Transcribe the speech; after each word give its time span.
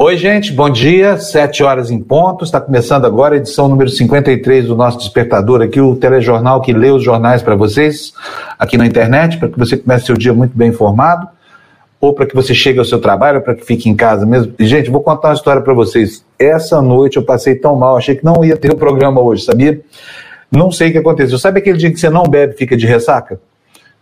Oi, 0.00 0.16
gente, 0.16 0.52
bom 0.52 0.70
dia. 0.70 1.16
Sete 1.18 1.64
horas 1.64 1.90
em 1.90 1.98
ponto. 1.98 2.44
Está 2.44 2.60
começando 2.60 3.04
agora 3.04 3.34
a 3.34 3.38
edição 3.38 3.66
número 3.66 3.90
53 3.90 4.66
do 4.66 4.76
nosso 4.76 4.96
Despertador, 4.98 5.60
aqui 5.60 5.80
o 5.80 5.96
telejornal 5.96 6.60
que 6.60 6.72
lê 6.72 6.88
os 6.88 7.02
jornais 7.02 7.42
para 7.42 7.56
vocês 7.56 8.12
aqui 8.56 8.78
na 8.78 8.86
internet, 8.86 9.38
para 9.38 9.48
que 9.48 9.58
você 9.58 9.76
comece 9.76 10.06
seu 10.06 10.16
dia 10.16 10.32
muito 10.32 10.56
bem 10.56 10.68
informado, 10.68 11.26
ou 12.00 12.14
para 12.14 12.26
que 12.26 12.34
você 12.36 12.54
chegue 12.54 12.78
ao 12.78 12.84
seu 12.84 13.00
trabalho, 13.00 13.42
para 13.42 13.56
que 13.56 13.64
fique 13.64 13.88
em 13.88 13.96
casa 13.96 14.24
mesmo. 14.24 14.54
E, 14.56 14.64
gente, 14.68 14.88
vou 14.88 15.02
contar 15.02 15.30
uma 15.30 15.34
história 15.34 15.60
para 15.60 15.74
vocês. 15.74 16.24
Essa 16.38 16.80
noite 16.80 17.16
eu 17.16 17.24
passei 17.24 17.56
tão 17.56 17.74
mal, 17.74 17.96
achei 17.96 18.14
que 18.14 18.24
não 18.24 18.44
ia 18.44 18.56
ter 18.56 18.70
o 18.70 18.76
programa 18.76 19.20
hoje, 19.20 19.42
sabia? 19.42 19.80
Não 20.48 20.70
sei 20.70 20.90
o 20.90 20.92
que 20.92 20.98
aconteceu. 20.98 21.36
Sabe 21.40 21.58
aquele 21.58 21.76
dia 21.76 21.90
que 21.90 21.98
você 21.98 22.08
não 22.08 22.22
bebe 22.22 22.52
fica 22.52 22.76
de 22.76 22.86
ressaca? 22.86 23.40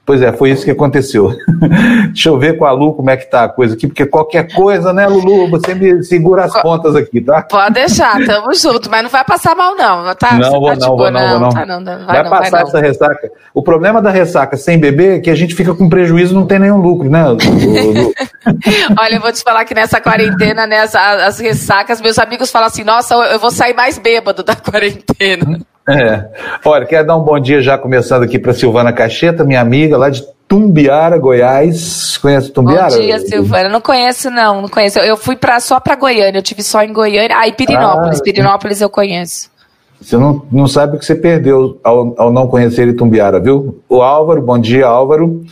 Pois 0.07 0.23
é, 0.23 0.33
foi 0.33 0.53
isso 0.53 0.65
que 0.65 0.71
aconteceu. 0.71 1.37
Deixa 2.15 2.29
eu 2.29 2.39
ver 2.39 2.57
com 2.57 2.65
a 2.65 2.71
Lu 2.71 2.95
como 2.95 3.11
é 3.11 3.17
que 3.17 3.29
tá 3.29 3.43
a 3.43 3.49
coisa 3.49 3.75
aqui, 3.75 3.89
porque 3.89 4.07
qualquer 4.07 4.55
coisa, 4.55 4.93
né, 4.93 5.09
Lulu, 5.09 5.51
você 5.51 5.75
me 5.75 6.01
segura 6.05 6.45
as 6.45 6.63
pontas 6.63 6.95
aqui, 6.95 7.21
tá? 7.21 7.43
Pode 7.43 7.75
deixar, 7.75 8.25
tamo 8.25 8.55
junto, 8.55 8.89
mas 8.89 9.03
não 9.03 9.11
vai 9.11 9.25
passar 9.25 9.57
mal 9.57 9.75
não, 9.75 10.15
tá? 10.15 10.35
Não, 10.35 10.61
vou, 10.61 10.69
tá 10.69 10.77
não, 10.77 10.97
vou, 10.97 11.11
não, 11.11 11.29
vou 11.29 11.41
não, 11.41 11.49
tá, 11.49 11.67
não, 11.67 11.85
vai, 11.85 12.07
vai 12.07 12.23
não, 12.23 12.31
passar 12.31 12.51
vai 12.51 12.63
essa 12.63 12.81
ressaca. 12.81 13.33
O 13.53 13.65
problema 13.65 14.01
da 14.01 14.11
ressaca 14.11 14.57
sem 14.57 14.79
beber 14.79 15.17
é 15.17 15.21
que 15.21 15.29
a 15.29 15.35
gente 15.35 15.57
fica 15.57 15.75
com 15.75 15.89
prejuízo 15.89 16.37
não 16.37 16.47
tem 16.47 16.61
nenhum 16.61 16.81
lucro, 16.81 17.11
né, 17.11 17.27
Lu? 17.27 17.39
Olha, 19.01 19.17
eu 19.17 19.21
vou 19.21 19.33
te 19.33 19.43
falar 19.43 19.65
que 19.65 19.75
nessa 19.75 20.01
quarentena, 20.01 20.69
né, 20.69 20.83
as, 20.83 20.95
as 20.95 21.41
ressacas, 21.41 22.01
meus 22.01 22.17
amigos 22.17 22.53
falam 22.53 22.69
assim, 22.69 22.85
nossa, 22.85 23.13
eu 23.13 23.41
vou 23.41 23.51
sair 23.51 23.75
mais 23.75 23.99
bêbado 23.99 24.45
da 24.45 24.55
quarentena. 24.55 25.59
É. 25.89 26.25
Olha, 26.65 26.85
quero 26.85 27.07
dar 27.07 27.17
um 27.17 27.23
bom 27.23 27.39
dia 27.39 27.63
já 27.63 27.79
começando 27.79 28.25
aqui 28.25 28.39
para 28.39 28.53
Silvana 28.53 28.93
Cacheta, 28.93 29.45
minha 29.45 29.61
amiga 29.61 29.97
lá 29.97 30.11
de 30.11 30.25
Tumbiara, 30.49 31.19
Goiás. 31.19 32.17
Conhece 32.19 32.51
Tumbiara? 32.51 32.95
Bom 32.95 33.01
dia, 33.01 33.19
Silvana. 33.21 33.69
Não 33.69 33.81
conheço, 33.81 34.31
não. 34.31 34.63
Não 34.63 34.69
conheço. 34.69 34.99
Eu 35.01 35.17
fui 35.17 35.37
pra, 35.37 35.59
só 35.61 35.81
para 35.81 35.97
Goiânia. 35.97 36.39
Eu 36.39 36.43
tive 36.43 36.63
só 36.63 36.83
em 36.83 36.93
Goiânia. 36.93 37.37
Ah, 37.37 37.49
e 37.49 37.53
Pirinópolis. 37.53 38.21
Ah, 38.21 38.23
Pirinópolis 38.23 38.81
eu 38.81 38.91
conheço. 38.91 39.51
Você 40.01 40.17
não, 40.17 40.43
não 40.53 40.67
sabe 40.67 40.97
o 40.97 40.99
que 40.99 41.05
você 41.05 41.15
perdeu 41.15 41.81
ao, 41.83 42.15
ao 42.19 42.31
não 42.31 42.47
conhecer 42.47 42.87
Itumbiara, 42.87 43.41
viu? 43.41 43.83
O 43.89 44.03
Álvaro, 44.03 44.43
bom 44.43 44.59
dia, 44.59 44.87
Álvaro. 44.87 45.43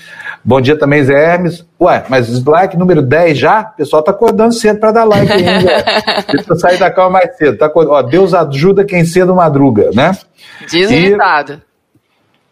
Bom 0.45 0.61
dia 0.61 0.79
também, 0.79 1.03
Zé 1.03 1.15
Hermes. 1.15 1.65
Ué, 1.81 2.05
mas 2.09 2.45
like 2.45 2.77
número 2.77 3.01
10 3.01 3.39
já? 3.39 3.63
O 3.63 3.77
pessoal 3.77 4.03
tá 4.03 4.11
acordando 4.11 4.53
cedo 4.53 4.79
para 4.79 4.93
dar 4.93 5.05
like 5.05 5.33
ainda. 5.33 5.85
Deixa 6.31 6.53
eu 6.53 6.57
sair 6.57 6.79
da 6.79 6.91
cama 6.91 7.11
mais 7.11 7.37
cedo. 7.37 7.57
Tá, 7.57 7.73
ó, 7.75 8.03
Deus 8.03 8.35
ajuda 8.35 8.85
quem 8.85 9.05
cedo 9.05 9.35
madruga, 9.35 9.91
né? 9.95 10.13
Diz 10.69 10.91
o 10.91 10.95
ditado. 10.95 11.63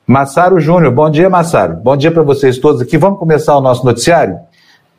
Massaro 0.06 0.58
Júnior, 0.58 0.92
bom 0.92 1.10
dia, 1.10 1.28
Massaro. 1.28 1.76
Bom 1.76 1.96
dia 1.96 2.10
para 2.10 2.22
vocês 2.22 2.58
todos 2.58 2.80
aqui. 2.80 2.96
Vamos 2.96 3.18
começar 3.18 3.56
o 3.56 3.60
nosso 3.60 3.84
noticiário? 3.84 4.38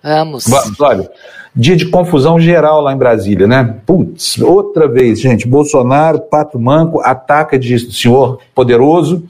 Vamos. 0.01 0.45
Olha, 0.79 1.09
dia 1.55 1.75
de 1.75 1.87
confusão 1.87 2.39
geral 2.39 2.81
lá 2.81 2.93
em 2.93 2.97
Brasília, 2.97 3.45
né? 3.45 3.77
Putz, 3.85 4.39
outra 4.39 4.87
vez, 4.87 5.21
gente. 5.21 5.47
Bolsonaro, 5.47 6.19
Pato 6.19 6.59
Manco, 6.59 6.99
ataca 7.01 7.59
de 7.59 7.77
senhor 7.91 8.39
poderoso, 8.55 9.23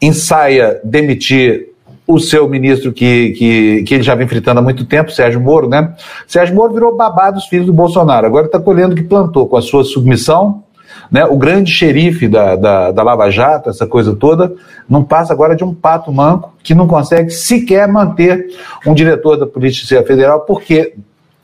ensaia 0.00 0.80
demitir 0.84 1.72
o 2.06 2.18
seu 2.18 2.48
ministro 2.48 2.92
que, 2.92 3.30
que, 3.30 3.82
que 3.82 3.94
ele 3.94 4.02
já 4.02 4.14
vem 4.14 4.28
fritando 4.28 4.60
há 4.60 4.62
muito 4.62 4.84
tempo, 4.84 5.10
Sérgio 5.10 5.40
Moro, 5.40 5.68
né? 5.68 5.94
Sérgio 6.26 6.54
Moro 6.54 6.72
virou 6.72 6.96
babado 6.96 7.36
dos 7.36 7.46
filhos 7.46 7.66
do 7.66 7.72
Bolsonaro. 7.72 8.26
Agora 8.26 8.46
está 8.46 8.60
colhendo 8.60 8.92
o 8.92 8.96
que 8.96 9.04
plantou 9.04 9.48
com 9.48 9.56
a 9.56 9.62
sua 9.62 9.84
submissão, 9.84 10.62
né? 11.10 11.24
O 11.24 11.36
grande 11.36 11.70
xerife 11.70 12.28
da, 12.28 12.56
da, 12.56 12.90
da 12.90 13.02
Lava 13.02 13.30
Jato, 13.30 13.70
essa 13.70 13.86
coisa 13.86 14.14
toda, 14.14 14.52
não 14.88 15.02
passa 15.02 15.32
agora 15.32 15.56
de 15.56 15.64
um 15.64 15.74
pato 15.74 16.12
manco 16.12 16.52
que 16.62 16.74
não 16.74 16.86
consegue 16.86 17.30
sequer 17.30 17.88
manter 17.88 18.46
um 18.86 18.94
diretor 18.94 19.36
da 19.36 19.46
Polícia 19.46 20.02
Federal, 20.04 20.40
porque 20.40 20.94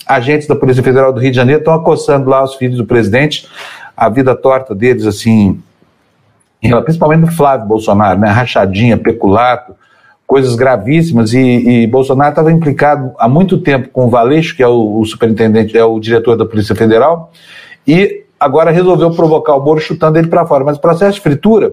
agentes 0.08 0.48
da 0.48 0.56
Polícia 0.56 0.82
Federal 0.82 1.12
do 1.12 1.20
Rio 1.20 1.30
de 1.30 1.36
Janeiro 1.36 1.60
estão 1.60 1.74
acossando 1.74 2.30
lá 2.30 2.42
os 2.42 2.54
filhos 2.54 2.78
do 2.78 2.86
presidente, 2.86 3.46
a 3.96 4.08
vida 4.08 4.34
torta 4.34 4.74
deles, 4.74 5.06
assim, 5.06 5.60
principalmente 6.84 7.20
do 7.20 7.32
Flávio 7.32 7.66
Bolsonaro, 7.66 8.18
né? 8.18 8.28
Rachadinha, 8.30 8.96
peculato, 8.96 9.74
coisas 10.26 10.54
gravíssimas 10.54 11.32
e, 11.32 11.38
e 11.38 11.86
Bolsonaro 11.86 12.30
estava 12.30 12.52
implicado 12.52 13.12
há 13.18 13.28
muito 13.28 13.58
tempo 13.58 13.88
com 13.88 14.06
o 14.06 14.10
Valeixo, 14.10 14.56
que 14.56 14.62
é 14.62 14.68
o, 14.68 15.00
o, 15.00 15.04
superintendente, 15.04 15.76
é 15.76 15.84
o 15.84 15.98
diretor 15.98 16.36
da 16.36 16.44
Polícia 16.44 16.74
Federal, 16.74 17.32
e 17.86 18.24
agora 18.38 18.70
resolveu 18.70 19.10
provocar 19.10 19.54
o 19.54 19.64
Moro 19.64 19.80
chutando 19.80 20.18
ele 20.18 20.28
para 20.28 20.46
fora. 20.46 20.64
Mas 20.64 20.76
o 20.76 20.80
processo 20.80 21.14
de 21.14 21.20
fritura 21.20 21.72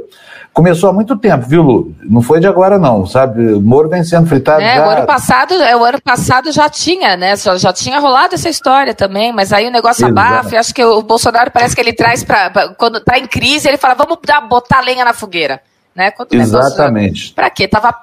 começou 0.53 0.89
há 0.89 0.93
muito 0.93 1.17
tempo, 1.17 1.45
viu, 1.47 1.61
Lu? 1.61 1.95
Não 2.03 2.21
foi 2.21 2.39
de 2.39 2.47
agora 2.47 2.79
não, 2.79 3.05
sabe? 3.05 3.53
O 3.53 3.61
Moro 3.61 3.89
vem 3.89 4.03
sendo 4.03 4.27
fritado 4.27 4.61
é, 4.61 4.75
já... 4.75 4.87
O 4.87 4.89
ano 4.89 5.05
passado, 5.05 5.53
é, 5.53 5.75
o 5.75 5.83
ano 5.83 6.01
passado 6.01 6.51
já 6.51 6.69
tinha, 6.69 7.17
né? 7.17 7.35
Já, 7.35 7.57
já 7.57 7.73
tinha 7.73 7.99
rolado 7.99 8.35
essa 8.35 8.49
história 8.49 8.93
também, 8.93 9.33
mas 9.33 9.51
aí 9.51 9.67
o 9.67 9.71
negócio 9.71 10.07
Exato. 10.07 10.19
abafa. 10.19 10.59
acho 10.59 10.73
que 10.73 10.83
o 10.83 11.01
Bolsonaro 11.01 11.51
parece 11.51 11.75
que 11.75 11.81
ele 11.81 11.93
traz 11.93 12.23
para 12.23 12.69
quando 12.77 12.99
tá 12.99 13.19
em 13.19 13.27
crise, 13.27 13.67
ele 13.67 13.77
fala, 13.77 13.93
vamos 13.95 14.17
dar, 14.25 14.41
botar 14.41 14.81
lenha 14.81 15.03
na 15.03 15.13
fogueira. 15.13 15.61
Né? 15.93 16.11
Quando 16.11 16.33
Exatamente. 16.33 17.33
Para 17.33 17.49
quê? 17.49 17.67
Tava 17.67 17.95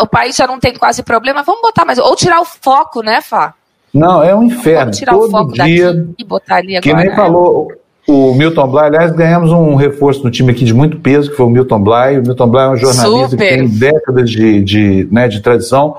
o 0.00 0.06
país 0.06 0.36
já 0.36 0.46
não 0.46 0.60
tem 0.60 0.74
quase 0.74 1.02
problema, 1.02 1.42
vamos 1.42 1.60
botar 1.60 1.84
mais. 1.84 1.98
Ou 1.98 2.14
tirar 2.14 2.40
o 2.40 2.44
foco, 2.44 3.02
né, 3.02 3.20
Fá? 3.20 3.54
Não, 3.92 4.22
é 4.22 4.34
um 4.34 4.44
inferno. 4.44 4.84
Vamos 4.84 4.96
tirar 4.96 5.12
Todo 5.12 5.26
o 5.26 5.30
foco 5.30 5.52
dia, 5.52 5.92
daqui 5.92 6.14
e 6.18 6.24
botar 6.24 6.56
ali 6.56 6.76
agora. 6.76 7.02
Que 7.02 7.06
nem 7.06 7.16
falou 7.16 7.72
o 8.06 8.34
Milton 8.34 8.68
Bly. 8.68 8.84
Aliás, 8.84 9.12
ganhamos 9.12 9.50
um 9.52 9.74
reforço 9.74 10.24
no 10.24 10.30
time 10.30 10.52
aqui 10.52 10.64
de 10.64 10.74
muito 10.74 10.98
peso, 10.98 11.30
que 11.30 11.36
foi 11.36 11.46
o 11.46 11.50
Milton 11.50 11.80
Bly. 11.80 12.18
O 12.18 12.22
Milton 12.22 12.48
Bly 12.48 12.62
é 12.62 12.68
um 12.68 12.76
jornalista 12.76 13.30
Super. 13.30 13.48
que 13.48 13.56
tem 13.56 13.68
décadas 13.68 14.30
de, 14.30 14.62
de, 14.62 15.08
né, 15.10 15.28
de 15.28 15.40
tradição 15.40 15.96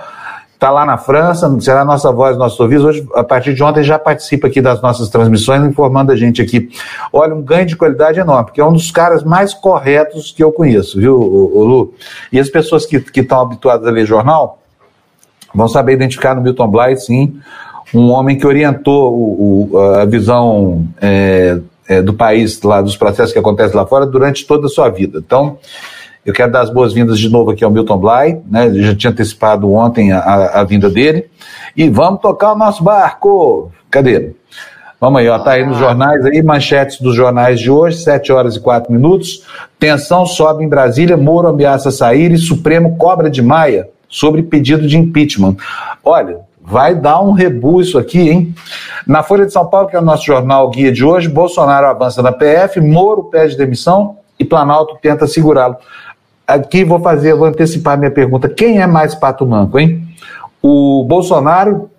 está 0.64 0.72
lá 0.72 0.86
na 0.86 0.98
França, 0.98 1.54
será 1.60 1.82
a 1.82 1.86
nossa 1.86 2.10
voz, 2.10 2.38
nosso 2.38 2.64
ouvido. 2.64 2.88
Hoje, 2.88 3.06
a 3.16 3.24
partir 3.24 3.54
de 3.54 3.62
ontem, 3.62 3.84
já 3.84 4.00
participa 4.00 4.48
aqui 4.48 4.62
das 4.62 4.82
nossas 4.82 5.10
transmissões, 5.10 5.62
informando 5.66 6.14
a 6.14 6.16
gente 6.16 6.42
aqui. 6.42 6.70
Olha, 7.12 7.36
um 7.36 7.42
ganho 7.42 7.66
de 7.66 7.76
qualidade 7.76 8.18
enorme, 8.18 8.46
porque 8.46 8.62
é 8.62 8.66
um 8.66 8.72
dos 8.72 8.90
caras 8.90 9.26
mais 9.26 9.54
corretos 9.54 10.32
que 10.32 10.42
eu 10.42 10.54
conheço, 10.54 10.98
viu, 10.98 11.18
Lu? 11.18 11.94
E 12.32 12.40
as 12.40 12.50
pessoas 12.50 12.86
que 12.86 13.04
estão 13.14 13.42
habituadas 13.42 13.86
a 13.86 13.92
ler 13.92 14.06
jornal 14.06 14.60
vão 15.54 15.68
saber 15.68 15.94
identificar 15.94 16.34
no 16.34 16.42
Milton 16.42 16.70
Bly, 16.70 16.96
sim, 16.96 17.42
um 17.94 18.10
homem 18.10 18.38
que 18.38 18.48
orientou 18.48 19.14
o, 19.14 19.70
o, 19.74 19.78
a 19.78 20.06
visão 20.06 20.88
é, 21.02 21.60
é, 21.88 22.02
do 22.02 22.14
país, 22.14 22.62
lá 22.62 22.82
dos 22.82 22.96
processos 22.96 23.34
que 23.34 23.40
acontecem 23.40 23.76
lá 23.76 23.86
fora, 23.86 24.06
durante 24.06 24.46
toda 24.46 24.68
a 24.68 24.70
sua 24.70 24.90
vida. 24.90 25.20
Então, 25.26 25.58
eu 26.26 26.34
quero 26.34 26.52
dar 26.52 26.62
as 26.62 26.70
boas-vindas 26.70 27.20
de 27.20 27.30
novo 27.30 27.52
aqui 27.52 27.64
ao 27.64 27.72
Milton 27.72 27.98
Bly, 27.98 28.42
né? 28.50 28.68
Eu 28.68 28.84
já 28.84 28.96
tinha 28.96 29.12
antecipado 29.12 29.72
ontem 29.72 30.12
a, 30.14 30.62
a, 30.62 30.64
vinda 30.64 30.90
dele. 30.90 31.30
E 31.76 31.90
vamos 31.90 32.22
tocar 32.22 32.54
o 32.54 32.58
nosso 32.58 32.84
barco. 32.84 33.72
Cadê? 33.92 34.32
Vamos 35.02 35.20
aí, 35.20 35.28
ó, 35.28 35.38
tá 35.38 35.52
aí 35.52 35.66
nos 35.66 35.78
jornais 35.78 36.26
aí, 36.26 36.42
manchetes 36.42 37.02
dos 37.02 37.14
jornais 37.14 37.60
de 37.60 37.70
hoje, 37.70 37.98
7 37.98 38.32
horas 38.32 38.56
e 38.56 38.60
4 38.62 38.90
minutos. 38.90 39.44
Tensão 39.78 40.26
sobe 40.26 40.64
em 40.64 40.70
Brasília, 40.70 41.18
Moro 41.18 41.50
ameaça 41.50 41.92
sair 41.92 42.32
e 42.32 42.38
Supremo 42.38 42.96
cobra 42.96 43.30
de 43.30 43.42
Maia 43.42 43.90
sobre 44.08 44.44
pedido 44.44 44.88
de 44.88 44.98
impeachment. 44.98 45.58
Olha, 46.06 46.38
vai 46.66 46.96
dar 46.96 47.22
um 47.22 47.34
rebu 47.34 47.82
isso 47.82 47.98
aqui, 47.98 48.30
hein? 48.30 48.56
Na 49.06 49.22
Folha 49.22 49.46
de 49.46 49.52
São 49.52 49.66
Paulo, 49.66 49.88
que 49.88 49.96
é 49.96 50.00
o 50.00 50.04
nosso 50.04 50.26
jornal 50.26 50.70
guia 50.70 50.92
de 50.92 51.04
hoje, 51.04 51.28
Bolsonaro 51.28 51.88
avança 51.88 52.22
na 52.22 52.32
PF, 52.32 52.80
Moro 52.80 53.26
pede 53.26 53.58
demissão 53.58 54.18
e 54.40 54.46
Planalto 54.46 54.98
tenta 55.02 55.28
segurá-lo. 55.28 55.76
Aqui 56.48 56.84
vou 56.84 57.00
fazer, 57.00 57.36
vou 57.36 57.48
antecipar 57.48 57.98
minha 57.98 58.12
pergunta. 58.12 58.48
Quem 58.48 58.82
é 58.82 58.88
mais 58.88 59.14
pato 59.14 59.46
manco, 59.46 59.78
hein? 59.78 60.08
O 60.62 61.06
Bolsonaro, 61.08 61.90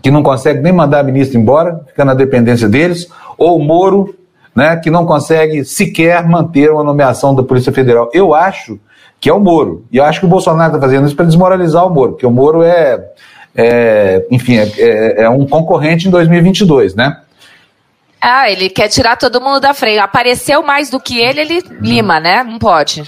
que 0.00 0.10
não 0.10 0.22
consegue 0.22 0.60
nem 0.60 0.72
mandar 0.72 1.00
a 1.00 1.02
ministra 1.02 1.38
embora, 1.38 1.80
fica 1.88 2.04
na 2.04 2.14
dependência 2.14 2.68
deles, 2.68 3.08
ou 3.36 3.58
o 3.58 3.62
Moro, 3.62 4.14
né, 4.54 4.76
que 4.76 4.90
não 4.90 5.04
consegue 5.04 5.64
sequer 5.64 6.26
manter 6.28 6.70
uma 6.70 6.84
nomeação 6.84 7.34
da 7.34 7.42
Polícia 7.42 7.72
Federal. 7.72 8.08
Eu 8.12 8.34
acho 8.34 8.78
que 9.20 9.28
é 9.28 9.32
o 9.32 9.40
Moro. 9.40 9.84
E 9.92 9.98
eu 9.98 10.04
acho 10.04 10.20
que 10.20 10.26
o 10.26 10.28
Bolsonaro 10.28 10.74
está 10.74 10.80
fazendo 10.80 11.06
isso 11.06 11.16
para 11.16 11.26
desmoralizar 11.26 11.86
o 11.86 11.90
Moro, 11.90 12.12
porque 12.12 12.26
o 12.26 12.30
Moro 12.30 12.62
é, 12.62 13.10
é 13.54 14.26
enfim, 14.30 14.56
é, 14.56 14.70
é, 14.78 15.22
é 15.22 15.28
um 15.28 15.46
concorrente 15.46 16.08
em 16.08 16.10
2022, 16.10 16.94
né? 16.94 17.20
Ah, 18.20 18.50
ele 18.50 18.68
quer 18.68 18.88
tirar 18.88 19.16
todo 19.16 19.40
mundo 19.40 19.60
da 19.60 19.72
frente. 19.72 19.98
Apareceu 19.98 20.62
mais 20.62 20.90
do 20.90 21.00
que 21.00 21.18
ele, 21.18 21.40
ele 21.40 21.62
lima, 21.80 22.20
né? 22.20 22.44
Não 22.44 22.58
pode. 22.58 23.02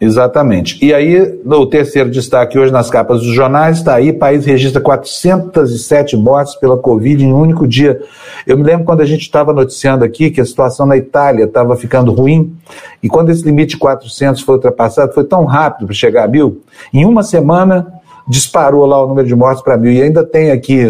Exatamente. 0.00 0.78
E 0.84 0.94
aí, 0.94 1.40
no 1.44 1.66
terceiro 1.66 2.08
destaque 2.08 2.56
hoje 2.56 2.72
nas 2.72 2.88
capas 2.88 3.20
dos 3.20 3.34
jornais, 3.34 3.78
está 3.78 3.96
aí, 3.96 4.12
país 4.12 4.46
registra 4.46 4.80
407 4.80 6.16
mortes 6.16 6.54
pela 6.54 6.78
Covid 6.78 7.24
em 7.24 7.32
um 7.32 7.40
único 7.40 7.66
dia. 7.66 8.00
Eu 8.46 8.56
me 8.56 8.62
lembro 8.62 8.86
quando 8.86 9.00
a 9.00 9.04
gente 9.04 9.22
estava 9.22 9.52
noticiando 9.52 10.04
aqui 10.04 10.30
que 10.30 10.40
a 10.40 10.44
situação 10.44 10.86
na 10.86 10.96
Itália 10.96 11.46
estava 11.46 11.76
ficando 11.76 12.12
ruim, 12.12 12.56
e 13.02 13.08
quando 13.08 13.30
esse 13.30 13.44
limite 13.44 13.70
de 13.70 13.78
400 13.78 14.40
foi 14.42 14.54
ultrapassado, 14.54 15.12
foi 15.12 15.24
tão 15.24 15.44
rápido 15.44 15.86
para 15.86 15.94
chegar 15.96 16.24
a 16.24 16.28
mil, 16.28 16.62
em 16.94 17.04
uma 17.04 17.24
semana 17.24 17.97
disparou 18.28 18.84
lá 18.86 19.02
o 19.02 19.08
número 19.08 19.26
de 19.26 19.34
mortes 19.34 19.62
para 19.62 19.76
mil. 19.76 19.92
E 19.92 20.02
ainda 20.02 20.24
tem 20.24 20.50
aqui 20.50 20.84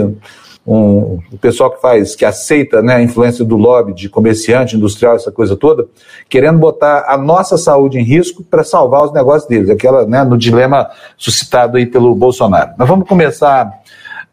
um, 0.66 1.18
o 1.32 1.38
pessoal 1.40 1.70
que 1.70 1.80
faz, 1.80 2.14
que 2.14 2.24
aceita 2.24 2.82
né, 2.82 2.96
a 2.96 3.02
influência 3.02 3.42
do 3.44 3.56
lobby 3.56 3.94
de 3.94 4.08
comerciante, 4.08 4.76
industrial, 4.76 5.16
essa 5.16 5.32
coisa 5.32 5.56
toda, 5.56 5.86
querendo 6.28 6.58
botar 6.58 7.06
a 7.08 7.16
nossa 7.16 7.56
saúde 7.56 7.98
em 7.98 8.02
risco 8.02 8.44
para 8.44 8.62
salvar 8.62 9.04
os 9.04 9.12
negócios 9.12 9.48
deles, 9.48 9.70
aquela, 9.70 10.06
né, 10.06 10.22
no 10.24 10.36
dilema 10.36 10.90
suscitado 11.16 11.78
aí 11.78 11.86
pelo 11.86 12.14
Bolsonaro. 12.14 12.72
Mas 12.76 12.86
vamos 12.86 13.08
começar 13.08 13.70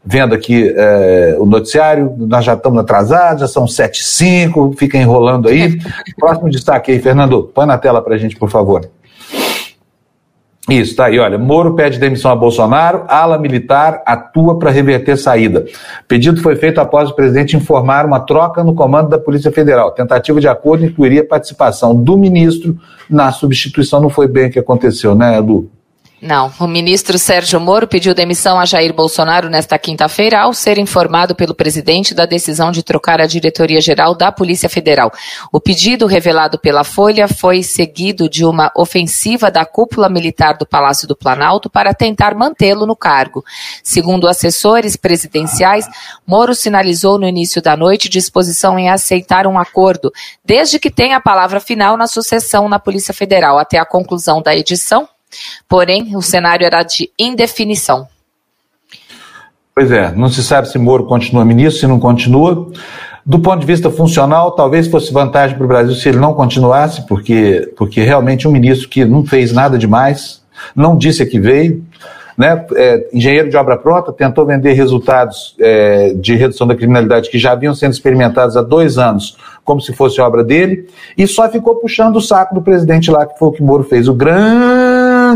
vendo 0.04 0.36
aqui 0.36 0.72
é, 0.76 1.36
o 1.40 1.46
noticiário, 1.46 2.14
nós 2.18 2.46
já 2.46 2.54
estamos 2.54 2.80
atrasados, 2.80 3.42
já 3.42 3.48
são 3.48 3.68
7 3.68 4.00
e 4.00 4.04
5, 4.04 4.76
fica 4.78 4.98
enrolando 4.98 5.48
aí. 5.48 5.80
Próximo 6.20 6.50
destaque 6.50 6.92
aí, 6.92 7.00
Fernando, 7.00 7.50
põe 7.56 7.66
na 7.66 7.78
tela 7.78 8.02
para 8.02 8.16
a 8.16 8.18
gente, 8.18 8.36
por 8.36 8.50
favor. 8.50 8.88
Isso, 10.70 10.96
tá 10.96 11.06
aí, 11.06 11.20
olha. 11.20 11.38
Moro 11.38 11.76
pede 11.76 12.00
demissão 12.00 12.32
a 12.32 12.36
Bolsonaro, 12.36 13.04
ala 13.08 13.38
militar 13.38 14.02
atua 14.04 14.58
para 14.58 14.72
reverter 14.72 15.16
saída. 15.16 15.66
Pedido 16.08 16.42
foi 16.42 16.56
feito 16.56 16.82
após 16.82 17.12
o 17.12 17.16
presidente 17.16 17.56
informar 17.56 18.06
uma 18.06 18.20
troca 18.20 18.64
no 18.64 18.74
comando 18.74 19.10
da 19.10 19.20
Polícia 19.20 19.52
Federal. 19.52 19.92
Tentativa 19.92 20.40
de 20.42 20.48
acordo 20.48 20.84
incluiria 20.84 21.24
participação 21.24 21.96
do 21.96 22.18
ministro 22.18 22.76
na 23.08 23.32
substituição. 23.32 24.02
Não 24.02 24.10
foi 24.10 24.28
bem 24.28 24.48
o 24.48 24.52
que 24.52 24.60
aconteceu, 24.60 25.14
né, 25.14 25.40
Lu? 25.40 25.70
Não. 26.22 26.52
O 26.60 26.66
ministro 26.66 27.20
Sérgio 27.20 27.60
Moro 27.60 27.88
pediu 27.88 28.16
demissão 28.16 28.58
a 28.58 28.66
Jair 28.66 28.94
Bolsonaro 28.94 29.50
nesta 29.50 29.78
quinta-feira 29.78 30.42
ao 30.42 30.54
ser 30.54 30.78
informado 30.78 31.36
pelo 31.36 31.54
presidente 31.54 32.16
da 32.16 32.26
decisão 32.26 32.72
de 32.72 32.82
trocar 32.82 33.20
a 33.20 33.28
diretoria-geral 33.28 34.16
da 34.16 34.32
Polícia 34.32 34.70
Federal. 34.70 35.12
O 35.52 35.60
pedido 35.60 36.06
revelado 36.06 36.58
pela 36.58 36.86
Folha 36.86 37.28
foi 37.28 37.62
seguido 37.62 38.30
de 38.30 38.46
uma 38.46 38.72
ofensiva 38.76 39.52
da 39.52 39.66
cúpula 39.66 40.08
militar 40.08 40.58
do 40.58 40.66
Palácio 40.66 41.06
do 41.06 41.18
Planalto 41.18 41.70
para 41.70 41.94
tentar 41.94 42.34
mantê-lo 42.34 42.86
no 42.86 42.96
cargo. 42.96 43.44
Segundo 43.84 44.28
assessores 44.28 44.96
presidenciais, 44.96 45.86
Moro 46.26 46.56
sinalizou 46.56 47.20
no 47.20 47.28
início 47.28 47.62
da 47.62 47.76
noite 47.76 48.08
disposição 48.08 48.80
em 48.80 48.90
aceitar 48.90 49.46
um 49.46 49.60
acordo, 49.60 50.12
desde 50.46 50.80
que 50.80 50.90
tenha 50.90 51.18
a 51.18 51.22
palavra 51.22 51.60
final 51.60 51.98
na 51.98 52.08
sucessão 52.08 52.70
na 52.70 52.80
Polícia 52.80 53.14
Federal. 53.14 53.60
Até 53.60 53.78
a 53.78 53.86
conclusão 53.86 54.42
da 54.42 54.56
edição, 54.56 55.08
Porém, 55.68 56.16
o 56.16 56.22
cenário 56.22 56.66
era 56.66 56.84
de 56.84 57.10
indefinição. 57.18 58.08
Pois 59.76 59.92
é, 59.92 60.12
não 60.16 60.30
se 60.30 60.42
sabe 60.42 60.70
se 60.70 60.78
Moro 60.78 61.06
continua 61.06 61.44
ministro, 61.44 61.82
se 61.82 61.88
não 61.88 62.00
continua. 62.00 62.72
Do 63.26 63.40
ponto 63.40 63.60
de 63.60 63.66
vista 63.66 63.90
funcional, 63.90 64.52
talvez 64.52 64.88
fosse 64.88 65.12
vantagem 65.12 65.58
para 65.58 65.66
o 65.66 65.68
Brasil 65.68 65.96
se 65.96 66.08
ele 66.08 66.20
não 66.20 66.34
continuasse, 66.34 67.06
porque, 67.08 67.74
porque 67.76 68.02
realmente 68.02 68.48
um 68.48 68.52
ministro 68.52 68.88
que 68.88 69.04
não 69.04 69.26
fez 69.26 69.52
nada 69.52 69.78
demais, 69.78 70.42
não 70.76 70.96
disse 70.96 71.24
a 71.24 71.26
que 71.26 71.40
veio, 71.40 71.84
né, 72.38 72.66
é, 72.76 73.10
engenheiro 73.12 73.50
de 73.50 73.58
obra 73.58 73.78
pronta, 73.78 74.14
tentou 74.14 74.46
vender 74.46 74.74
resultados 74.74 75.56
é, 75.60 76.14
de 76.14 76.36
redução 76.36 76.68
da 76.68 76.76
criminalidade 76.76 77.30
que 77.30 77.40
já 77.40 77.54
haviam 77.54 77.74
sendo 77.74 77.94
experimentados 77.94 78.56
há 78.56 78.62
dois 78.62 78.98
anos, 78.98 79.38
como 79.64 79.82
se 79.82 79.92
fosse 79.92 80.22
obra 80.22 80.44
dele, 80.44 80.88
e 81.18 81.26
só 81.26 81.50
ficou 81.50 81.76
puxando 81.76 82.18
o 82.18 82.22
saco 82.22 82.54
do 82.54 82.62
presidente 82.62 83.10
lá, 83.10 83.26
que 83.26 83.40
foi 83.40 83.48
o 83.48 83.52
que 83.52 83.64
Moro 83.64 83.84
fez. 83.84 84.08
O 84.08 84.14
grande 84.14 84.85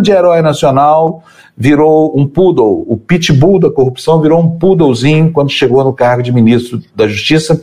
herói 0.07 0.42
nacional 0.42 1.24
virou 1.56 2.18
um 2.18 2.25
poodle, 2.25 2.86
o 2.88 2.96
pitbull 2.96 3.60
da 3.60 3.69
corrupção 3.69 4.22
virou 4.22 4.40
um 4.40 4.57
poodlezinho 4.57 5.31
quando 5.31 5.50
chegou 5.50 5.84
no 5.84 5.92
cargo 5.92 6.24
de 6.24 6.31
ministro 6.31 6.81
da 6.96 7.06
Justiça, 7.06 7.62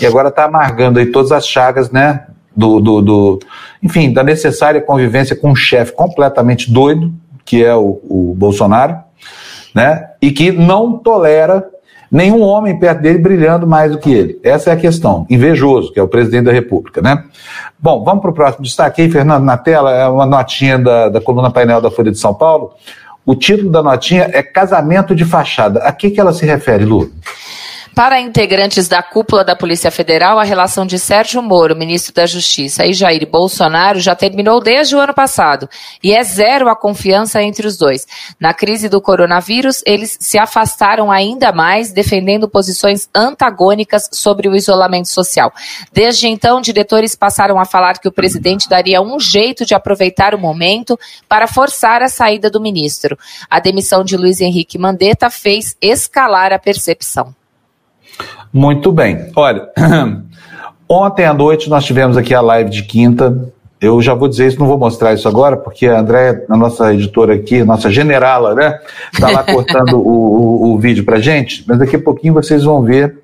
e 0.00 0.06
agora 0.06 0.28
está 0.28 0.44
amargando 0.44 1.00
aí 1.00 1.06
todas 1.06 1.32
as 1.32 1.46
chagas, 1.46 1.90
né, 1.90 2.24
do, 2.54 2.80
do, 2.80 3.02
do, 3.02 3.38
enfim, 3.82 4.12
da 4.12 4.22
necessária 4.22 4.80
convivência 4.80 5.34
com 5.34 5.50
um 5.50 5.56
chefe 5.56 5.92
completamente 5.92 6.70
doido, 6.70 7.12
que 7.44 7.64
é 7.64 7.74
o, 7.74 8.00
o 8.08 8.34
Bolsonaro, 8.36 8.98
né? 9.74 10.10
E 10.20 10.30
que 10.30 10.52
não 10.52 10.98
tolera 10.98 11.68
nenhum 12.12 12.42
homem 12.42 12.78
perto 12.78 13.00
dele 13.00 13.18
brilhando 13.18 13.66
mais 13.66 13.90
do 13.90 13.98
que 13.98 14.12
ele. 14.12 14.38
Essa 14.42 14.68
é 14.68 14.72
a 14.74 14.76
questão. 14.76 15.26
Invejoso, 15.30 15.90
que 15.90 15.98
é 15.98 16.02
o 16.02 16.08
presidente 16.08 16.44
da 16.44 16.52
República, 16.52 17.00
né? 17.00 17.24
Bom, 17.78 18.04
vamos 18.04 18.20
para 18.20 18.30
o 18.30 18.34
próximo 18.34 18.62
destaque 18.62 19.00
aí, 19.00 19.10
Fernando, 19.10 19.44
na 19.44 19.56
tela, 19.56 19.90
é 19.90 20.06
uma 20.06 20.26
notinha 20.26 20.78
da, 20.78 21.08
da 21.08 21.20
coluna 21.22 21.50
painel 21.50 21.80
da 21.80 21.90
Folha 21.90 22.12
de 22.12 22.18
São 22.18 22.34
Paulo. 22.34 22.72
O 23.24 23.34
título 23.34 23.70
da 23.70 23.82
notinha 23.82 24.28
é 24.32 24.42
Casamento 24.42 25.14
de 25.14 25.24
Fachada. 25.24 25.80
A 25.80 25.92
que, 25.92 26.10
que 26.10 26.20
ela 26.20 26.32
se 26.32 26.44
refere, 26.44 26.84
Lu? 26.84 27.10
Para 27.94 28.18
integrantes 28.18 28.88
da 28.88 29.02
cúpula 29.02 29.44
da 29.44 29.54
Polícia 29.54 29.90
Federal, 29.90 30.38
a 30.38 30.44
relação 30.44 30.86
de 30.86 30.98
Sérgio 30.98 31.42
Moro, 31.42 31.76
ministro 31.76 32.14
da 32.14 32.24
Justiça, 32.24 32.86
e 32.86 32.94
Jair 32.94 33.28
Bolsonaro 33.30 34.00
já 34.00 34.16
terminou 34.16 34.62
desde 34.62 34.96
o 34.96 34.98
ano 34.98 35.12
passado 35.12 35.68
e 36.02 36.14
é 36.14 36.24
zero 36.24 36.70
a 36.70 36.76
confiança 36.76 37.42
entre 37.42 37.66
os 37.66 37.76
dois. 37.76 38.06
Na 38.40 38.54
crise 38.54 38.88
do 38.88 38.98
coronavírus, 38.98 39.82
eles 39.84 40.16
se 40.18 40.38
afastaram 40.38 41.10
ainda 41.10 41.52
mais, 41.52 41.92
defendendo 41.92 42.48
posições 42.48 43.10
antagônicas 43.14 44.08
sobre 44.10 44.48
o 44.48 44.56
isolamento 44.56 45.08
social. 45.08 45.52
Desde 45.92 46.28
então, 46.28 46.62
diretores 46.62 47.14
passaram 47.14 47.60
a 47.60 47.66
falar 47.66 47.98
que 47.98 48.08
o 48.08 48.12
presidente 48.12 48.70
daria 48.70 49.02
um 49.02 49.20
jeito 49.20 49.66
de 49.66 49.74
aproveitar 49.74 50.34
o 50.34 50.38
momento 50.38 50.98
para 51.28 51.46
forçar 51.46 52.00
a 52.00 52.08
saída 52.08 52.48
do 52.48 52.60
ministro. 52.60 53.18
A 53.50 53.60
demissão 53.60 54.02
de 54.02 54.16
Luiz 54.16 54.40
Henrique 54.40 54.78
Mandetta 54.78 55.28
fez 55.28 55.76
escalar 55.82 56.54
a 56.54 56.58
percepção. 56.58 57.34
Muito 58.52 58.92
bem. 58.92 59.30
Olha, 59.34 59.68
ontem 60.88 61.24
à 61.24 61.32
noite 61.32 61.70
nós 61.70 61.84
tivemos 61.84 62.16
aqui 62.16 62.34
a 62.34 62.40
live 62.40 62.68
de 62.68 62.82
quinta. 62.82 63.50
Eu 63.80 64.00
já 64.00 64.14
vou 64.14 64.28
dizer 64.28 64.46
isso, 64.46 64.60
não 64.60 64.66
vou 64.66 64.78
mostrar 64.78 65.14
isso 65.14 65.26
agora, 65.26 65.56
porque 65.56 65.86
a 65.86 65.98
André, 65.98 66.44
a 66.48 66.56
nossa 66.56 66.94
editora 66.94 67.34
aqui, 67.34 67.64
nossa 67.64 67.90
generala, 67.90 68.54
né, 68.54 68.78
está 69.12 69.28
lá 69.28 69.42
cortando 69.42 69.94
o, 70.06 70.08
o, 70.08 70.72
o 70.74 70.78
vídeo 70.78 71.04
para 71.04 71.18
gente, 71.18 71.64
mas 71.66 71.78
daqui 71.78 71.96
a 71.96 72.00
pouquinho 72.00 72.34
vocês 72.34 72.62
vão 72.62 72.82
ver, 72.82 73.18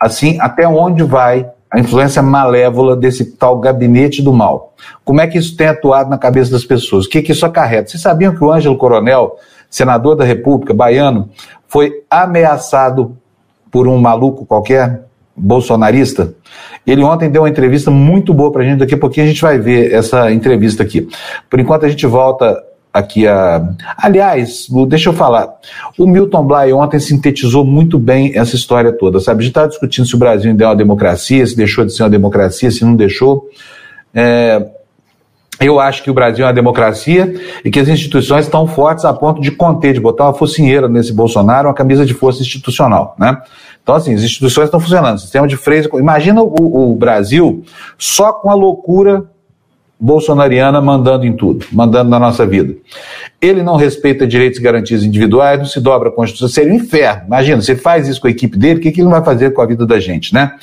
assim, 0.00 0.38
até 0.40 0.66
onde 0.66 1.04
vai 1.04 1.48
a 1.70 1.78
influência 1.78 2.22
malévola 2.22 2.96
desse 2.96 3.36
tal 3.36 3.58
gabinete 3.58 4.22
do 4.22 4.32
mal. 4.32 4.74
Como 5.04 5.20
é 5.20 5.26
que 5.26 5.38
isso 5.38 5.56
tem 5.56 5.68
atuado 5.68 6.08
na 6.08 6.18
cabeça 6.18 6.50
das 6.50 6.64
pessoas? 6.64 7.06
O 7.06 7.08
que, 7.08 7.22
que 7.22 7.32
isso 7.32 7.44
acarreta? 7.44 7.90
Vocês 7.90 8.02
sabiam 8.02 8.34
que 8.34 8.42
o 8.42 8.50
Ângelo 8.50 8.78
Coronel, 8.78 9.36
senador 9.68 10.16
da 10.16 10.24
República, 10.24 10.72
baiano, 10.72 11.28
foi 11.68 12.02
ameaçado 12.10 13.16
por 13.76 13.86
um 13.88 13.98
maluco 13.98 14.46
qualquer, 14.46 15.02
bolsonarista. 15.36 16.32
Ele 16.86 17.02
ontem 17.02 17.28
deu 17.28 17.42
uma 17.42 17.48
entrevista 17.50 17.90
muito 17.90 18.32
boa 18.32 18.50
para 18.50 18.62
a 18.62 18.64
gente, 18.64 18.78
daqui 18.78 18.94
a 18.94 18.98
pouquinho 18.98 19.26
a 19.26 19.28
gente 19.28 19.42
vai 19.42 19.58
ver 19.58 19.92
essa 19.92 20.32
entrevista 20.32 20.82
aqui. 20.82 21.06
Por 21.50 21.60
enquanto 21.60 21.84
a 21.84 21.88
gente 21.90 22.06
volta 22.06 22.58
aqui 22.90 23.28
a. 23.28 23.68
Aliás, 23.98 24.66
deixa 24.88 25.10
eu 25.10 25.12
falar. 25.12 25.56
O 25.98 26.06
Milton 26.06 26.46
Bly 26.46 26.72
ontem 26.72 26.98
sintetizou 26.98 27.66
muito 27.66 27.98
bem 27.98 28.32
essa 28.34 28.56
história 28.56 28.90
toda, 28.90 29.20
sabe? 29.20 29.40
A 29.40 29.42
gente 29.42 29.50
estava 29.50 29.68
discutindo 29.68 30.06
se 30.06 30.14
o 30.14 30.18
Brasil 30.18 30.50
ainda 30.50 30.64
é 30.64 30.68
uma 30.68 30.74
democracia, 30.74 31.46
se 31.46 31.54
deixou 31.54 31.84
de 31.84 31.92
ser 31.92 32.04
uma 32.04 32.08
democracia, 32.08 32.70
se 32.70 32.82
não 32.82 32.96
deixou. 32.96 33.46
É, 34.14 34.70
eu 35.60 35.80
acho 35.80 36.02
que 36.02 36.10
o 36.10 36.14
Brasil 36.14 36.44
é 36.44 36.48
uma 36.48 36.54
democracia 36.54 37.34
e 37.64 37.70
que 37.70 37.80
as 37.80 37.88
instituições 37.88 38.44
estão 38.44 38.66
fortes 38.66 39.04
a 39.04 39.12
ponto 39.12 39.40
de 39.40 39.50
conter, 39.50 39.94
de 39.94 40.00
botar 40.00 40.24
uma 40.24 40.34
focinheira 40.34 40.88
nesse 40.88 41.12
Bolsonaro, 41.12 41.68
uma 41.68 41.74
camisa 41.74 42.04
de 42.04 42.12
força 42.12 42.42
institucional, 42.42 43.14
né? 43.18 43.40
Então, 43.82 43.94
assim, 43.94 44.14
as 44.14 44.22
instituições 44.22 44.64
estão 44.64 44.80
funcionando, 44.80 45.20
sistema 45.20 45.46
de 45.46 45.56
freios. 45.56 45.86
Imagina 45.94 46.42
o, 46.42 46.90
o 46.90 46.96
Brasil 46.96 47.62
só 47.96 48.32
com 48.32 48.50
a 48.50 48.54
loucura 48.54 49.24
bolsonariana 49.98 50.80
mandando 50.80 51.24
em 51.24 51.32
tudo, 51.32 51.66
mandando 51.72 52.10
na 52.10 52.18
nossa 52.18 52.46
vida. 52.46 52.74
Ele 53.40 53.62
não 53.62 53.76
respeita 53.76 54.26
direitos 54.26 54.58
e 54.58 54.62
garantias 54.62 55.02
individuais, 55.02 55.58
não 55.58 55.66
se 55.66 55.80
dobra 55.80 56.10
a 56.10 56.12
Constituição, 56.12 56.48
seria 56.48 56.72
um 56.72 56.76
inferno. 56.76 57.24
Imagina, 57.26 57.62
você 57.62 57.74
faz 57.74 58.06
isso 58.06 58.20
com 58.20 58.26
a 58.26 58.30
equipe 58.30 58.58
dele, 58.58 58.78
o 58.78 58.82
que, 58.82 58.92
que 58.92 59.00
ele 59.00 59.08
vai 59.08 59.24
fazer 59.24 59.52
com 59.52 59.62
a 59.62 59.66
vida 59.66 59.86
da 59.86 59.98
gente, 59.98 60.34
né? 60.34 60.54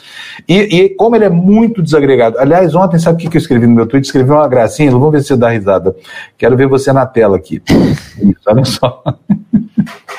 E, 0.47 0.55
e 0.55 0.89
como 0.89 1.15
ele 1.15 1.25
é 1.25 1.29
muito 1.29 1.81
desagregado. 1.81 2.37
Aliás, 2.37 2.75
ontem, 2.75 2.99
sabe 2.99 3.15
o 3.15 3.19
que, 3.19 3.29
que 3.29 3.37
eu 3.37 3.41
escrevi 3.41 3.65
no 3.65 3.73
meu 3.73 3.87
tweet? 3.87 4.05
Escrevi 4.05 4.31
uma 4.31 4.47
gracinha, 4.47 4.91
vamos 4.91 5.11
ver 5.11 5.21
se 5.21 5.27
você 5.29 5.37
dá 5.37 5.49
risada. 5.49 5.95
Quero 6.37 6.55
ver 6.55 6.67
você 6.67 6.93
na 6.93 7.05
tela 7.05 7.37
aqui. 7.37 7.61
Isso, 7.69 8.41
olha 8.47 8.65
só. 8.65 9.03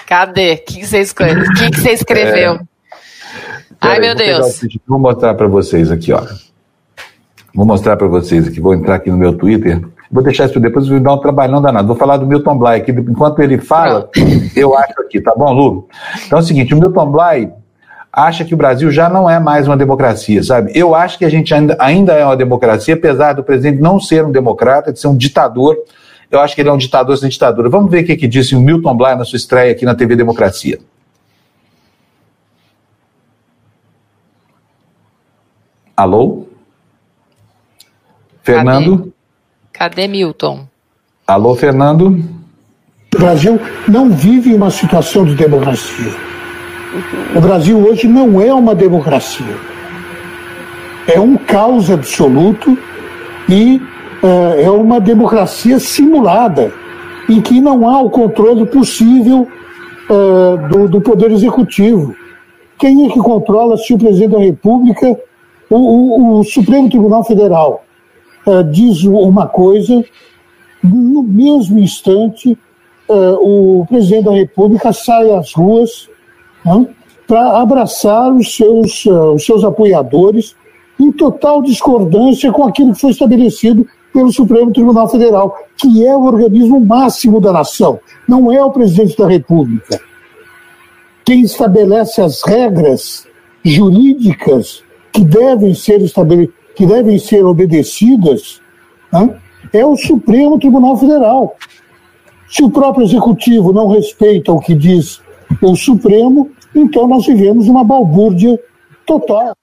Cadê? 0.06 0.54
O 0.54 0.64
que, 0.64 0.86
você, 0.86 0.98
escreveu? 0.98 1.44
O 1.44 1.54
que, 1.54 1.80
você 1.80 1.90
escreveu? 1.90 2.54
É... 2.54 2.60
Ai, 3.80 4.00
meu 4.00 4.14
Deus. 4.14 4.60
Vou 4.86 4.98
mostrar 4.98 5.34
para 5.34 5.46
vocês 5.46 5.90
aqui, 5.90 6.12
ó. 6.12 6.22
Vou 7.54 7.64
mostrar 7.64 7.96
para 7.96 8.08
vocês 8.08 8.48
aqui, 8.48 8.60
vou 8.60 8.74
entrar 8.74 8.96
aqui 8.96 9.10
no 9.10 9.16
meu 9.16 9.32
Twitter. 9.36 9.80
Vou 10.10 10.22
deixar 10.22 10.46
isso 10.46 10.58
depois, 10.58 10.88
vou 10.88 10.98
dar 10.98 11.14
um 11.14 11.18
trabalhão 11.18 11.62
danado. 11.62 11.86
Vou 11.86 11.96
falar 11.96 12.16
do 12.16 12.26
Milton 12.26 12.58
Bly 12.58 12.76
aqui, 12.76 12.90
enquanto 12.90 13.40
ele 13.40 13.58
fala, 13.58 14.10
eu 14.56 14.76
acho 14.76 15.00
aqui, 15.00 15.20
tá 15.20 15.32
bom, 15.36 15.52
Lu? 15.52 15.88
Então 16.26 16.38
é 16.38 16.42
o 16.42 16.44
seguinte, 16.44 16.74
o 16.74 16.76
Milton 16.76 17.12
Bly 17.12 17.52
acha 18.12 18.44
que 18.44 18.54
o 18.54 18.56
Brasil 18.56 18.90
já 18.90 19.08
não 19.08 19.30
é 19.30 19.38
mais 19.38 19.68
uma 19.68 19.76
democracia, 19.76 20.42
sabe? 20.42 20.72
Eu 20.74 20.94
acho 20.94 21.16
que 21.16 21.24
a 21.24 21.28
gente 21.28 21.54
ainda, 21.54 21.76
ainda 21.78 22.12
é 22.12 22.24
uma 22.24 22.36
democracia, 22.36 22.94
apesar 22.94 23.34
do 23.34 23.44
presidente 23.44 23.80
não 23.80 24.00
ser 24.00 24.24
um 24.24 24.32
democrata, 24.32 24.92
de 24.92 24.98
ser 24.98 25.08
um 25.08 25.16
ditador. 25.16 25.76
Eu 26.30 26.40
acho 26.40 26.56
que 26.56 26.60
ele 26.60 26.68
é 26.68 26.72
um 26.72 26.78
ditador 26.78 27.16
sem 27.16 27.28
ditadura. 27.28 27.68
Vamos 27.68 27.90
ver 27.90 28.02
o 28.02 28.06
que, 28.06 28.16
que 28.16 28.26
disse 28.26 28.56
o 28.56 28.60
Milton 28.60 28.96
Bly 28.96 29.14
na 29.14 29.24
sua 29.24 29.36
estreia 29.36 29.70
aqui 29.70 29.84
na 29.84 29.94
TV 29.94 30.16
Democracia. 30.16 30.78
Alô? 35.96 36.53
Fernando? 38.44 38.98
Cadê? 39.72 40.04
Cadê 40.04 40.08
Milton? 40.08 40.66
Alô, 41.26 41.54
Fernando? 41.54 42.22
O 43.14 43.18
Brasil 43.18 43.58
não 43.88 44.10
vive 44.10 44.52
uma 44.52 44.70
situação 44.70 45.24
de 45.24 45.34
democracia. 45.34 46.12
O 47.34 47.40
Brasil 47.40 47.78
hoje 47.78 48.06
não 48.06 48.40
é 48.40 48.52
uma 48.52 48.74
democracia. 48.74 49.56
É 51.08 51.18
um 51.18 51.36
caos 51.36 51.90
absoluto 51.90 52.76
e 53.48 53.80
uh, 54.22 54.60
é 54.60 54.70
uma 54.70 55.00
democracia 55.00 55.78
simulada, 55.78 56.70
em 57.28 57.40
que 57.40 57.60
não 57.62 57.88
há 57.88 58.02
o 58.02 58.10
controle 58.10 58.66
possível 58.66 59.48
uh, 60.10 60.68
do, 60.68 60.88
do, 60.88 61.00
Poder 61.00 61.30
Executivo. 61.30 62.14
Quem 62.78 63.06
é 63.06 63.08
que 63.12 63.18
controla 63.20 63.78
se 63.78 63.94
o 63.94 63.98
presidente 63.98 64.32
da 64.32 64.38
República, 64.38 65.18
o, 65.70 65.76
o, 65.76 66.40
o 66.40 66.44
Supremo 66.44 66.90
Tribunal 66.90 67.24
Federal, 67.24 67.83
uh, 68.46 68.64
diz 68.64 69.02
uma 69.04 69.46
coisa, 69.46 70.04
no 70.82 71.22
mesmo 71.22 71.78
instante, 71.78 72.56
uh, 73.08 73.80
o 73.80 73.86
presidente 73.86 74.24
da 74.24 74.32
República 74.32 74.92
sai 74.92 75.30
às 75.30 75.52
ruas 75.52 76.08
né, 76.64 76.86
para 77.26 77.60
abraçar 77.60 78.32
os 78.32 78.54
seus, 78.54 79.04
os 79.06 79.44
seus 79.44 79.64
apoiadores 79.64 80.54
em 80.98 81.10
total 81.10 81.62
discordância 81.62 82.52
com 82.52 82.64
aquilo 82.64 82.92
que 82.92 83.00
foi 83.00 83.10
estabelecido 83.10 83.86
pelo 84.12 84.32
Supremo 84.32 84.72
Tribunal 84.72 85.08
Federal, 85.08 85.58
que 85.76 86.06
é 86.06 86.14
o 86.16 86.22
organismo 86.22 86.78
máximo 86.78 87.40
da 87.40 87.52
nação, 87.52 87.98
não 88.28 88.52
é 88.52 88.64
o 88.64 88.70
presidente 88.70 89.18
da 89.18 89.26
República. 89.26 90.00
Quem 91.24 91.40
estabelece 91.40 92.20
as 92.20 92.42
regras 92.42 93.26
jurídicas 93.64 94.84
que 95.12 95.22
devem 95.22 95.74
ser, 95.74 96.00
que 96.74 96.86
devem 96.86 97.18
ser 97.18 97.44
obedecidas 97.44 98.60
né, 99.12 99.40
é 99.72 99.84
o 99.84 99.96
Supremo 99.96 100.58
Tribunal 100.58 100.96
Federal. 100.96 101.56
Se 102.48 102.62
o 102.62 102.70
próprio 102.70 103.04
Executivo 103.04 103.72
não 103.72 103.88
respeita 103.88 104.52
o 104.52 104.60
que 104.60 104.74
diz 104.74 105.20
o 105.60 105.74
Supremo, 105.74 106.50
então 106.74 107.06
nós 107.06 107.26
vivemos 107.26 107.68
uma 107.68 107.84
balbúrdia 107.84 108.58
total. 109.06 109.54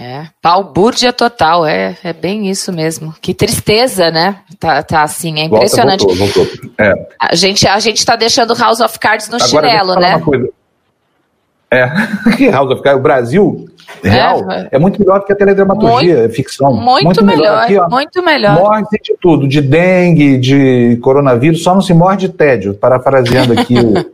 É, 0.00 0.26
balbúrdia 0.42 1.12
total, 1.12 1.66
é, 1.66 1.98
é 2.02 2.14
bem 2.14 2.48
isso 2.48 2.72
mesmo. 2.72 3.14
Que 3.20 3.34
tristeza, 3.34 4.10
né? 4.10 4.40
Tá, 4.58 4.82
tá 4.82 5.02
assim, 5.02 5.38
é 5.38 5.44
impressionante. 5.44 6.02
Volta, 6.02 6.18
voltou, 6.18 6.44
voltou. 6.46 6.70
É. 6.80 6.94
A, 7.20 7.34
gente, 7.34 7.68
a 7.68 7.78
gente 7.78 8.04
tá 8.04 8.16
deixando 8.16 8.54
House 8.54 8.80
of 8.80 8.98
Cards 8.98 9.28
no 9.28 9.36
Agora, 9.36 9.48
chinelo, 9.48 9.94
né? 9.96 10.14
É, 11.72 11.90
que 12.36 12.50
House 12.50 12.70
of 12.70 12.82
Cards, 12.82 13.00
o 13.00 13.02
Brasil 13.02 13.68
real 14.04 14.50
é, 14.50 14.68
é 14.72 14.78
muito 14.78 15.00
melhor 15.00 15.20
do 15.20 15.24
que 15.24 15.32
a 15.32 15.36
teledramaturgia, 15.36 16.18
muito, 16.18 16.34
ficção. 16.34 16.74
Muito, 16.74 17.04
muito 17.04 17.24
melhor, 17.24 17.40
melhor. 17.40 17.62
Aqui, 17.62 17.78
ó, 17.78 17.88
muito 17.88 18.22
melhor. 18.22 18.54
Morre 18.54 18.82
de 19.02 19.16
tudo, 19.18 19.48
de 19.48 19.62
dengue, 19.62 20.36
de 20.36 20.98
coronavírus, 21.02 21.62
só 21.62 21.74
não 21.74 21.80
se 21.80 21.94
morre 21.94 22.18
de 22.18 22.28
tédio, 22.28 22.74
parafraseando 22.74 23.58
aqui 23.58 23.74
o, 23.78 23.96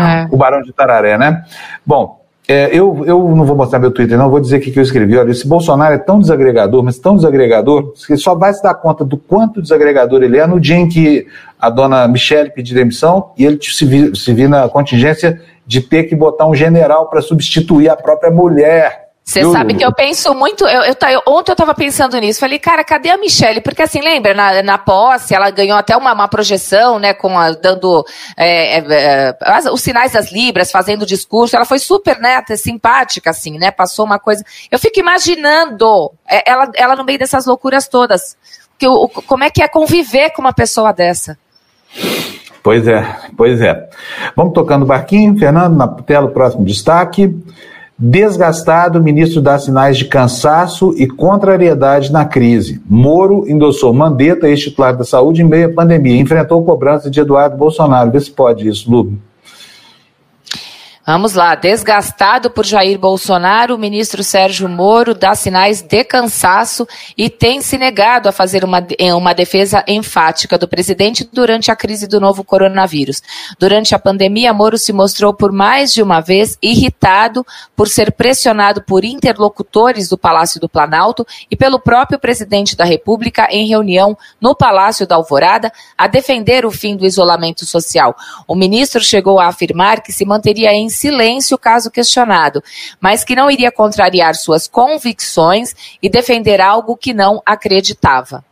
é. 0.00 0.28
o 0.30 0.36
Barão 0.36 0.62
de 0.62 0.72
Tararé, 0.72 1.18
né? 1.18 1.44
Bom, 1.84 2.21
é, 2.48 2.76
eu, 2.76 3.04
eu 3.06 3.18
não 3.36 3.44
vou 3.44 3.56
mostrar 3.56 3.78
meu 3.78 3.92
Twitter, 3.92 4.18
não, 4.18 4.28
vou 4.28 4.40
dizer 4.40 4.56
o 4.56 4.60
que, 4.60 4.72
que 4.72 4.78
eu 4.78 4.82
escrevi. 4.82 5.16
Olha, 5.16 5.30
esse 5.30 5.46
Bolsonaro 5.46 5.94
é 5.94 5.98
tão 5.98 6.18
desagregador, 6.18 6.82
mas 6.82 6.98
tão 6.98 7.14
desagregador, 7.14 7.92
que 8.06 8.16
só 8.16 8.34
vai 8.34 8.52
se 8.52 8.62
dar 8.62 8.74
conta 8.74 9.04
do 9.04 9.16
quanto 9.16 9.62
desagregador 9.62 10.22
ele 10.22 10.38
é 10.38 10.46
no 10.46 10.58
dia 10.58 10.76
em 10.76 10.88
que 10.88 11.26
a 11.58 11.70
dona 11.70 12.08
Michelle 12.08 12.50
pedir 12.50 12.74
demissão 12.74 13.30
e 13.38 13.44
ele 13.44 13.58
se 13.62 13.84
vir, 13.84 14.12
vir 14.12 14.48
na 14.48 14.68
contingência 14.68 15.40
de 15.64 15.80
ter 15.80 16.04
que 16.04 16.16
botar 16.16 16.46
um 16.46 16.54
general 16.54 17.08
para 17.08 17.22
substituir 17.22 17.88
a 17.88 17.96
própria 17.96 18.30
mulher. 18.30 19.01
Você 19.24 19.44
sabe 19.50 19.74
que 19.74 19.84
eu 19.84 19.92
penso 19.94 20.34
muito. 20.34 20.66
Eu, 20.66 20.82
eu, 20.82 20.94
eu, 21.08 21.22
ontem 21.26 21.52
eu 21.52 21.54
estava 21.54 21.74
pensando 21.74 22.18
nisso. 22.18 22.40
Falei, 22.40 22.58
cara, 22.58 22.82
cadê 22.82 23.08
a 23.08 23.16
Michelle? 23.16 23.60
Porque 23.60 23.82
assim, 23.82 24.00
lembra, 24.00 24.34
na, 24.34 24.62
na 24.62 24.78
posse, 24.78 25.34
ela 25.34 25.48
ganhou 25.50 25.78
até 25.78 25.96
uma, 25.96 26.12
uma 26.12 26.28
projeção, 26.28 26.98
né, 26.98 27.14
com 27.14 27.38
a, 27.38 27.52
dando 27.52 28.04
é, 28.36 28.78
é, 28.78 29.38
as, 29.40 29.66
os 29.66 29.80
sinais 29.80 30.12
das 30.12 30.32
Libras, 30.32 30.72
fazendo 30.72 31.06
discurso. 31.06 31.54
Ela 31.54 31.64
foi 31.64 31.78
super 31.78 32.18
neta, 32.18 32.56
simpática, 32.56 33.30
assim, 33.30 33.58
né? 33.58 33.70
Passou 33.70 34.04
uma 34.04 34.18
coisa. 34.18 34.44
Eu 34.70 34.78
fico 34.78 34.98
imaginando 34.98 36.12
é, 36.28 36.50
ela, 36.50 36.70
ela 36.74 36.96
no 36.96 37.04
meio 37.04 37.18
dessas 37.18 37.46
loucuras 37.46 37.86
todas. 37.86 38.36
Que, 38.76 38.88
o, 38.88 39.08
como 39.08 39.44
é 39.44 39.50
que 39.50 39.62
é 39.62 39.68
conviver 39.68 40.30
com 40.30 40.42
uma 40.42 40.52
pessoa 40.52 40.92
dessa? 40.92 41.38
Pois 42.62 42.86
é, 42.86 43.16
pois 43.36 43.60
é. 43.60 43.88
Vamos 44.36 44.52
tocando 44.52 44.82
o 44.82 44.86
barquinho, 44.86 45.38
Fernando, 45.38 45.76
na 45.76 45.88
tela, 45.88 46.26
o 46.26 46.32
próximo 46.32 46.64
destaque. 46.64 47.34
Desgastado, 47.98 48.98
o 48.98 49.02
ministro 49.02 49.40
dá 49.40 49.58
sinais 49.58 49.96
de 49.96 50.06
cansaço 50.06 50.94
e 50.96 51.06
contrariedade 51.06 52.10
na 52.10 52.24
crise. 52.24 52.80
Moro 52.88 53.48
endossou 53.48 53.92
Mandetta, 53.92 54.48
ex-titular 54.48 54.96
da 54.96 55.04
saúde, 55.04 55.42
em 55.42 55.44
meio 55.44 55.68
à 55.68 55.72
pandemia. 55.72 56.20
Enfrentou 56.20 56.64
cobrança 56.64 57.10
de 57.10 57.20
Eduardo 57.20 57.56
Bolsonaro. 57.56 58.10
Vê 58.10 58.20
se 58.20 58.30
pode 58.30 58.66
isso, 58.66 58.90
Lu. 58.90 59.12
Vamos 61.04 61.34
lá. 61.34 61.56
Desgastado 61.56 62.48
por 62.48 62.64
Jair 62.64 62.96
Bolsonaro, 62.96 63.74
o 63.74 63.78
ministro 63.78 64.22
Sérgio 64.22 64.68
Moro 64.68 65.16
dá 65.16 65.34
sinais 65.34 65.82
de 65.82 66.04
cansaço 66.04 66.86
e 67.18 67.28
tem 67.28 67.60
se 67.60 67.76
negado 67.76 68.28
a 68.28 68.32
fazer 68.32 68.64
uma, 68.64 68.86
uma 69.16 69.32
defesa 69.32 69.82
enfática 69.88 70.56
do 70.56 70.68
presidente 70.68 71.28
durante 71.32 71.72
a 71.72 71.76
crise 71.76 72.06
do 72.06 72.20
novo 72.20 72.44
coronavírus. 72.44 73.20
Durante 73.58 73.96
a 73.96 73.98
pandemia, 73.98 74.52
Moro 74.52 74.78
se 74.78 74.92
mostrou 74.92 75.34
por 75.34 75.50
mais 75.50 75.92
de 75.92 76.00
uma 76.00 76.20
vez 76.20 76.56
irritado 76.62 77.44
por 77.74 77.88
ser 77.88 78.12
pressionado 78.12 78.80
por 78.80 79.04
interlocutores 79.04 80.08
do 80.08 80.16
Palácio 80.16 80.60
do 80.60 80.68
Planalto 80.68 81.26
e 81.50 81.56
pelo 81.56 81.80
próprio 81.80 82.16
presidente 82.16 82.76
da 82.76 82.84
República 82.84 83.48
em 83.50 83.66
reunião 83.66 84.16
no 84.40 84.54
Palácio 84.54 85.04
da 85.04 85.16
Alvorada 85.16 85.72
a 85.98 86.06
defender 86.06 86.64
o 86.64 86.70
fim 86.70 86.96
do 86.96 87.04
isolamento 87.04 87.66
social. 87.66 88.14
O 88.46 88.54
ministro 88.54 89.02
chegou 89.02 89.40
a 89.40 89.48
afirmar 89.48 90.00
que 90.00 90.12
se 90.12 90.24
manteria 90.24 90.72
em 90.72 90.91
silêncio 90.92 91.58
caso 91.58 91.90
questionado, 91.90 92.62
mas 93.00 93.24
que 93.24 93.34
não 93.34 93.50
iria 93.50 93.72
contrariar 93.72 94.34
suas 94.34 94.68
convicções 94.68 95.74
e 96.02 96.08
defender 96.08 96.60
algo 96.60 96.96
que 96.96 97.12
não 97.12 97.42
acreditava. 97.44 98.44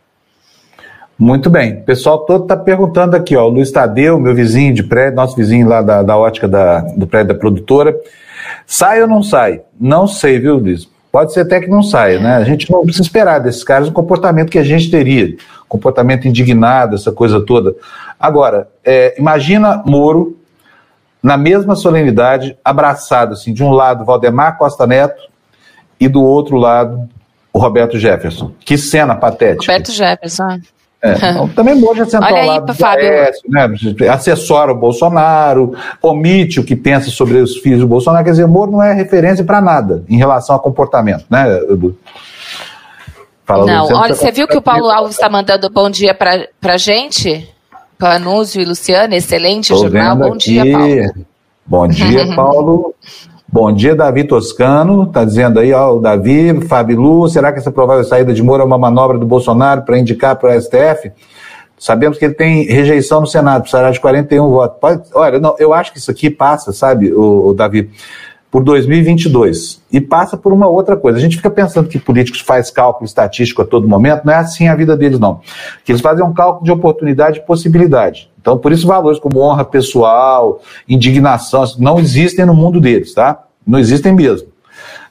Muito 1.19 1.51
bem. 1.51 1.75
O 1.75 1.83
pessoal 1.83 2.21
todo 2.21 2.45
está 2.45 2.57
perguntando 2.57 3.15
aqui, 3.15 3.37
ó. 3.37 3.45
O 3.45 3.51
Luiz 3.51 3.71
Tadeu, 3.71 4.19
meu 4.19 4.35
vizinho 4.35 4.73
de 4.73 4.83
prédio, 4.83 5.17
nosso 5.17 5.37
vizinho 5.37 5.69
lá 5.69 5.83
da, 5.83 6.03
da 6.03 6.17
ótica 6.17 6.49
da, 6.49 6.81
do 6.97 7.07
prédio 7.07 7.35
da 7.35 7.39
produtora. 7.39 7.95
Sai 8.67 9.03
ou 9.03 9.07
não 9.07 9.23
sai? 9.23 9.61
Não 9.79 10.07
sei, 10.07 10.39
viu, 10.39 10.57
Luiz? 10.57 10.89
Pode 11.13 11.35
ser 11.35 11.41
até 11.41 11.61
que 11.61 11.67
não 11.67 11.83
saia, 11.83 12.21
né? 12.21 12.37
A 12.37 12.45
gente 12.45 12.71
não 12.71 12.83
precisa 12.85 13.03
esperar 13.03 13.41
desses 13.41 13.65
caras 13.65 13.89
o 13.89 13.93
comportamento 13.93 14.49
que 14.49 14.59
a 14.59 14.65
gente 14.65 14.91
teria. 14.91 15.37
Comportamento 15.69 16.27
indignado, 16.27 16.95
essa 16.95 17.11
coisa 17.11 17.41
toda. 17.45 17.75
Agora, 18.19 18.69
é, 18.85 19.15
imagina 19.19 19.83
Moro 19.85 20.40
na 21.23 21.37
mesma 21.37 21.75
solenidade, 21.75 22.57
abraçado, 22.65 23.35
assim, 23.35 23.53
de 23.53 23.63
um 23.63 23.71
lado 23.71 24.05
Valdemar 24.05 24.57
Costa 24.57 24.87
Neto 24.87 25.23
e 25.99 26.09
do 26.09 26.23
outro 26.23 26.57
lado 26.57 27.09
o 27.53 27.59
Roberto 27.59 27.99
Jefferson. 27.99 28.53
Que 28.61 28.79
cena 28.79 29.15
patética. 29.15 29.73
Roberto 29.73 29.93
Jefferson. 29.93 30.61
É, 31.03 31.13
então, 31.13 31.49
também 31.49 31.75
Moja 31.75 32.05
sentou 32.05 32.29
ao 32.37 32.47
lado 32.47 32.75
do 32.75 32.85
Aécio, 32.85 33.49
né, 33.49 33.67
assessora 34.11 34.73
o 34.73 34.79
Bolsonaro, 34.79 35.75
omite 36.03 36.61
o 36.61 36.65
que 36.65 36.77
pensa 36.77 37.11
sobre 37.11 37.39
os 37.39 37.57
filhos 37.57 37.81
do 37.81 37.87
Bolsonaro, 37.87 38.23
quer 38.23 38.33
dizer, 38.33 38.47
Moro 38.47 38.73
não 38.73 38.83
é 38.83 38.93
referência 38.93 39.43
para 39.43 39.63
nada 39.63 40.05
em 40.11 40.19
relação 40.19 40.55
ao 40.55 40.61
comportamento, 40.61 41.25
né, 41.31 41.59
Edu? 41.71 41.99
Fala, 43.47 43.65
não, 43.65 43.87
olha, 43.95 44.15
você 44.15 44.31
viu 44.31 44.47
que 44.47 44.59
o 44.59 44.63
Paulo 44.63 44.91
Alves 44.91 45.15
está 45.15 45.31
mandando 45.31 45.71
bom 45.71 45.89
dia 45.89 46.15
para 46.15 46.47
a 46.63 46.77
gente? 46.77 47.49
Panúzio 48.01 48.63
e 48.63 48.65
Luciana, 48.65 49.15
excelente 49.15 49.69
Tô 49.69 49.77
jornal. 49.77 50.17
Bom 50.17 50.33
aqui. 50.33 50.39
dia, 50.39 50.73
Paulo. 50.73 51.27
Bom 51.67 51.87
dia, 51.87 52.27
Paulo. 52.35 52.95
Bom 53.47 53.73
dia, 53.73 53.95
Davi 53.95 54.25
Toscano. 54.25 55.05
Está 55.05 55.23
dizendo 55.25 55.61
aí, 55.61 55.73
ó, 55.73 55.95
o 55.95 56.01
Davi, 56.01 56.67
Fábio 56.67 56.99
Lu, 56.99 57.29
será 57.29 57.53
que 57.53 57.59
essa 57.59 57.71
provável 57.71 58.03
saída 58.03 58.33
de 58.33 58.43
Moro 58.43 58.63
é 58.63 58.65
uma 58.65 58.79
manobra 58.79 59.19
do 59.19 59.27
Bolsonaro 59.27 59.83
para 59.83 59.99
indicar 59.99 60.37
para 60.37 60.57
o 60.57 60.61
STF? 60.61 61.13
Sabemos 61.79 62.17
que 62.17 62.25
ele 62.25 62.35
tem 62.35 62.65
rejeição 62.65 63.21
no 63.21 63.27
Senado, 63.27 63.63
precisará 63.63 63.91
de 63.91 64.01
41 64.01 64.49
votos. 64.49 64.79
Pode, 64.81 65.03
olha, 65.15 65.39
não, 65.39 65.55
eu 65.59 65.75
acho 65.75 65.93
que 65.93 65.99
isso 65.99 66.11
aqui 66.11 66.31
passa, 66.31 66.73
sabe, 66.73 67.13
o, 67.13 67.49
o 67.49 67.55
Davi, 67.55 67.91
por 68.51 68.65
2022 68.65 69.81
e 69.93 70.01
passa 70.01 70.37
por 70.37 70.53
uma 70.53 70.67
outra 70.67 70.97
coisa. 70.97 71.19
A 71.19 71.21
gente 71.21 71.37
fica 71.37 71.51
pensando 71.51 71.89
que 71.89 71.99
políticos 71.99 72.41
faz 72.41 72.71
cálculo 72.71 73.07
estatístico 73.07 73.63
a 73.63 73.65
todo 73.65 73.87
momento, 73.87 74.25
não 74.25 74.33
é 74.33 74.37
assim 74.37 74.67
a 74.67 74.75
vida 74.75 74.97
deles 74.97 75.21
não. 75.21 75.41
Que 75.85 75.93
eles 75.93 76.03
fazem 76.03 76.25
um 76.25 76.33
cálculo 76.33 76.65
de 76.65 76.73
oportunidade 76.73 77.39
e 77.39 77.43
possibilidade. 77.43 78.29
Então, 78.41 78.59
por 78.59 78.73
isso 78.73 78.87
valores 78.87 79.21
como 79.21 79.41
honra 79.41 79.65
pessoal, 79.65 80.61
indignação, 80.89 81.65
não 81.79 82.01
existem 82.01 82.45
no 82.45 82.55
mundo 82.55 82.81
deles, 82.81 83.15
tá? 83.15 83.45
Não 83.67 83.79
existem 83.79 84.13
mesmo. 84.13 84.49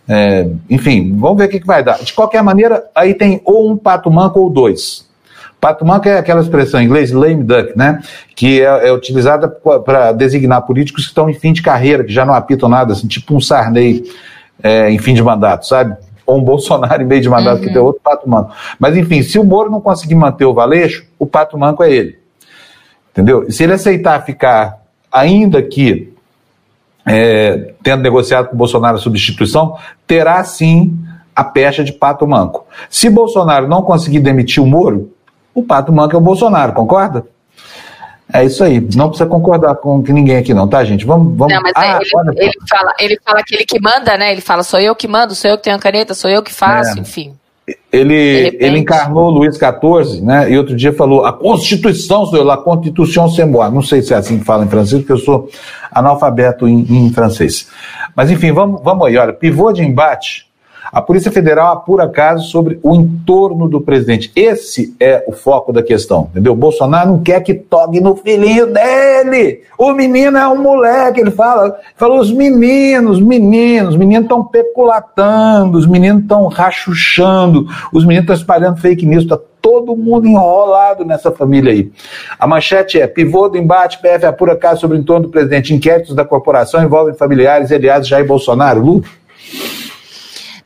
É, 0.07 0.49
enfim, 0.69 1.15
vamos 1.17 1.37
ver 1.37 1.45
o 1.45 1.49
que, 1.49 1.59
que 1.59 1.67
vai 1.67 1.83
dar. 1.83 1.99
De 1.99 2.11
qualquer 2.13 2.41
maneira, 2.41 2.83
aí 2.95 3.13
tem 3.13 3.41
ou 3.45 3.69
um 3.69 3.77
pato 3.77 4.09
manco 4.09 4.39
ou 4.39 4.49
dois. 4.49 5.07
Pato 5.59 5.85
manco 5.85 6.07
é 6.07 6.17
aquela 6.17 6.41
expressão 6.41 6.81
em 6.81 6.85
inglês, 6.85 7.11
lame 7.11 7.43
duck, 7.43 7.77
né? 7.77 8.01
Que 8.35 8.61
é, 8.61 8.87
é 8.87 8.93
utilizada 8.93 9.47
para 9.47 10.13
designar 10.13 10.61
políticos 10.61 11.03
que 11.03 11.09
estão 11.09 11.29
em 11.29 11.33
fim 11.33 11.51
de 11.51 11.61
carreira, 11.61 12.03
que 12.03 12.13
já 12.13 12.25
não 12.25 12.33
apitam 12.33 12.69
nada, 12.69 12.93
assim, 12.93 13.07
tipo 13.07 13.35
um 13.35 13.41
Sarney 13.41 14.03
é, 14.63 14.89
em 14.89 14.97
fim 14.97 15.13
de 15.13 15.21
mandato, 15.21 15.67
sabe? 15.67 15.97
Ou 16.25 16.37
um 16.37 16.43
Bolsonaro 16.43 17.01
em 17.01 17.05
meio 17.05 17.21
de 17.21 17.29
mandato, 17.29 17.57
uhum. 17.57 17.67
que 17.67 17.73
tem 17.73 17.81
outro 17.81 18.01
pato 18.01 18.29
manco. 18.29 18.51
Mas 18.79 18.95
enfim, 18.95 19.21
se 19.21 19.37
o 19.37 19.43
Moro 19.43 19.69
não 19.69 19.81
conseguir 19.81 20.15
manter 20.15 20.45
o 20.45 20.53
Valeixo, 20.53 21.05
o 21.17 21.25
pato 21.25 21.57
manco 21.57 21.83
é 21.83 21.91
ele. 21.91 22.19
Entendeu? 23.11 23.45
E 23.47 23.51
se 23.51 23.63
ele 23.63 23.73
aceitar 23.73 24.23
ficar, 24.25 24.77
ainda 25.11 25.61
que 25.61 26.13
é, 27.05 27.73
tendo 27.83 28.01
negociado 28.01 28.47
com 28.47 28.55
o 28.55 28.57
Bolsonaro 28.57 28.95
a 28.95 28.99
substituição, 28.99 29.75
terá 30.07 30.41
sim 30.43 30.97
a 31.35 31.43
pecha 31.43 31.83
de 31.83 31.91
pato 31.91 32.27
manco. 32.27 32.65
Se 32.89 33.09
Bolsonaro 33.09 33.67
não 33.67 33.81
conseguir 33.81 34.19
demitir 34.19 34.61
o 34.61 34.67
Moro, 34.67 35.11
o 35.53 35.63
pato 35.63 35.91
manca 35.91 36.15
é 36.15 36.19
o 36.19 36.21
Bolsonaro, 36.21 36.73
concorda? 36.73 37.25
É 38.31 38.45
isso 38.45 38.63
aí. 38.63 38.79
Não 38.95 39.09
precisa 39.09 39.27
concordar 39.27 39.75
com 39.75 39.97
ninguém 40.07 40.37
aqui, 40.37 40.53
não, 40.53 40.67
tá, 40.67 40.83
gente? 40.83 41.03
Vamos. 41.03 41.35
vamos... 41.35 41.53
Não, 41.53 41.61
mas 41.63 41.73
é, 41.75 41.91
ah, 41.91 41.99
ele, 41.99 42.39
ele, 42.39 42.53
fala, 42.69 42.93
ele 42.99 43.19
fala 43.25 43.39
aquele 43.39 43.65
que 43.65 43.81
manda, 43.81 44.17
né? 44.17 44.31
Ele 44.31 44.41
fala, 44.41 44.61
sou 44.61 44.79
eu 44.79 44.95
que 44.95 45.07
mando, 45.07 45.33
sou 45.33 45.49
eu 45.49 45.57
que 45.57 45.63
tenho 45.63 45.75
a 45.75 45.79
caneta, 45.79 46.13
sou 46.13 46.29
eu 46.29 46.43
que 46.43 46.53
faço, 46.53 46.97
é. 46.97 47.01
enfim. 47.01 47.33
Ele, 47.91 48.57
ele 48.59 48.79
encarnou 48.79 49.29
Luiz 49.29 49.55
XIV, 49.55 50.21
né? 50.21 50.51
E 50.51 50.57
outro 50.57 50.75
dia 50.75 50.93
falou: 50.93 51.25
a 51.25 51.33
Constituição, 51.33 52.25
sou 52.25 52.37
eu, 52.37 52.43
la 52.43 52.57
Constitution 52.57 53.29
c'est 53.29 53.45
moi. 53.45 53.69
Não 53.69 53.81
sei 53.81 54.01
se 54.01 54.13
é 54.13 54.17
assim 54.17 54.39
que 54.39 54.45
fala 54.45 54.65
em 54.65 54.69
francês, 54.69 55.01
porque 55.01 55.13
eu 55.13 55.17
sou 55.17 55.49
analfabeto 55.91 56.67
em, 56.67 56.79
em 56.89 57.13
francês. 57.13 57.67
Mas 58.15 58.31
enfim, 58.31 58.51
vamos, 58.51 58.81
vamos 58.83 59.07
aí. 59.07 59.17
Olha, 59.17 59.33
pivô 59.33 59.71
de 59.71 59.83
embate 59.83 60.48
a 60.91 61.01
Polícia 61.01 61.31
Federal 61.31 61.73
apura 61.73 62.09
casos 62.09 62.49
sobre 62.49 62.79
o 62.81 62.95
entorno 62.95 63.67
do 63.67 63.79
presidente. 63.79 64.31
Esse 64.35 64.95
é 64.99 65.23
o 65.27 65.31
foco 65.31 65.71
da 65.71 65.83
questão, 65.83 66.29
entendeu? 66.31 66.55
Bolsonaro 66.55 67.11
não 67.11 67.19
quer 67.19 67.41
que 67.41 67.53
toque 67.53 67.99
no 67.99 68.15
filhinho 68.15 68.67
dele. 68.67 69.61
O 69.77 69.93
menino 69.93 70.37
é 70.37 70.47
um 70.47 70.61
moleque, 70.61 71.21
ele 71.21 71.31
fala, 71.31 71.77
fala 71.95 72.19
os 72.19 72.31
meninos, 72.31 73.21
meninos, 73.21 73.91
os 73.91 73.97
meninos 73.97 74.23
estão 74.23 74.43
peculatando, 74.43 75.77
os 75.77 75.85
meninos 75.85 76.23
estão 76.23 76.47
rachuchando, 76.47 77.67
os 77.93 78.03
meninos 78.03 78.23
estão 78.23 78.35
espalhando 78.35 78.81
fake 78.81 79.05
news, 79.05 79.23
está 79.23 79.39
todo 79.61 79.95
mundo 79.95 80.27
enrolado 80.27 81.05
nessa 81.05 81.31
família 81.31 81.71
aí. 81.71 81.91
A 82.39 82.47
manchete 82.47 82.99
é: 82.99 83.07
pivô 83.07 83.47
do 83.47 83.57
embate, 83.57 83.99
PF 84.01 84.25
apura 84.25 84.55
caso 84.55 84.81
sobre 84.81 84.97
o 84.97 84.99
entorno 84.99 85.27
do 85.27 85.31
presidente. 85.31 85.73
Inquéritos 85.73 86.15
da 86.15 86.25
corporação 86.25 86.83
envolvem 86.83 87.13
familiares 87.13 87.69
e 87.69 87.75
aliados 87.75 88.07
Jair 88.07 88.25
Bolsonaro. 88.25 88.81
Lu? 88.81 89.03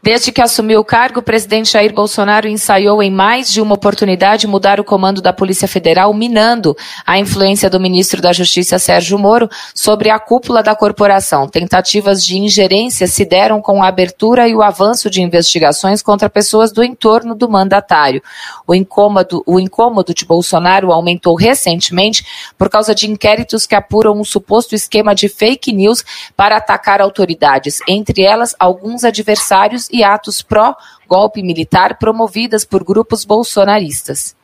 Desde 0.03 0.33
que 0.33 0.41
assumiu 0.41 0.81
o 0.81 0.83
cargo, 0.83 1.21
o 1.21 1.23
presidente 1.23 1.71
Jair 1.71 1.93
Bolsonaro 1.93 2.45
ensaiou 2.45 3.01
em 3.01 3.09
mais 3.09 3.49
de 3.49 3.61
uma 3.61 3.75
oportunidade 3.75 4.45
mudar 4.45 4.77
o 4.77 4.83
comando 4.83 5.21
da 5.21 5.31
Polícia 5.31 5.65
Federal, 5.65 6.13
minando 6.13 6.75
a 7.05 7.17
influência 7.17 7.69
do 7.69 7.79
ministro 7.79 8.21
da 8.21 8.33
Justiça 8.33 8.77
Sérgio 8.77 9.17
Moro 9.17 9.49
sobre 9.73 10.09
a 10.09 10.19
cúpula 10.19 10.61
da 10.61 10.75
corporação. 10.75 11.47
Tentativas 11.47 12.25
de 12.25 12.37
ingerência 12.37 13.07
se 13.07 13.23
deram 13.23 13.61
com 13.61 13.81
a 13.81 13.87
abertura 13.87 14.45
e 14.45 14.53
o 14.53 14.61
avanço 14.61 15.09
de 15.09 15.21
investigações 15.21 16.01
contra 16.01 16.29
pessoas 16.29 16.73
do 16.73 16.83
entorno 16.83 17.33
do 17.33 17.49
mandatário. 17.49 18.21
O 18.67 18.75
incômodo, 18.75 19.41
o 19.47 19.57
incômodo 19.57 20.13
de 20.13 20.25
Bolsonaro 20.25 20.91
aumentou 20.91 21.33
recentemente 21.33 22.25
por 22.57 22.69
causa 22.69 22.93
de 22.93 23.09
inquéritos 23.09 23.65
que 23.65 23.73
apuram 23.73 24.19
um 24.19 24.25
suposto 24.25 24.75
esquema 24.75 25.15
de 25.15 25.29
fake 25.29 25.71
news 25.71 26.03
para 26.35 26.57
atacar 26.57 26.99
autoridades, 26.99 27.79
entre 27.87 28.21
elas 28.23 28.53
alguns 28.59 29.05
adversários 29.05 29.92
e 29.93 30.03
atos 30.03 30.41
pró-golpe 30.41 31.43
militar 31.43 31.97
promovidas 31.99 32.65
por 32.65 32.83
grupos 32.83 33.23
bolsonaristas. 33.23 34.35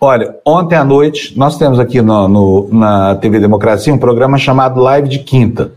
Olha, 0.00 0.36
ontem 0.44 0.76
à 0.76 0.84
noite 0.84 1.32
nós 1.36 1.56
temos 1.56 1.80
aqui 1.80 2.02
no, 2.02 2.28
no, 2.28 2.68
na 2.70 3.14
TV 3.14 3.40
Democracia 3.40 3.92
um 3.92 3.98
programa 3.98 4.36
chamado 4.36 4.80
Live 4.80 5.08
de 5.08 5.20
Quinta. 5.20 5.72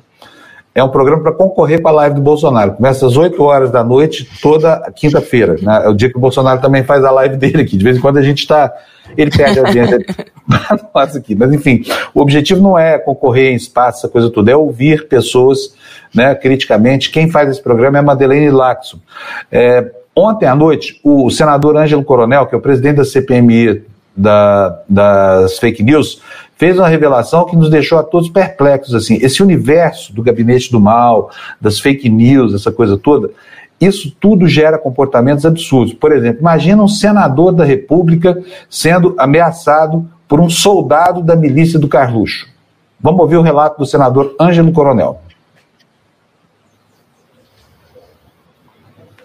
É 0.78 0.84
um 0.84 0.90
programa 0.90 1.24
para 1.24 1.32
concorrer 1.32 1.82
com 1.82 1.88
a 1.88 1.92
live 1.92 2.18
do 2.18 2.22
Bolsonaro. 2.22 2.74
Começa 2.74 3.08
às 3.08 3.18
8 3.18 3.42
horas 3.42 3.72
da 3.72 3.84
noite, 3.84 4.30
toda 4.40 4.80
quinta-feira. 4.96 5.56
Né? 5.60 5.82
É 5.86 5.90
o 5.90 5.94
dia 5.96 6.08
que 6.08 6.18
o 6.18 6.22
Bolsonaro 6.22 6.62
também 6.62 6.84
faz 6.84 7.04
a 7.04 7.10
live 7.10 7.36
dele 7.36 7.64
aqui. 7.64 7.76
De 7.76 7.84
vez 7.84 7.98
em 7.98 8.00
quando 8.00 8.18
a 8.18 8.22
gente 8.22 8.42
está. 8.42 8.72
Ele 9.18 9.32
perde 9.32 9.60
a 9.60 9.64
audiência 9.66 9.98
nós 10.94 11.16
aqui. 11.16 11.34
Mas, 11.34 11.52
enfim, 11.52 11.84
o 12.14 12.22
objetivo 12.22 12.62
não 12.62 12.78
é 12.78 13.00
concorrer 13.00 13.54
em 13.54 13.56
espaço, 13.56 14.02
essa 14.02 14.08
coisa 14.08 14.30
toda, 14.30 14.52
é 14.52 14.56
ouvir 14.56 15.08
pessoas 15.08 15.74
né, 16.14 16.36
criticamente. 16.36 17.10
Quem 17.10 17.28
faz 17.28 17.50
esse 17.50 17.64
programa 17.64 17.98
é 17.98 18.02
a 18.02 18.04
Madeleine 18.04 18.52
Laxo. 18.52 19.02
É, 19.52 19.84
ontem 20.16 20.46
à 20.46 20.54
noite, 20.54 21.02
o 21.04 21.32
senador 21.32 21.76
Ângelo 21.76 22.04
Coronel, 22.04 22.46
que 22.46 22.54
é 22.54 22.58
o 22.58 22.62
presidente 22.62 22.98
da 22.98 23.06
CPMI 23.06 23.84
da, 24.16 24.80
das 24.88 25.58
fake 25.58 25.82
news, 25.82 26.22
fez 26.58 26.78
uma 26.78 26.88
revelação 26.88 27.46
que 27.46 27.56
nos 27.56 27.70
deixou 27.70 28.00
a 28.00 28.04
todos 28.04 28.30
perplexos. 28.30 28.96
Assim, 28.96 29.18
esse 29.22 29.42
universo 29.42 30.14
do 30.14 30.24
gabinete 30.24 30.72
do 30.72 30.80
mal, 30.80 31.32
das 31.62 31.80
fake 31.80 32.10
news, 32.10 32.54
essa 32.54 32.72
coisa 32.72 32.98
toda, 32.98 33.30
isso 33.80 34.12
tudo 34.20 34.48
gera 34.48 34.78
comportamentos 34.78 35.46
absurdos. 35.46 35.94
Por 35.94 36.12
exemplo, 36.12 36.42
imagina 36.42 36.82
um 36.82 36.88
senador 36.88 37.52
da 37.52 37.64
República 37.64 38.44
sendo 38.70 39.16
ameaçado 39.18 40.10
por 40.28 40.42
um 40.42 40.50
soldado 40.50 41.22
da 41.22 41.36
milícia 41.36 41.80
do 41.80 41.88
Carluxo. 41.88 42.48
Vamos 43.00 43.22
ouvir 43.22 43.38
o 43.38 43.42
relato 43.44 43.78
do 43.78 43.86
senador 43.86 44.36
Ângelo 44.42 44.74
Coronel. 44.74 45.22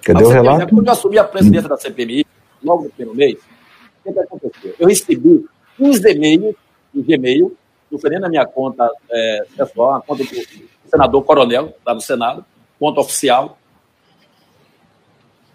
Cadê 0.05 0.23
o 0.23 0.29
relato? 0.29 0.75
Quando 0.75 0.87
eu 0.87 0.93
assumi 0.93 1.19
a 1.19 1.25
presidência 1.25 1.69
da 1.69 1.79
CPMI, 1.79 2.27
logo 2.63 2.85
no 2.85 2.91
primeiro 2.91 3.17
mês, 3.17 3.39
o 4.05 4.13
que, 4.13 4.19
aconteceu? 4.19 4.75
Eu 4.79 4.89
recebi 4.89 5.47
15 5.79 6.11
e-mails 6.11 6.55
no 6.95 7.03
Gmail, 7.03 7.57
referindo 7.91 8.27
a 8.27 8.29
minha 8.29 8.47
conta 8.47 8.91
é, 9.11 9.45
pessoal, 9.57 9.95
a 9.95 10.01
conta 10.01 10.25
do 10.25 10.31
senador 10.89 11.23
Coronel, 11.25 11.75
lá 11.85 11.95
do 11.95 12.01
Senado, 12.01 12.45
conta 12.79 13.01
oficial. 13.01 13.59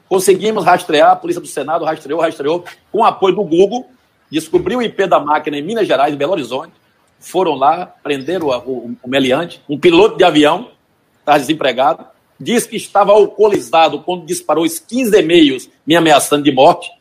Conseguimos 0.08 0.63
rastrear, 0.63 1.12
a 1.12 1.15
Polícia 1.15 1.41
do 1.41 1.47
Senado 1.47 1.84
rastreou, 1.84 2.21
rastreou, 2.21 2.63
com 2.91 3.04
apoio 3.04 3.36
do 3.36 3.43
Google, 3.43 3.89
descobriu 4.32 4.80
o 4.80 4.82
IP 4.82 5.08
da 5.08 5.19
máquina 5.19 5.58
em 5.58 5.62
Minas 5.62 5.88
Gerais, 5.88 6.13
em 6.13 6.17
Belo 6.17 6.34
Horizonte, 6.34 6.73
foram 7.19 7.56
lá, 7.56 7.86
prenderam 7.86 8.47
o, 8.47 8.58
o, 8.58 8.97
o 9.04 9.10
meliante, 9.10 9.62
um 9.67 9.78
piloto 9.78 10.17
de 10.17 10.23
avião, 10.23 10.71
estava 11.19 11.39
desempregado, 11.39 12.06
diz 12.39 12.65
que 12.65 12.76
estava 12.76 13.12
alcoolizado 13.12 14.00
quando 14.02 14.26
disparou 14.26 14.63
os 14.63 14.80
15 14.80 15.17
e-mails 15.17 15.69
me 15.86 15.95
ameaçando 15.95 16.43
de 16.43 16.52
morte. 16.52 16.91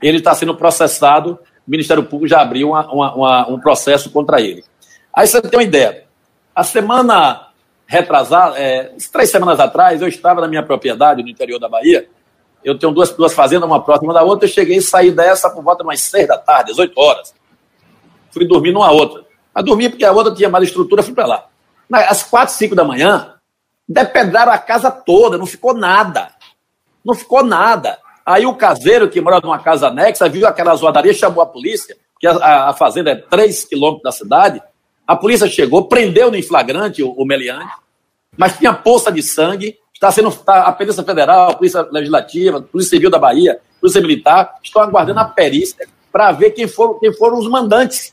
Ele 0.00 0.18
está 0.18 0.34
sendo 0.34 0.54
processado, 0.54 1.38
o 1.66 1.70
Ministério 1.70 2.04
Público 2.04 2.28
já 2.28 2.40
abriu 2.40 2.70
uma, 2.70 2.92
uma, 2.92 3.14
uma, 3.14 3.48
um 3.48 3.60
processo 3.60 4.10
contra 4.10 4.40
ele. 4.40 4.64
Aí 5.14 5.26
você 5.26 5.40
tem 5.40 5.58
uma 5.58 5.64
ideia. 5.64 6.04
A 6.54 6.64
semana 6.64 7.48
retrasada, 7.86 8.58
é, 8.58 8.94
três 9.12 9.30
semanas 9.30 9.60
atrás, 9.60 10.00
eu 10.00 10.08
estava 10.08 10.40
na 10.40 10.48
minha 10.48 10.62
propriedade 10.62 11.22
no 11.22 11.28
interior 11.28 11.58
da 11.58 11.68
Bahia. 11.68 12.08
Eu 12.64 12.78
tenho 12.78 12.92
duas, 12.92 13.10
duas 13.10 13.34
fazendas, 13.34 13.68
uma 13.68 13.82
próxima 13.82 14.12
da 14.14 14.22
outra. 14.22 14.46
Eu 14.46 14.52
cheguei 14.52 14.76
e 14.78 14.82
saí 14.82 15.10
dessa 15.10 15.50
por 15.50 15.62
volta 15.62 15.82
de 15.82 15.88
umas 15.88 16.00
seis 16.00 16.26
da 16.26 16.38
tarde, 16.38 16.72
às 16.72 16.78
oito 16.78 16.98
horas. 16.98 17.34
Fui 18.30 18.46
dormir 18.46 18.72
numa 18.72 18.90
outra. 18.90 19.24
Mas 19.54 19.64
dormi 19.64 19.88
porque 19.88 20.04
a 20.04 20.12
outra 20.12 20.34
tinha 20.34 20.48
mais 20.48 20.64
estrutura, 20.64 21.02
fui 21.02 21.14
para 21.14 21.26
lá. 21.26 21.46
Às 22.08 22.22
quatro, 22.22 22.54
cinco 22.54 22.74
da 22.74 22.84
manhã, 22.84 23.34
Depedraram 23.88 24.52
a 24.52 24.58
casa 24.58 24.90
toda, 24.90 25.36
não 25.36 25.46
ficou 25.46 25.74
nada. 25.74 26.30
Não 27.04 27.14
ficou 27.14 27.44
nada. 27.44 27.98
Aí 28.24 28.46
o 28.46 28.54
caseiro 28.54 29.08
que 29.08 29.20
mora 29.20 29.40
numa 29.40 29.58
casa 29.58 29.88
anexa 29.88 30.28
viu 30.28 30.46
aquela 30.46 30.74
zoadaria, 30.74 31.12
chamou 31.12 31.42
a 31.42 31.46
polícia, 31.46 31.96
que 32.20 32.26
a, 32.26 32.68
a 32.68 32.72
fazenda 32.72 33.10
é 33.10 33.16
3 33.16 33.64
quilômetros 33.64 34.02
da 34.02 34.12
cidade. 34.12 34.62
A 35.06 35.16
polícia 35.16 35.48
chegou, 35.48 35.88
prendeu 35.88 36.30
no 36.30 36.42
flagrante 36.42 37.02
o, 37.02 37.10
o 37.10 37.24
meliante, 37.24 37.72
mas 38.36 38.56
tinha 38.56 38.72
poça 38.72 39.10
de 39.10 39.22
sangue. 39.22 39.76
Está 39.92 40.10
sendo 40.10 40.28
está, 40.28 40.62
a 40.62 40.72
Polícia 40.72 41.02
Federal, 41.02 41.50
a 41.50 41.54
Polícia 41.54 41.82
Legislativa, 41.90 42.58
a 42.58 42.62
Polícia 42.62 42.90
Civil 42.90 43.10
da 43.10 43.18
Bahia, 43.18 43.60
a 43.76 43.80
Polícia 43.80 44.00
Militar, 44.00 44.54
estão 44.62 44.82
aguardando 44.82 45.20
a 45.20 45.24
perícia 45.24 45.86
para 46.10 46.32
ver 46.32 46.50
quem 46.50 46.66
foram, 46.66 46.98
quem 46.98 47.12
foram 47.12 47.38
os 47.38 47.48
mandantes. 47.48 48.12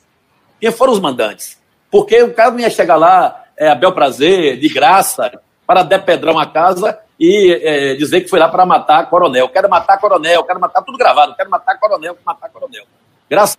Quem 0.60 0.72
foram 0.72 0.94
os 0.94 1.00
mandantes? 1.00 1.58
Porque 1.90 2.22
o 2.22 2.34
cara 2.34 2.52
não 2.52 2.60
ia 2.60 2.70
chegar 2.70 2.96
lá, 2.96 3.44
é, 3.58 3.70
a 3.70 3.76
bel 3.76 3.92
prazer, 3.92 4.60
de 4.60 4.70
graça, 4.70 5.40
para 5.66 5.84
depedrar 5.84 6.34
uma 6.34 6.46
casa 6.46 7.00
e 7.20 7.52
é, 7.52 7.96
dizer 7.96 8.22
que 8.22 8.30
foi 8.30 8.40
lá 8.40 8.48
para 8.48 8.66
matar 8.66 9.10
coronel. 9.10 9.50
Quero 9.50 9.70
matar 9.70 9.98
coronel, 10.00 10.44
quero 10.44 10.60
matar 10.60 10.82
tudo 10.82 10.98
gravado, 10.98 11.36
quero 11.36 11.50
matar 11.50 11.78
coronel, 11.78 12.14
quero 12.14 12.26
matar 12.26 12.50
coronel. 12.50 12.84
Graças 13.30 13.58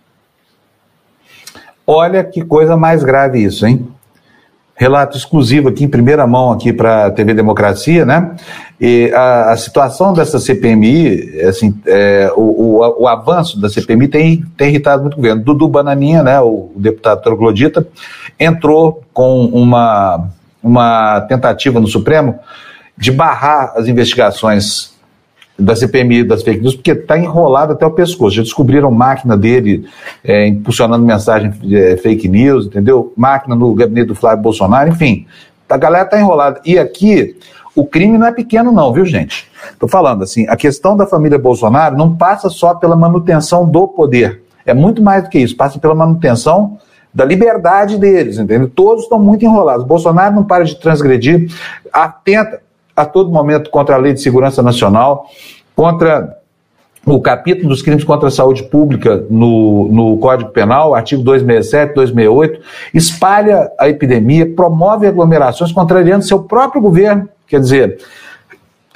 Olha 1.93 2.23
que 2.23 2.45
coisa 2.45 2.77
mais 2.77 3.03
grave 3.03 3.43
isso, 3.43 3.67
hein? 3.67 3.85
Relato 4.77 5.17
exclusivo 5.17 5.69
aqui, 5.69 5.83
em 5.83 5.89
primeira 5.89 6.25
mão 6.25 6.53
aqui 6.53 6.73
para 6.73 7.07
a 7.07 7.11
TV 7.11 7.35
Democracia, 7.35 8.07
né? 8.07 8.37
E 8.81 9.11
a, 9.13 9.51
a, 9.51 9.57
situação 9.57 10.13
dessa 10.13 10.39
CPMI, 10.39 11.41
assim, 11.49 11.75
é, 11.85 12.33
o, 12.37 12.79
o, 12.79 13.03
o, 13.03 13.09
avanço 13.09 13.61
da 13.61 13.69
CPMI 13.69 14.07
tem, 14.07 14.45
tem 14.57 14.69
irritado 14.69 15.03
muito 15.03 15.15
o 15.15 15.17
governo. 15.17 15.43
Dudu 15.43 15.67
Bananinha, 15.67 16.23
né, 16.23 16.41
o 16.41 16.71
deputado 16.77 17.23
troglodita, 17.23 17.85
entrou 18.39 19.03
com 19.13 19.47
uma 19.47 20.31
uma 20.63 21.23
tentativa 21.23 21.81
no 21.81 21.87
Supremo 21.87 22.39
de 23.01 23.11
barrar 23.11 23.73
as 23.77 23.89
investigações 23.89 24.95
da 25.59 25.75
CPMI 25.75 26.25
das 26.25 26.43
fake 26.43 26.61
news, 26.61 26.75
porque 26.75 26.93
está 26.93 27.19
enrolado 27.19 27.73
até 27.73 27.85
o 27.85 27.91
pescoço. 27.91 28.37
Já 28.37 28.43
descobriram 28.43 28.91
máquina 28.91 29.37
dele 29.37 29.87
é, 30.25 30.47
impulsionando 30.47 31.05
mensagem 31.05 31.53
é, 31.73 31.97
fake 31.97 32.29
news, 32.29 32.67
entendeu? 32.67 33.13
Máquina 33.17 33.55
no 33.55 33.75
gabinete 33.75 34.09
do 34.09 34.15
Flávio 34.15 34.43
Bolsonaro, 34.43 34.89
enfim. 34.89 35.27
A 35.69 35.77
galera 35.77 36.05
está 36.05 36.19
enrolada. 36.19 36.61
E 36.65 36.79
aqui, 36.79 37.37
o 37.75 37.85
crime 37.85 38.19
não 38.19 38.27
é 38.27 38.33
pequeno, 38.33 38.73
não, 38.73 38.93
viu, 38.93 39.05
gente? 39.05 39.49
Estou 39.71 39.89
falando 39.89 40.23
assim, 40.23 40.47
a 40.49 40.57
questão 40.57 40.97
da 40.97 41.07
família 41.07 41.39
Bolsonaro 41.39 41.97
não 41.97 42.17
passa 42.17 42.49
só 42.49 42.75
pela 42.75 42.97
manutenção 42.97 43.67
do 43.67 43.87
poder. 43.87 44.43
É 44.67 44.75
muito 44.75 45.03
mais 45.03 45.23
do 45.25 45.31
que 45.31 45.39
isso, 45.39 45.57
passa 45.57 45.79
pela 45.79 45.95
manutenção 45.95 46.79
da 47.13 47.25
liberdade 47.25 47.99
deles, 47.99 48.39
entendeu? 48.39 48.69
Todos 48.69 49.05
estão 49.05 49.19
muito 49.19 49.45
enrolados. 49.45 49.87
Bolsonaro 49.87 50.35
não 50.35 50.45
para 50.45 50.65
de 50.65 50.77
transgredir, 50.77 51.51
atenta 51.93 52.61
a 53.01 53.07
todo 53.07 53.31
momento 53.31 53.71
contra 53.71 53.95
a 53.95 53.99
Lei 53.99 54.13
de 54.13 54.21
Segurança 54.21 54.63
Nacional, 54.63 55.27
contra 55.75 56.41
o 57.07 57.21
capítulo 57.21 57.71
dos 57.71 57.81
crimes 57.81 58.05
contra 58.05 58.29
a 58.29 58.31
saúde 58.31 58.63
pública 58.65 59.25
no, 59.31 59.89
no 59.89 60.19
Código 60.19 60.51
Penal, 60.51 60.95
artigo 60.95 61.23
267, 61.23 61.95
268, 61.95 62.61
espalha 62.93 63.71
a 63.79 63.89
epidemia, 63.89 64.47
promove 64.55 65.07
aglomerações, 65.07 65.73
contrariando 65.73 66.25
seu 66.25 66.41
próprio 66.43 66.83
governo. 66.83 67.29
Quer 67.49 67.61
dizer, 67.61 67.99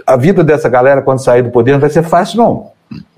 a 0.06 0.16
vida 0.16 0.44
dessa 0.44 0.68
galera, 0.68 1.00
quando 1.00 1.24
sair 1.24 1.42
do 1.42 1.50
poder, 1.50 1.72
não 1.72 1.80
vai 1.80 1.90
ser 1.90 2.02
fácil, 2.02 2.38
não. 2.38 2.66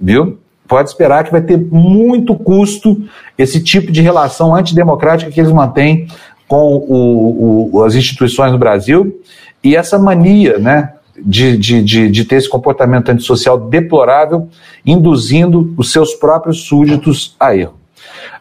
Viu? 0.01 0.39
Pode 0.69 0.89
esperar 0.89 1.25
que 1.25 1.33
vai 1.33 1.41
ter 1.41 1.59
muito 1.59 2.35
custo 2.35 3.03
esse 3.37 3.63
tipo 3.63 3.91
de 3.91 4.01
relação 4.01 4.55
antidemocrática 4.55 5.31
que 5.31 5.41
eles 5.41 5.53
mantêm 5.53 6.07
com 6.49 6.77
o, 6.77 7.71
o, 7.73 7.85
as 7.85 7.95
instituições 7.95 8.53
no 8.53 8.59
Brasil 8.59 9.21
e 9.67 9.75
essa 9.75 9.99
mania, 9.99 10.59
né, 10.59 10.93
de, 11.19 11.57
de, 11.57 11.83
de, 11.83 12.09
de, 12.09 12.25
ter 12.25 12.37
esse 12.37 12.49
comportamento 12.49 13.11
antissocial 13.11 13.59
deplorável, 13.59 14.49
induzindo 14.85 15.75
os 15.77 15.91
seus 15.91 16.15
próprios 16.15 16.65
súditos 16.65 17.35
a 17.41 17.57
erro. 17.57 17.75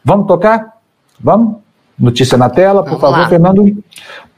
Vamos 0.04 0.28
tocar? 0.28 0.76
Vamos? 1.20 1.56
Notícia 1.98 2.38
na 2.38 2.50
tela, 2.50 2.84
por 2.84 3.00
Vamos 3.00 3.02
favor, 3.02 3.20
lá. 3.20 3.30
Fernando. 3.30 3.84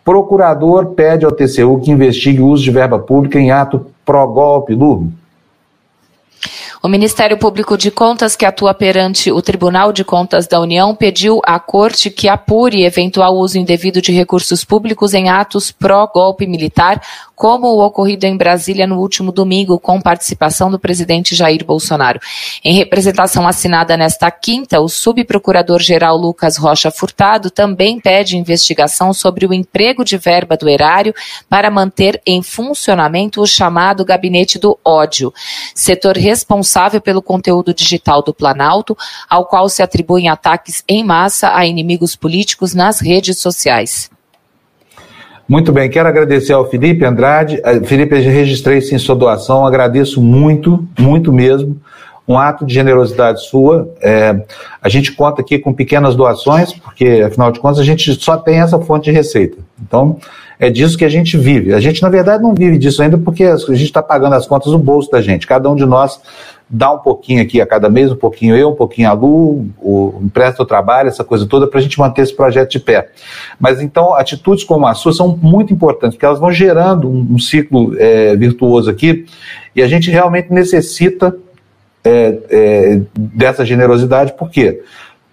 Procurador 0.05 0.93
pede 0.93 1.25
ao 1.25 1.31
TCU 1.31 1.81
que 1.81 1.91
investigue 1.91 2.39
o 2.39 2.47
uso 2.47 2.63
de 2.63 2.71
verba 2.71 2.97
pública 2.99 3.37
em 3.37 3.51
ato 3.51 3.87
pró-golpe, 4.05 4.73
Lu. 4.73 5.11
O 6.87 6.89
Ministério 6.89 7.37
Público 7.37 7.77
de 7.77 7.91
Contas, 7.91 8.33
que 8.33 8.45
atua 8.45 8.73
perante 8.73 9.29
o 9.29 9.41
Tribunal 9.41 9.91
de 9.91 10.05
Contas 10.05 10.47
da 10.47 10.61
União, 10.61 10.95
pediu 10.95 11.41
à 11.45 11.59
Corte 11.59 12.09
que 12.09 12.29
apure 12.29 12.85
eventual 12.85 13.35
uso 13.35 13.57
indevido 13.57 14.01
de 14.01 14.13
recursos 14.13 14.63
públicos 14.63 15.13
em 15.13 15.27
atos 15.27 15.69
pró-golpe 15.69 16.47
militar, 16.47 17.01
como 17.37 17.67
o 17.67 17.85
ocorrido 17.85 18.25
em 18.25 18.35
Brasília 18.35 18.87
no 18.87 18.97
último 18.99 19.31
domingo, 19.31 19.79
com 19.79 20.01
participação 20.01 20.71
do 20.71 20.79
presidente 20.79 21.35
Jair 21.35 21.63
Bolsonaro. 21.63 22.19
Em 22.65 22.73
representação 22.73 23.47
assinada 23.47 23.95
nesta 23.95 24.31
quinta, 24.31 24.81
o 24.81 24.89
subprocurador-geral 24.89 26.17
Lucas 26.17 26.57
Rocha 26.57 26.89
Furtado 26.89 27.51
também 27.51 27.99
pede 27.99 28.35
investigação 28.37 29.13
sobre 29.13 29.45
o 29.45 29.53
emprego 29.53 30.03
de 30.03 30.17
verba 30.17 30.57
do 30.57 30.67
erário 30.67 31.13
para 31.47 31.69
manter 31.69 32.19
em 32.25 32.41
funcionamento 32.41 33.39
o 33.39 33.45
chamado 33.45 34.03
Gabinete 34.03 34.57
do 34.57 34.75
Ódio, 34.83 35.31
setor 35.75 36.17
responsável 36.17 36.99
pelo 36.99 37.21
conteúdo 37.21 37.71
digital 37.71 38.23
do 38.23 38.33
Planalto, 38.33 38.97
ao 39.29 39.45
qual 39.45 39.69
se 39.69 39.83
atribuem 39.83 40.27
ataques 40.27 40.83
em 40.89 41.03
massa 41.03 41.55
a 41.55 41.67
inimigos 41.67 42.15
políticos 42.15 42.73
nas 42.73 42.99
redes 42.99 43.37
sociais. 43.37 44.09
Muito 45.47 45.71
bem, 45.71 45.89
quero 45.89 46.09
agradecer 46.09 46.51
ao 46.51 46.69
Felipe 46.69 47.05
Andrade. 47.05 47.61
Eh, 47.63 47.79
Felipe, 47.81 48.13
eu 48.13 48.21
registrei 48.21 48.81
sim 48.81 48.97
sua 48.97 49.15
doação, 49.15 49.65
agradeço 49.65 50.21
muito, 50.21 50.85
muito 50.99 51.31
mesmo. 51.31 51.79
Um 52.27 52.37
ato 52.37 52.65
de 52.65 52.73
generosidade 52.73 53.47
sua. 53.47 53.89
É, 54.01 54.43
a 54.81 54.89
gente 54.89 55.13
conta 55.13 55.41
aqui 55.41 55.57
com 55.57 55.73
pequenas 55.73 56.13
doações, 56.13 56.73
porque 56.73 57.23
afinal 57.25 57.49
de 57.53 57.61
contas 57.61 57.79
a 57.79 57.85
gente 57.85 58.13
só 58.21 58.35
tem 58.35 58.59
essa 58.59 58.77
fonte 58.81 59.05
de 59.05 59.11
receita. 59.11 59.57
Então, 59.81 60.17
é 60.59 60.69
disso 60.69 60.97
que 60.97 61.05
a 61.05 61.09
gente 61.09 61.37
vive. 61.37 61.73
A 61.73 61.79
gente, 61.79 62.01
na 62.01 62.09
verdade, 62.09 62.43
não 62.43 62.53
vive 62.53 62.77
disso 62.77 63.01
ainda 63.01 63.17
porque 63.17 63.45
a 63.45 63.55
gente 63.55 63.83
está 63.83 64.03
pagando 64.03 64.33
as 64.33 64.45
contas 64.45 64.73
do 64.73 64.77
bolso 64.77 65.09
da 65.09 65.21
gente. 65.21 65.47
Cada 65.47 65.69
um 65.69 65.75
de 65.75 65.85
nós 65.85 66.19
dá 66.69 66.91
um 66.91 66.97
pouquinho 66.97 67.41
aqui 67.41 67.61
a 67.61 67.65
cada 67.65 67.89
mês, 67.89 68.11
um 68.11 68.15
pouquinho 68.15 68.55
eu, 68.55 68.69
um 68.69 68.75
pouquinho 68.75 69.09
a 69.09 69.13
Lu, 69.13 69.67
o, 69.77 70.19
empresta 70.21 70.63
o 70.63 70.65
trabalho, 70.65 71.07
essa 71.07 71.23
coisa 71.23 71.45
toda, 71.45 71.67
para 71.67 71.79
a 71.79 71.81
gente 71.81 71.97
manter 71.97 72.23
esse 72.23 72.35
projeto 72.35 72.71
de 72.71 72.79
pé. 72.79 73.09
Mas 73.59 73.81
então, 73.81 74.13
atitudes 74.13 74.63
como 74.63 74.85
a 74.85 74.93
sua 74.93 75.13
são 75.13 75.37
muito 75.37 75.73
importantes, 75.73 76.15
porque 76.15 76.25
elas 76.25 76.39
vão 76.39 76.51
gerando 76.51 77.09
um, 77.09 77.27
um 77.31 77.39
ciclo 77.39 77.95
é, 77.97 78.35
virtuoso 78.35 78.89
aqui, 78.89 79.25
e 79.75 79.81
a 79.81 79.87
gente 79.87 80.11
realmente 80.11 80.51
necessita 80.51 81.35
é, 82.03 82.39
é, 82.49 83.01
dessa 83.17 83.65
generosidade, 83.65 84.33
por 84.33 84.49
quê? 84.49 84.81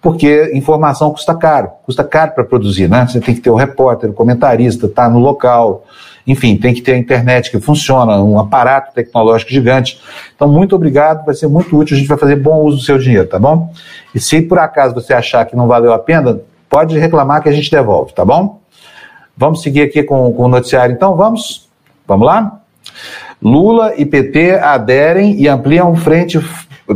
Porque 0.01 0.51
informação 0.53 1.11
custa 1.11 1.33
caro, 1.33 1.69
custa 1.83 2.03
caro 2.03 2.31
para 2.31 2.43
produzir, 2.43 2.87
né? 2.87 3.07
Você 3.07 3.19
tem 3.19 3.33
que 3.33 3.41
ter 3.41 3.49
o 3.49 3.55
repórter, 3.55 4.09
o 4.09 4.13
comentarista, 4.13 4.87
tá 4.87 5.09
no 5.09 5.19
local, 5.19 5.83
enfim, 6.27 6.57
tem 6.57 6.73
que 6.73 6.81
ter 6.81 6.93
a 6.93 6.97
internet 6.97 7.51
que 7.51 7.59
funciona, 7.59 8.21
um 8.21 8.39
aparato 8.39 8.93
tecnológico 8.93 9.51
gigante. 9.51 9.99
Então, 10.35 10.47
muito 10.47 10.75
obrigado, 10.75 11.25
vai 11.25 11.35
ser 11.35 11.47
muito 11.47 11.77
útil, 11.77 11.95
a 11.95 11.99
gente 11.99 12.07
vai 12.07 12.17
fazer 12.17 12.35
bom 12.35 12.61
uso 12.61 12.77
do 12.77 12.83
seu 12.83 12.97
dinheiro, 12.97 13.27
tá 13.27 13.37
bom? 13.37 13.71
E 14.13 14.19
se 14.19 14.41
por 14.41 14.57
acaso 14.57 14.95
você 14.95 15.13
achar 15.13 15.45
que 15.45 15.55
não 15.55 15.67
valeu 15.67 15.93
a 15.93 15.99
pena, 15.99 16.39
pode 16.69 16.97
reclamar 16.97 17.41
que 17.41 17.49
a 17.49 17.51
gente 17.51 17.69
devolve, 17.69 18.13
tá 18.13 18.25
bom? 18.25 18.59
Vamos 19.37 19.61
seguir 19.61 19.81
aqui 19.81 20.01
com, 20.01 20.31
com 20.33 20.43
o 20.43 20.47
noticiário, 20.47 20.93
então, 20.93 21.15
vamos? 21.15 21.69
Vamos 22.07 22.25
lá? 22.25 22.59
Lula 23.41 23.93
e 23.97 24.05
PT 24.05 24.53
aderem 24.59 25.39
e 25.39 25.47
ampliam 25.47 25.95
frente 25.95 26.39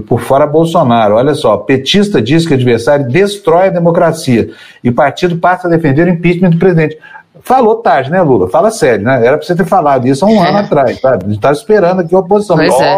por 0.07 0.21
fora 0.21 0.47
Bolsonaro. 0.47 1.15
Olha 1.15 1.33
só, 1.33 1.57
petista 1.57 2.21
diz 2.21 2.47
que 2.47 2.53
adversário 2.53 3.07
destrói 3.07 3.67
a 3.67 3.71
democracia 3.71 4.49
e 4.83 4.89
o 4.89 4.93
partido 4.93 5.37
passa 5.37 5.67
a 5.67 5.69
defender 5.69 6.07
o 6.07 6.09
impeachment 6.09 6.51
do 6.51 6.57
presidente. 6.57 6.97
Falou 7.41 7.75
tarde, 7.75 8.11
né, 8.11 8.21
Lula? 8.21 8.49
Fala 8.49 8.71
sério, 8.71 9.05
né? 9.05 9.25
Era 9.25 9.37
pra 9.37 9.45
você 9.45 9.55
ter 9.55 9.65
falado 9.65 10.07
isso 10.07 10.25
há 10.25 10.27
um 10.27 10.43
é. 10.43 10.49
ano 10.49 10.57
atrás, 10.59 10.99
sabe? 10.99 11.25
A 11.25 11.29
gente 11.29 11.39
tá 11.39 11.51
esperando 11.51 12.01
aqui 12.01 12.13
a 12.13 12.19
oposição. 12.19 12.55
Pois 12.55 12.73
oh, 12.73 12.83
é. 12.83 12.95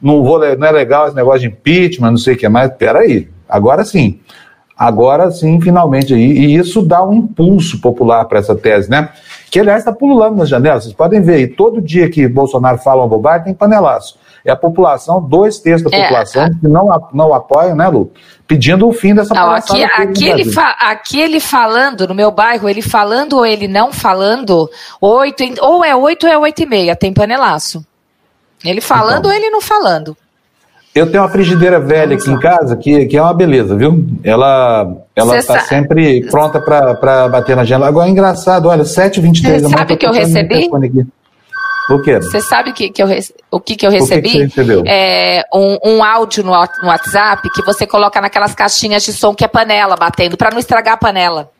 não, 0.00 0.24
vou, 0.24 0.38
não 0.56 0.66
é 0.66 0.72
legal 0.72 1.06
esse 1.06 1.16
negócio 1.16 1.40
de 1.40 1.46
impeachment, 1.48 2.10
não 2.10 2.18
sei 2.18 2.34
o 2.34 2.36
que 2.36 2.48
mais. 2.48 2.70
Peraí, 2.74 3.28
agora 3.48 3.84
sim. 3.84 4.20
Agora 4.78 5.30
sim, 5.30 5.60
finalmente. 5.60 6.14
E, 6.14 6.18
e 6.18 6.56
isso 6.56 6.82
dá 6.82 7.02
um 7.02 7.14
impulso 7.14 7.80
popular 7.80 8.24
para 8.26 8.38
essa 8.38 8.54
tese, 8.54 8.90
né? 8.90 9.08
Que, 9.50 9.60
aliás, 9.60 9.78
está 9.78 9.92
pululando 9.92 10.36
nas 10.36 10.48
janelas. 10.48 10.84
Vocês 10.84 10.94
podem 10.94 11.20
ver 11.20 11.34
aí, 11.34 11.46
todo 11.46 11.80
dia 11.80 12.10
que 12.10 12.28
Bolsonaro 12.28 12.78
fala 12.78 13.02
uma 13.02 13.08
bobagem, 13.08 13.44
tem 13.44 13.54
panelaço. 13.54 14.18
É 14.46 14.52
a 14.52 14.56
população, 14.56 15.20
dois 15.20 15.58
terços 15.58 15.90
da 15.90 15.96
é, 15.96 16.02
população, 16.02 16.44
a... 16.44 16.50
que 16.50 16.68
não, 16.68 17.08
não 17.12 17.34
apoiam, 17.34 17.74
né, 17.74 17.88
Lu? 17.88 18.12
Pedindo 18.46 18.88
o 18.88 18.92
fim 18.92 19.12
dessa 19.12 19.34
não, 19.34 19.50
aqui, 19.50 19.82
aqui, 19.82 20.28
ele 20.28 20.44
fa, 20.44 20.76
aqui 20.78 21.20
ele 21.20 21.40
falando, 21.40 22.06
no 22.06 22.14
meu 22.14 22.30
bairro, 22.30 22.68
ele 22.68 22.80
falando 22.80 23.38
ou 23.38 23.44
ele 23.44 23.66
não 23.66 23.92
falando, 23.92 24.70
oito, 25.00 25.42
ou 25.60 25.84
é 25.84 25.96
oito 25.96 26.26
ou 26.26 26.32
é 26.32 26.38
oito 26.38 26.62
e 26.62 26.66
meia, 26.66 26.94
tem 26.94 27.12
panelaço. 27.12 27.84
Ele 28.64 28.80
falando 28.80 29.18
então. 29.18 29.30
ou 29.30 29.36
ele 29.36 29.50
não 29.50 29.60
falando. 29.60 30.16
Eu 30.94 31.10
tenho 31.10 31.22
uma 31.22 31.28
frigideira 31.28 31.78
velha 31.78 32.16
aqui 32.16 32.30
em 32.30 32.38
casa 32.38 32.74
que, 32.74 33.04
que 33.04 33.16
é 33.18 33.20
uma 33.20 33.34
beleza, 33.34 33.76
viu? 33.76 34.06
Ela 34.24 34.96
ela 35.14 35.36
está 35.36 35.60
sempre 35.60 36.26
pronta 36.30 36.58
para 36.60 37.28
bater 37.28 37.54
na 37.54 37.64
janela. 37.64 37.88
Agora 37.88 38.08
é 38.08 38.10
engraçado, 38.10 38.68
olha, 38.68 38.82
7h23 38.82 39.42
da 39.42 39.68
manhã. 39.68 39.78
Sabe 39.78 39.94
o 39.94 39.98
que 39.98 40.06
eu 40.06 40.12
recebi? 40.12 40.70
O 41.88 42.00
quê? 42.00 42.18
Você 42.20 42.40
sabe 42.40 42.72
que, 42.72 42.90
que 42.90 43.02
eu, 43.02 43.08
o 43.50 43.60
que, 43.60 43.76
que 43.76 43.86
eu 43.86 43.90
recebi? 43.90 44.20
O 44.20 44.22
que, 44.22 44.30
que 44.30 44.38
você 44.38 44.44
recebeu? 44.44 44.84
É 44.86 45.42
um, 45.54 45.78
um 45.84 46.04
áudio 46.04 46.42
no, 46.42 46.50
no 46.50 46.88
WhatsApp 46.88 47.48
que 47.50 47.62
você 47.62 47.86
coloca 47.86 48.20
naquelas 48.20 48.54
caixinhas 48.54 49.04
de 49.04 49.12
som 49.12 49.34
que 49.34 49.44
é 49.44 49.48
panela 49.48 49.96
batendo, 49.96 50.36
para 50.36 50.50
não 50.50 50.58
estragar 50.58 50.94
a 50.94 50.96
panela. 50.96 51.50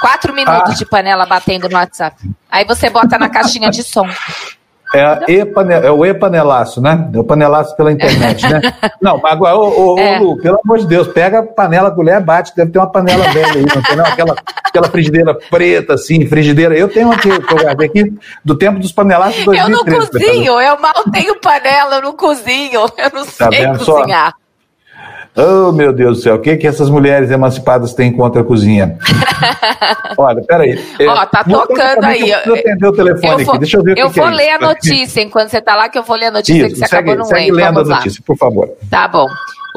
Quatro 0.00 0.34
minutos 0.34 0.72
ah. 0.72 0.74
de 0.74 0.86
panela 0.86 1.26
batendo 1.26 1.68
no 1.68 1.76
WhatsApp. 1.76 2.16
Aí 2.50 2.64
você 2.64 2.88
bota 2.88 3.18
na 3.18 3.28
caixinha 3.28 3.70
de 3.70 3.82
som. 3.82 4.08
É, 4.94 5.32
e 5.32 5.40
é 5.84 5.90
o 5.90 6.06
e-panelaço, 6.06 6.80
né? 6.80 7.08
É 7.12 7.18
o 7.18 7.24
panelaço 7.24 7.76
pela 7.76 7.90
internet, 7.90 8.48
né? 8.48 8.60
Não, 9.02 9.20
agora, 9.24 9.56
ô, 9.56 9.94
ô, 9.94 9.98
é. 9.98 10.18
ô, 10.18 10.22
Lu, 10.22 10.36
pelo 10.38 10.60
amor 10.64 10.78
de 10.78 10.86
Deus, 10.86 11.08
pega 11.08 11.40
a 11.40 11.42
panela, 11.42 11.90
colher, 11.90 12.20
bate, 12.20 12.54
deve 12.54 12.70
ter 12.70 12.78
uma 12.78 12.90
panela 12.90 13.24
velha 13.32 13.52
aí, 13.52 13.62
não 13.62 13.82
tem 13.82 13.96
não? 13.96 14.04
Aquela, 14.04 14.36
aquela 14.64 14.88
frigideira 14.88 15.34
preta, 15.50 15.94
assim, 15.94 16.26
frigideira. 16.26 16.76
Eu 16.76 16.88
tenho 16.88 17.10
aqui, 17.10 17.28
que 17.28 17.52
eu 17.52 17.58
guardei 17.58 17.88
aqui, 17.88 18.14
do 18.44 18.56
tempo 18.56 18.78
dos 18.78 18.92
panelaços 18.92 19.38
de 19.38 19.44
2013. 19.44 19.72
Eu 19.72 19.76
não 19.76 20.06
cozinho, 20.06 20.60
eu 20.60 20.80
mal 20.80 21.04
tenho 21.12 21.40
panela, 21.40 21.96
eu 21.96 22.02
não 22.02 22.12
cozinho, 22.12 22.80
eu 22.96 23.10
não 23.12 23.24
tá 23.26 23.50
sei 23.50 23.66
cozinhar. 23.66 24.30
Só? 24.30 24.45
Oh, 25.36 25.70
meu 25.70 25.92
Deus 25.92 26.18
do 26.18 26.22
céu, 26.22 26.36
o 26.36 26.40
que, 26.40 26.56
que 26.56 26.66
essas 26.66 26.88
mulheres 26.88 27.30
emancipadas 27.30 27.92
têm 27.92 28.10
contra 28.10 28.40
a 28.40 28.44
cozinha? 28.44 28.96
Olha, 30.16 30.42
peraí. 30.42 30.82
É, 30.98 31.06
Ó, 31.06 31.26
tá 31.26 31.44
tocando 31.44 32.04
aí. 32.04 32.30
Eu 32.30 32.54
atender 32.54 32.86
o 32.86 32.92
telefone 32.92 33.44
vou, 33.44 33.52
aqui, 33.54 33.58
deixa 33.60 33.76
eu 33.76 33.82
ver 33.82 33.92
o 33.92 33.98
Eu 33.98 34.10
que 34.10 34.18
vou 34.18 34.28
que 34.28 34.32
é 34.32 34.36
ler 34.36 34.46
isso. 34.46 34.54
a 34.54 34.68
notícia, 34.68 35.20
enquanto 35.20 35.50
você 35.50 35.60
tá 35.60 35.76
lá, 35.76 35.88
que 35.90 35.98
eu 35.98 36.02
vou 36.02 36.16
ler 36.16 36.26
a 36.26 36.30
notícia 36.30 36.66
isso, 36.66 36.74
que 36.74 36.80
você 36.80 36.86
segue, 36.86 37.10
acabou 37.10 37.16
não 37.18 37.24
segue 37.26 37.52
lendo. 37.52 37.76
lendo 37.76 37.92
a 37.92 37.96
notícia, 37.96 38.22
por 38.26 38.36
favor. 38.36 38.70
Tá 38.90 39.06
bom. 39.06 39.26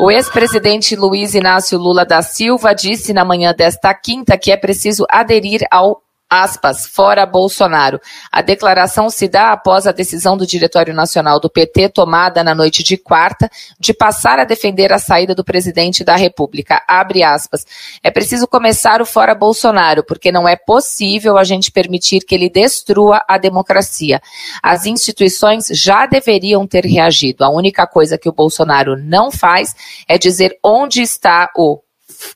O 0.01 0.09
ex-presidente 0.09 0.95
Luiz 0.95 1.35
Inácio 1.35 1.77
Lula 1.77 2.05
da 2.05 2.21
Silva 2.21 2.73
disse 2.73 3.11
na 3.11 3.25
manhã 3.25 3.53
desta 3.53 3.93
quinta 3.93 4.37
que 4.37 4.49
é 4.49 4.55
preciso 4.55 5.05
aderir 5.09 5.61
ao 5.69 6.01
aspas, 6.29 6.85
fora 6.85 7.25
Bolsonaro. 7.25 7.99
A 8.31 8.41
declaração 8.41 9.09
se 9.09 9.27
dá 9.27 9.51
após 9.51 9.87
a 9.87 9.91
decisão 9.91 10.37
do 10.37 10.45
Diretório 10.45 10.93
Nacional 10.93 11.39
do 11.39 11.49
PT, 11.49 11.89
tomada 11.89 12.43
na 12.43 12.53
noite 12.53 12.83
de 12.83 12.97
quarta, 12.97 13.49
de 13.79 13.93
passar 13.93 14.39
a 14.39 14.45
defender 14.45 14.93
a 14.93 14.99
saída 14.99 15.33
do 15.33 15.43
presidente 15.43 16.03
da 16.03 16.15
República. 16.15 16.83
Abre 16.87 17.23
aspas. 17.23 17.65
É 18.03 18.11
preciso 18.11 18.47
começar 18.47 19.01
o 19.01 19.05
fora 19.05 19.33
Bolsonaro, 19.33 20.03
porque 20.03 20.31
não 20.31 20.47
é 20.47 20.55
possível 20.55 21.37
a 21.37 21.43
gente 21.43 21.71
permitir 21.71 22.19
que 22.21 22.35
ele 22.35 22.49
destrua 22.49 23.23
a 23.27 23.37
democracia. 23.37 24.21
As 24.61 24.85
instituições 24.85 25.67
já 25.71 26.05
deveriam 26.05 26.67
ter 26.67 26.85
reagido. 26.85 27.43
A 27.43 27.49
única 27.49 27.87
coisa 27.87 28.17
que 28.17 28.29
o 28.29 28.33
Bolsonaro 28.33 28.95
não 28.95 29.31
faz 29.31 29.73
é 30.07 30.17
dizer 30.17 30.57
onde 30.63 31.01
está 31.01 31.49
o 31.55 31.81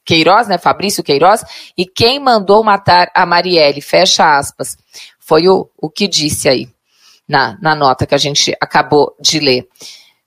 Queiroz, 0.05 0.47
né, 0.47 0.57
Fabrício 0.57 1.03
Queiroz, 1.03 1.43
e 1.77 1.85
quem 1.85 2.19
mandou 2.19 2.63
matar 2.63 3.09
a 3.13 3.25
Marielle, 3.25 3.81
fecha 3.81 4.37
aspas. 4.37 4.77
Foi 5.19 5.47
o, 5.47 5.69
o 5.77 5.89
que 5.89 6.07
disse 6.07 6.49
aí 6.49 6.69
na, 7.27 7.57
na 7.61 7.75
nota 7.75 8.05
que 8.05 8.15
a 8.15 8.17
gente 8.17 8.55
acabou 8.59 9.15
de 9.19 9.39
ler. 9.39 9.67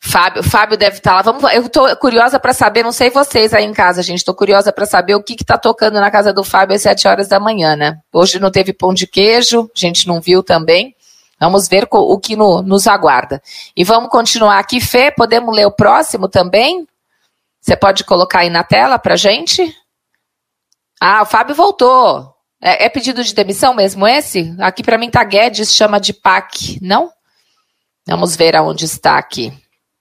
Fábio, 0.01 0.43
Fábio 0.43 0.77
deve 0.77 0.99
estar 0.99 1.11
tá 1.11 1.17
lá. 1.17 1.23
Vamos, 1.23 1.43
eu 1.53 1.67
estou 1.67 1.97
curiosa 1.97 2.39
para 2.39 2.53
saber, 2.53 2.83
não 2.83 2.93
sei 2.93 3.11
vocês 3.11 3.53
aí 3.53 3.65
em 3.65 3.73
casa, 3.73 4.03
gente, 4.03 4.19
estou 4.19 4.35
curiosa 4.35 4.73
para 4.73 4.87
saber 4.87 5.15
o 5.15 5.23
que 5.23 5.35
está 5.35 5.59
tocando 5.59 5.95
na 5.95 6.11
casa 6.11 6.33
do 6.33 6.45
Fábio 6.45 6.77
às 6.77 6.83
7 6.83 7.09
horas 7.09 7.29
da 7.29 7.41
manhã, 7.41 7.75
né? 7.75 7.99
Hoje 8.13 8.39
não 8.39 8.51
teve 8.51 8.73
pão 8.73 8.95
de 8.95 9.07
queijo, 9.07 9.71
a 9.75 9.79
gente 9.79 10.07
não 10.07 10.21
viu 10.21 10.43
também. 10.43 10.95
Vamos 11.39 11.69
ver 11.69 11.87
o 11.91 12.19
que 12.19 12.35
no, 12.35 12.63
nos 12.63 12.87
aguarda. 12.87 13.43
E 13.77 13.85
vamos 13.85 14.09
continuar 14.09 14.59
aqui, 14.59 14.81
Fê, 14.81 15.11
podemos 15.11 15.55
ler 15.55 15.67
o 15.67 15.71
próximo 15.71 16.29
também? 16.29 16.87
Você 17.67 17.77
pode 17.77 18.05
colocar 18.05 18.41
aí 18.41 18.51
na 18.51 18.63
tela 18.63 18.97
para 18.97 19.17
gente? 19.17 19.77
Ah, 21.01 21.23
o 21.23 21.27
Fábio 21.27 21.53
voltou. 21.53 22.33
É, 22.63 22.85
é 22.85 22.89
pedido 22.89 23.25
de 23.25 23.35
demissão 23.35 23.75
mesmo 23.75 24.07
esse? 24.07 24.55
Aqui 24.61 24.85
para 24.85 24.97
mim 24.97 25.11
tá 25.11 25.25
Guedes, 25.25 25.75
chama 25.75 25.99
de 25.99 26.13
PAC, 26.13 26.79
não? 26.81 27.11
Vamos 28.07 28.37
ver 28.37 28.55
aonde 28.55 28.85
está 28.85 29.19
aqui. 29.19 29.53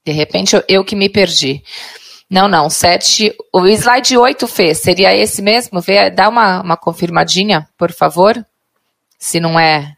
De 0.04 0.12
repente 0.12 0.54
eu, 0.54 0.62
eu 0.68 0.84
que 0.84 0.94
me 0.94 1.08
perdi. 1.08 1.60
Não, 2.30 2.46
não, 2.46 2.70
7. 2.70 3.36
O 3.52 3.66
slide 3.66 4.16
8, 4.16 4.46
Fê, 4.46 4.72
seria 4.72 5.16
esse 5.16 5.42
mesmo? 5.42 5.80
Vê, 5.80 6.08
dá 6.08 6.28
uma, 6.28 6.62
uma 6.62 6.76
confirmadinha, 6.76 7.68
por 7.76 7.90
favor. 7.90 8.46
Se 9.18 9.40
não 9.40 9.58
é 9.58 9.96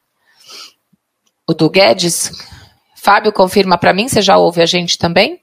o 1.47 1.53
do 1.53 1.69
Guedes. 1.69 2.33
Fábio, 2.97 3.31
confirma 3.31 3.77
para 3.77 3.93
mim, 3.93 4.09
você 4.09 4.23
já 4.23 4.39
ouve 4.39 4.63
a 4.63 4.67
gente 4.67 4.97
também? 4.97 5.43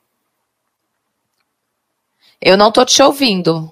Eu 2.45 2.55
não 2.55 2.67
estou 2.67 2.85
te 2.85 3.01
ouvindo. 3.01 3.71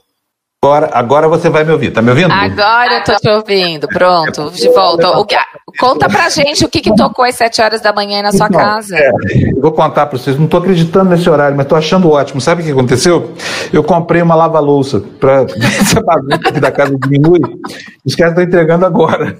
Agora, 0.63 0.89
agora 0.93 1.27
você 1.27 1.47
vai 1.47 1.63
me 1.63 1.71
ouvir, 1.73 1.91
tá 1.91 2.01
me 2.01 2.09
ouvindo? 2.09 2.31
Agora 2.31 2.95
eu 2.95 3.03
tô 3.03 3.19
te 3.19 3.29
ouvindo, 3.29 3.87
pronto, 3.87 4.49
de 4.49 4.67
volta. 4.69 5.11
O 5.19 5.25
que, 5.25 5.35
conta 5.77 6.07
pra 6.09 6.27
gente 6.29 6.65
o 6.65 6.69
que, 6.69 6.81
que 6.81 6.95
tocou 6.95 7.23
às 7.23 7.35
7 7.35 7.61
horas 7.61 7.81
da 7.81 7.93
manhã 7.93 8.23
na 8.23 8.31
sua 8.31 8.47
então, 8.47 8.59
casa. 8.59 8.97
É, 8.97 9.11
vou 9.61 9.73
contar 9.73 10.07
pra 10.07 10.17
vocês, 10.17 10.39
não 10.39 10.47
tô 10.47 10.57
acreditando 10.57 11.11
nesse 11.11 11.29
horário, 11.29 11.55
mas 11.55 11.67
tô 11.67 11.75
achando 11.75 12.09
ótimo. 12.09 12.41
Sabe 12.41 12.63
o 12.63 12.65
que 12.65 12.71
aconteceu? 12.71 13.33
Eu 13.71 13.83
comprei 13.83 14.23
uma 14.23 14.33
lava-louça 14.33 15.03
pra 15.19 15.45
essa 15.79 16.01
bagunça 16.01 16.35
aqui 16.35 16.59
da 16.59 16.71
casa 16.71 16.97
diminui. 16.97 17.41
Os 18.03 18.15
caras 18.15 18.31
estão 18.31 18.43
entregando 18.43 18.87
agora. 18.87 19.37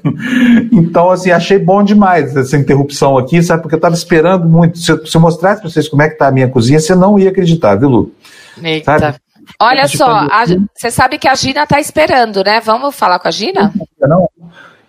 Então, 0.71 1.09
assim, 1.09 1.31
achei 1.31 1.57
bom 1.57 1.81
demais 1.81 2.35
essa 2.35 2.55
interrupção 2.55 3.17
aqui, 3.17 3.41
sabe? 3.41 3.63
Porque 3.63 3.75
eu 3.75 3.79
tava 3.79 3.95
esperando 3.95 4.47
muito. 4.47 4.77
Se 4.77 4.91
eu, 4.91 5.03
se 5.07 5.17
eu 5.17 5.21
mostrasse 5.21 5.61
pra 5.61 5.71
vocês 5.71 5.87
como 5.87 6.03
é 6.03 6.09
que 6.09 6.17
tá 6.17 6.27
a 6.27 6.31
minha 6.31 6.49
cozinha, 6.49 6.79
você 6.79 6.93
não 6.93 7.17
ia 7.17 7.29
acreditar, 7.29 7.75
viu, 7.75 7.89
Lu? 7.89 8.11
Eita. 8.61 8.99
Sabe? 8.99 9.22
Olha 9.59 9.87
só, 9.87 10.27
você 10.75 10.91
sabe 10.91 11.17
que 11.17 11.27
a 11.27 11.35
Gina 11.35 11.63
está 11.63 11.79
esperando, 11.79 12.43
né? 12.43 12.59
Vamos 12.59 12.95
falar 12.95 13.19
com 13.19 13.27
a 13.27 13.31
Gina? 13.31 13.71
Não. 13.99 14.29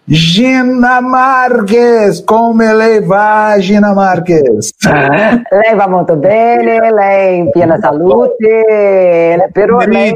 Gina 0.07 1.01
Marques, 1.01 2.21
como 2.21 2.63
lei 2.63 3.01
va 3.01 3.59
Gina 3.59 3.95
Marques? 3.95 4.75
lei 5.51 5.75
va 5.75 5.89
molto 5.89 6.17
bene, 6.17 6.93
lei 6.93 7.39
in 7.39 7.51
piena 7.51 7.79
salute, 7.79 9.49
però 9.51 9.79
lei, 9.79 10.15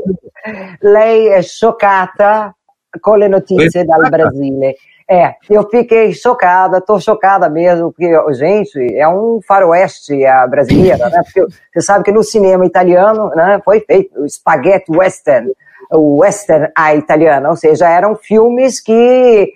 lei 0.80 1.28
è 1.28 1.40
scioccata 1.40 2.54
con 3.00 3.18
le 3.18 3.28
notizie 3.28 3.84
dal 3.84 4.10
Brasile. 4.10 4.76
É, 5.10 5.36
eu 5.48 5.66
fiquei 5.70 6.12
chocada, 6.12 6.82
tô 6.82 7.00
chocada 7.00 7.48
mesmo, 7.48 7.90
porque, 7.90 8.12
gente, 8.34 8.94
é 8.94 9.08
um 9.08 9.40
faroeste 9.46 10.22
a 10.26 10.46
brasileira, 10.46 11.08
né? 11.08 11.22
Porque 11.24 11.46
você 11.72 11.80
sabe 11.80 12.04
que 12.04 12.12
no 12.12 12.22
cinema 12.22 12.66
italiano, 12.66 13.30
né, 13.30 13.58
foi 13.64 13.80
feito 13.80 14.20
o 14.20 14.28
spaghetti 14.28 14.92
western, 14.94 15.50
o 15.90 16.18
western 16.18 16.70
a 16.76 16.94
italiana, 16.94 17.48
ou 17.48 17.56
seja, 17.56 17.88
eram 17.88 18.14
filmes 18.14 18.80
que 18.80 19.52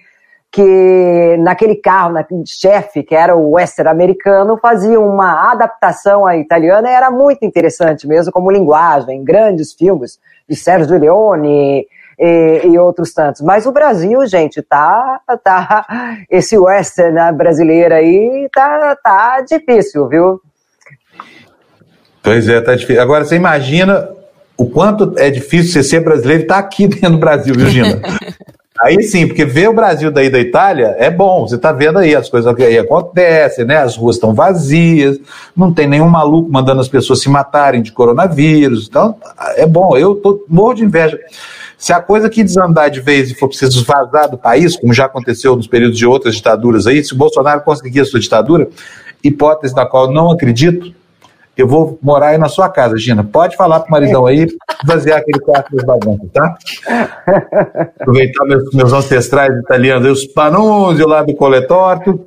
que 0.54 1.38
naquele 1.38 1.76
carro, 1.76 2.12
naquele 2.12 2.44
chefe, 2.46 3.02
que 3.02 3.14
era 3.14 3.34
o 3.34 3.52
western 3.52 3.88
americano, 3.88 4.58
fazia 4.58 5.00
uma 5.00 5.50
adaptação 5.50 6.26
à 6.26 6.36
italiana, 6.36 6.90
era 6.90 7.10
muito 7.10 7.42
interessante 7.42 8.06
mesmo 8.06 8.30
como 8.30 8.50
linguagem, 8.50 9.24
grandes 9.24 9.72
filmes 9.72 10.20
de 10.46 10.54
Sérgio 10.54 10.98
Leone, 10.98 11.86
e, 12.22 12.68
e, 12.68 12.78
outros 12.78 13.12
tantos. 13.12 13.42
Mas 13.42 13.66
o 13.66 13.72
Brasil, 13.72 14.24
gente, 14.26 14.62
tá, 14.62 15.20
tá 15.42 16.24
esse 16.30 16.56
western 16.56 17.14
né, 17.14 17.32
brasileiro 17.32 17.94
aí 17.94 18.48
tá, 18.54 18.96
tá 19.02 19.40
difícil, 19.40 20.08
viu? 20.08 20.40
Pois 22.22 22.48
é, 22.48 22.60
tá 22.60 22.76
difícil. 22.76 23.02
Agora 23.02 23.24
você 23.24 23.34
imagina 23.34 24.08
o 24.56 24.66
quanto 24.66 25.14
é 25.18 25.30
difícil 25.30 25.72
você 25.72 25.82
ser 25.82 26.00
brasileiro 26.00 26.42
e 26.42 26.44
estar 26.44 26.54
tá 26.54 26.60
aqui 26.60 26.86
dentro 26.88 27.10
do 27.10 27.18
Brasil, 27.18 27.54
Virginia. 27.54 28.00
Aí 28.80 29.00
sim, 29.02 29.28
porque 29.28 29.44
ver 29.44 29.68
o 29.68 29.74
Brasil 29.74 30.10
daí 30.10 30.28
da 30.28 30.40
Itália 30.40 30.96
é 30.98 31.08
bom, 31.08 31.46
você 31.46 31.54
está 31.54 31.70
vendo 31.70 32.00
aí 32.00 32.16
as 32.16 32.28
coisas 32.28 32.52
que 32.56 32.64
aí 32.64 32.76
acontecem, 32.76 33.64
né? 33.64 33.76
As 33.76 33.96
ruas 33.96 34.16
estão 34.16 34.34
vazias, 34.34 35.20
não 35.54 35.72
tem 35.72 35.86
nenhum 35.86 36.08
maluco 36.08 36.50
mandando 36.50 36.80
as 36.80 36.88
pessoas 36.88 37.20
se 37.20 37.28
matarem 37.28 37.80
de 37.80 37.92
coronavírus. 37.92 38.88
Então, 38.88 39.14
é 39.56 39.66
bom, 39.66 39.96
eu 39.96 40.16
tô 40.16 40.44
morro 40.48 40.74
de 40.74 40.84
inveja. 40.84 41.16
Se 41.82 41.92
a 41.92 42.00
coisa 42.00 42.30
que 42.30 42.44
desandar 42.44 42.88
de 42.92 43.00
vez 43.00 43.28
e 43.28 43.34
for 43.34 43.48
preciso 43.48 43.84
vazar 43.84 44.30
do 44.30 44.38
país, 44.38 44.76
como 44.76 44.94
já 44.94 45.06
aconteceu 45.06 45.56
nos 45.56 45.66
períodos 45.66 45.98
de 45.98 46.06
outras 46.06 46.36
ditaduras 46.36 46.86
aí, 46.86 47.02
se 47.02 47.12
o 47.12 47.16
Bolsonaro 47.16 47.60
conseguir 47.62 47.98
a 47.98 48.04
sua 48.04 48.20
ditadura, 48.20 48.68
hipótese 49.22 49.74
da 49.74 49.84
qual 49.84 50.08
não 50.08 50.30
acredito, 50.30 50.94
eu 51.58 51.66
vou 51.66 51.98
morar 52.00 52.28
aí 52.28 52.38
na 52.38 52.48
sua 52.48 52.68
casa, 52.68 52.96
Gina. 52.96 53.24
Pode 53.24 53.56
falar 53.56 53.80
pro 53.80 53.90
maridão 53.90 54.26
aí, 54.26 54.46
vaziar 54.86 55.18
aquele 55.18 55.40
quarto 55.40 55.74
das 55.74 55.84
bagunças, 55.84 56.30
tá? 56.32 56.56
Aproveitar 57.98 58.44
meus, 58.44 58.72
meus 58.72 58.92
ancestrais 58.92 59.52
italianos, 59.58 60.20
os 60.20 60.24
panunzio 60.24 61.08
lá 61.08 61.24
do 61.24 61.34
Coletorto. 61.34 62.24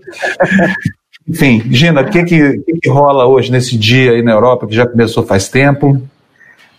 Enfim, 1.26 1.64
Gina, 1.72 2.02
o 2.02 2.10
que, 2.10 2.26
que, 2.26 2.58
que 2.82 2.90
rola 2.90 3.26
hoje 3.26 3.54
nesse 3.54 3.78
dia 3.78 4.12
aí 4.12 4.22
na 4.22 4.34
Europa, 4.34 4.68
que 4.68 4.76
já 4.76 4.86
começou 4.86 5.26
faz 5.26 5.48
tempo? 5.48 6.02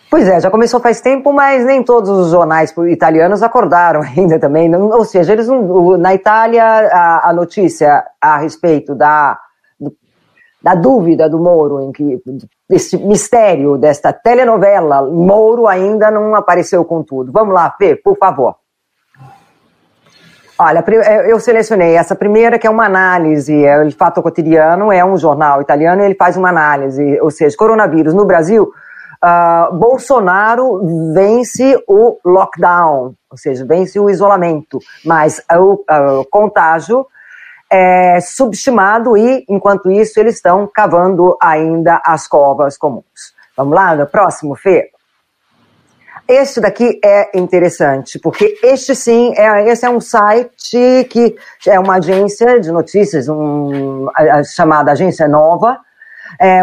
Pois 0.09 0.25
é, 0.25 0.39
já 0.39 0.49
começou 0.49 0.79
faz 0.79 1.01
tempo, 1.01 1.33
mas 1.33 1.65
nem 1.65 1.83
todos 1.83 2.09
os 2.09 2.31
jornais 2.31 2.73
italianos 2.89 3.43
acordaram 3.43 4.01
ainda 4.17 4.39
também. 4.39 4.73
Ou 4.73 5.03
seja, 5.03 5.33
eles 5.33 5.47
não, 5.47 5.97
na 5.97 6.15
Itália 6.15 6.63
a, 6.63 7.29
a 7.29 7.33
notícia 7.33 8.05
a 8.21 8.37
respeito 8.37 8.95
da, 8.95 9.37
da 10.63 10.75
dúvida 10.75 11.29
do 11.29 11.37
Moro, 11.37 11.81
em 11.81 11.91
que 11.91 12.21
esse 12.69 12.97
mistério 12.97 13.77
desta 13.77 14.13
telenovela 14.13 15.01
Moro 15.03 15.67
ainda 15.67 16.09
não 16.09 16.35
apareceu 16.35 16.85
com 16.85 17.03
tudo. 17.03 17.31
Vamos 17.31 17.53
lá, 17.53 17.69
Fê, 17.77 17.95
por 17.95 18.17
favor. 18.17 18.55
Olha, 20.59 20.83
eu 21.27 21.39
selecionei 21.39 21.95
essa 21.95 22.15
primeira, 22.15 22.57
que 22.57 22.65
é 22.65 22.69
uma 22.69 22.85
análise, 22.85 23.63
é 23.63 23.79
o 23.83 23.91
Fato 23.91 24.23
Cotidiano, 24.23 24.91
é 24.91 25.05
um 25.05 25.15
jornal 25.15 25.61
italiano, 25.61 26.01
e 26.01 26.05
ele 26.05 26.15
faz 26.15 26.35
uma 26.35 26.49
análise, 26.49 27.19
ou 27.21 27.29
seja, 27.29 27.55
coronavírus 27.55 28.11
no 28.13 28.25
Brasil 28.25 28.71
Uh, 29.23 29.75
Bolsonaro 29.75 30.81
vence 31.13 31.83
o 31.87 32.19
lockdown, 32.23 33.15
ou 33.29 33.37
seja, 33.37 33.65
vence 33.65 33.99
o 33.99 34.09
isolamento, 34.09 34.79
mas 35.03 35.41
o 35.51 35.73
uh, 35.73 36.25
contágio 36.29 37.05
é 37.69 38.21
subestimado 38.21 39.17
e, 39.17 39.43
enquanto 39.49 39.91
isso, 39.91 40.19
eles 40.19 40.35
estão 40.35 40.69
cavando 40.73 41.35
ainda 41.41 42.01
as 42.05 42.27
covas 42.27 42.77
comuns. 42.77 43.35
Vamos 43.55 43.75
lá, 43.75 44.05
próximo, 44.05 44.55
Fê? 44.55 44.91
Este 46.27 46.59
daqui 46.59 46.99
é 47.03 47.37
interessante, 47.37 48.19
porque 48.19 48.59
este 48.61 48.93
sim, 48.93 49.33
é, 49.37 49.69
esse 49.69 49.85
é 49.85 49.89
um 49.89 50.01
site 50.01 51.07
que 51.09 51.35
é 51.65 51.79
uma 51.79 51.95
agência 51.95 52.59
de 52.59 52.69
notícias, 52.69 53.29
um, 53.29 54.09
a, 54.13 54.39
a 54.39 54.43
chamada 54.43 54.91
Agência 54.91 55.27
Nova. 55.27 55.79
É, 56.39 56.61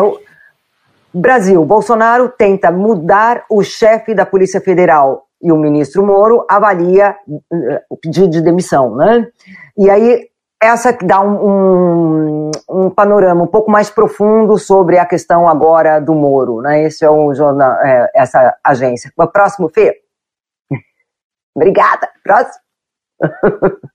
Brasil, 1.14 1.64
Bolsonaro 1.64 2.28
tenta 2.28 2.72
mudar 2.72 3.44
o 3.48 3.62
chefe 3.62 4.14
da 4.14 4.26
Polícia 4.26 4.60
Federal 4.60 5.26
e 5.40 5.52
o 5.52 5.56
ministro 5.56 6.04
Moro 6.04 6.44
avalia 6.48 7.16
eh, 7.28 7.82
o 7.88 7.96
pedido 7.96 8.28
de 8.28 8.42
demissão, 8.42 8.96
né? 8.96 9.28
E 9.76 9.88
aí 9.88 10.28
essa 10.60 10.92
dá 10.92 11.20
um, 11.20 12.48
um, 12.48 12.50
um, 12.68 12.90
panorama 12.90 13.44
um 13.44 13.46
pouco 13.46 13.70
mais 13.70 13.90
profundo 13.90 14.58
sobre 14.58 14.98
a 14.98 15.04
questão 15.04 15.46
agora 15.46 16.00
do 16.00 16.14
Moro, 16.14 16.62
né? 16.62 16.82
Esse 16.82 17.04
é 17.04 17.10
o 17.10 17.34
jornal, 17.34 17.72
é, 17.82 18.10
essa 18.14 18.56
agência. 18.64 19.12
O 19.16 19.26
próximo, 19.26 19.68
Fê. 19.68 20.00
Obrigada. 21.54 22.08
Próximo. 22.22 22.64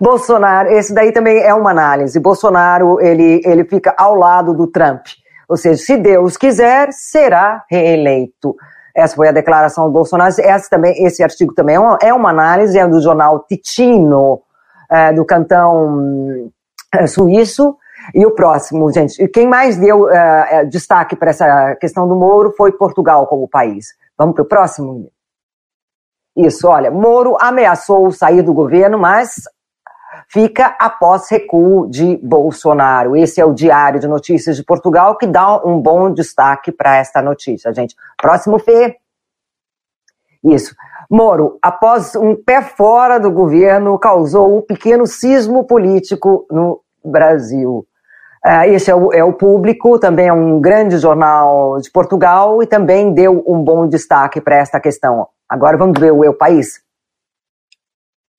Bolsonaro, 0.00 0.68
esse 0.70 0.92
daí 0.92 1.12
também 1.12 1.40
é 1.40 1.54
uma 1.54 1.70
análise. 1.70 2.18
Bolsonaro, 2.18 3.00
ele, 3.00 3.40
ele 3.44 3.64
fica 3.64 3.94
ao 3.96 4.14
lado 4.14 4.52
do 4.52 4.66
Trump. 4.66 5.06
Ou 5.48 5.56
seja, 5.56 5.82
se 5.82 5.96
Deus 5.96 6.36
quiser, 6.36 6.92
será 6.92 7.64
reeleito. 7.70 8.54
Essa 8.94 9.16
foi 9.16 9.28
a 9.28 9.32
declaração 9.32 9.86
do 9.86 9.92
Bolsonaro. 9.92 10.32
Esse, 10.38 10.70
também, 10.70 11.04
esse 11.04 11.22
artigo 11.22 11.52
também 11.52 11.76
é 11.76 11.80
uma, 11.80 11.98
é 12.00 12.14
uma 12.14 12.30
análise 12.30 12.78
é 12.78 12.86
do 12.86 13.00
jornal 13.00 13.44
Ticino, 13.46 14.40
é, 14.90 15.12
do 15.12 15.24
cantão 15.24 16.50
é, 16.94 17.06
suíço. 17.06 17.76
E 18.14 18.24
o 18.24 18.32
próximo, 18.32 18.92
gente, 18.92 19.26
quem 19.28 19.48
mais 19.48 19.76
deu 19.76 20.10
é, 20.10 20.48
é, 20.50 20.64
destaque 20.64 21.16
para 21.16 21.30
essa 21.30 21.74
questão 21.76 22.06
do 22.06 22.14
Moro 22.14 22.52
foi 22.56 22.72
Portugal 22.72 23.26
como 23.26 23.48
país. 23.48 23.86
Vamos 24.16 24.34
para 24.34 24.44
o 24.44 24.48
próximo? 24.48 25.10
Isso, 26.36 26.68
olha, 26.68 26.90
Moro 26.90 27.36
ameaçou 27.40 28.10
sair 28.10 28.42
do 28.42 28.52
governo, 28.52 28.98
mas 28.98 29.34
fica 30.28 30.76
após 30.78 31.30
recuo 31.30 31.88
de 31.88 32.18
Bolsonaro. 32.22 33.16
Esse 33.16 33.40
é 33.40 33.44
o 33.44 33.54
Diário 33.54 34.00
de 34.00 34.08
Notícias 34.08 34.56
de 34.56 34.64
Portugal 34.64 35.16
que 35.16 35.26
dá 35.26 35.64
um 35.64 35.80
bom 35.80 36.12
destaque 36.12 36.72
para 36.72 36.96
esta 36.96 37.22
notícia, 37.22 37.72
gente. 37.72 37.94
Próximo 38.20 38.58
Fê. 38.58 38.96
Isso. 40.42 40.74
Moro, 41.10 41.58
após 41.62 42.14
um 42.16 42.34
pé 42.34 42.62
fora 42.62 43.18
do 43.18 43.30
governo, 43.30 43.98
causou 43.98 44.58
um 44.58 44.60
pequeno 44.60 45.06
sismo 45.06 45.64
político 45.64 46.46
no 46.50 46.80
Brasil. 47.04 47.86
Uh, 48.44 48.64
esse 48.66 48.90
é 48.90 48.94
o, 48.94 49.12
é 49.12 49.24
o, 49.24 49.32
Público, 49.32 49.98
também 49.98 50.28
é 50.28 50.32
um 50.32 50.60
grande 50.60 50.98
jornal 50.98 51.80
de 51.80 51.90
Portugal 51.90 52.62
e 52.62 52.66
também 52.66 53.14
deu 53.14 53.42
um 53.46 53.62
bom 53.62 53.88
destaque 53.88 54.38
para 54.38 54.56
esta 54.56 54.78
questão. 54.78 55.26
Agora 55.48 55.78
vamos 55.78 55.98
ver 55.98 56.12
o 56.12 56.22
Eu 56.22 56.34
País. 56.34 56.82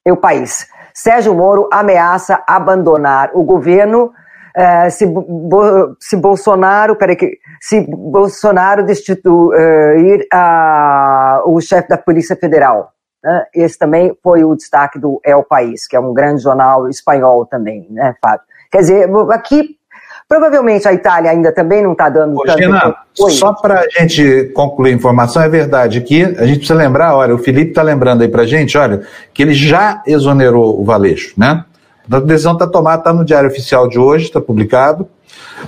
Eu 0.06 0.15
País. 0.15 0.67
Sérgio 0.95 1.36
Moro 1.36 1.67
ameaça 1.71 2.41
abandonar 2.47 3.31
o 3.34 3.43
governo 3.43 4.13
uh, 4.55 4.89
se, 4.89 5.05
bo, 5.05 5.95
se 5.99 6.15
Bolsonaro, 6.15 6.95
peraí, 6.95 7.17
se 7.60 7.81
Bolsonaro 7.81 8.86
destituir 8.86 10.27
uh, 10.34 11.49
o 11.49 11.60
chefe 11.60 11.89
da 11.89 11.97
Polícia 11.97 12.36
Federal. 12.36 12.93
Né? 13.21 13.45
Esse 13.53 13.77
também 13.77 14.17
foi 14.23 14.45
o 14.45 14.55
destaque 14.55 14.97
do 14.97 15.19
El 15.23 15.43
País, 15.43 15.86
que 15.86 15.95
é 15.95 15.99
um 15.99 16.13
grande 16.13 16.41
jornal 16.41 16.88
espanhol 16.88 17.45
também, 17.45 17.88
né, 17.89 18.15
Fábio? 18.21 18.45
Quer 18.71 18.79
dizer, 18.79 19.10
aqui 19.31 19.75
Provavelmente 20.28 20.88
a 20.88 20.94
Itália 20.94 21.30
ainda 21.30 21.52
também 21.52 21.84
não 21.84 21.92
está 21.92 22.10
dando 22.10 22.36
Ô, 22.36 22.44
tanto. 22.44 22.58
Gina, 22.58 22.96
só 23.14 23.54
para 23.54 23.82
a 23.82 23.88
gente 24.00 24.52
concluir 24.56 24.92
a 24.92 24.96
informação, 24.96 25.42
é 25.42 25.48
verdade 25.48 26.02
que 26.02 26.24
a 26.24 26.46
gente 26.46 26.58
precisa 26.58 26.74
lembrar, 26.74 27.16
olha, 27.16 27.36
o 27.36 27.38
Felipe 27.38 27.70
está 27.70 27.84
lembrando 27.84 28.24
aí 28.24 28.28
para 28.28 28.42
a 28.42 28.48
gente, 28.48 28.76
olha, 28.76 29.04
que 29.32 29.44
ele 29.44 29.54
já 29.54 30.02
exonerou 30.08 30.82
o 30.82 30.84
Valeixo, 30.84 31.34
né? 31.38 31.64
A 32.10 32.20
decisão 32.20 32.54
está 32.54 32.66
tomada, 32.66 33.00
está 33.00 33.14
no 33.14 33.24
Diário 33.24 33.50
Oficial 33.50 33.88
de 33.88 34.00
hoje, 34.00 34.26
está 34.26 34.42
publicado. 34.42 35.08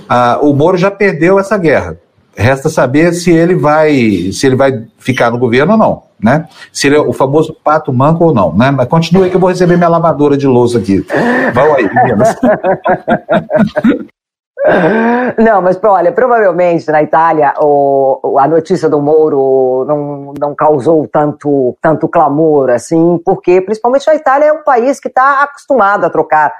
Ah, 0.08 0.38
o 0.42 0.52
Moro 0.52 0.76
já 0.76 0.90
perdeu 0.90 1.38
essa 1.38 1.56
guerra. 1.56 1.96
Resta 2.36 2.68
saber 2.68 3.12
se 3.12 3.32
ele 3.32 3.56
vai, 3.56 4.30
se 4.32 4.46
ele 4.46 4.54
vai 4.54 4.84
ficar 4.98 5.30
no 5.30 5.38
governo 5.38 5.72
ou 5.72 5.78
não, 5.78 6.02
né? 6.22 6.48
Se 6.72 6.86
ele 6.86 6.96
é 6.96 7.00
o 7.00 7.12
famoso 7.12 7.56
pato 7.64 7.92
manco 7.92 8.24
ou 8.24 8.34
não, 8.34 8.54
né? 8.54 8.70
Mas 8.70 8.86
continue 8.86 9.24
aí 9.24 9.30
que 9.30 9.36
eu 9.36 9.40
vou 9.40 9.48
receber 9.48 9.76
minha 9.76 9.88
lavadora 9.88 10.36
de 10.36 10.46
louça 10.46 10.78
aqui. 10.78 11.04
Vai 11.52 11.70
aí, 11.72 11.90
meninas. 11.92 12.36
Não, 15.38 15.62
mas 15.62 15.78
olha, 15.82 16.12
provavelmente 16.12 16.90
na 16.90 17.02
Itália 17.02 17.54
o, 17.60 18.36
a 18.38 18.48
notícia 18.48 18.88
do 18.88 19.00
Moro 19.00 19.84
não, 19.86 20.34
não 20.38 20.54
causou 20.54 21.06
tanto, 21.06 21.76
tanto 21.80 22.08
clamor 22.08 22.70
assim, 22.70 23.20
porque 23.24 23.60
principalmente 23.60 24.10
a 24.10 24.14
Itália 24.14 24.46
é 24.46 24.52
um 24.52 24.64
país 24.64 24.98
que 24.98 25.08
está 25.08 25.42
acostumado 25.42 26.04
a 26.04 26.10
trocar 26.10 26.52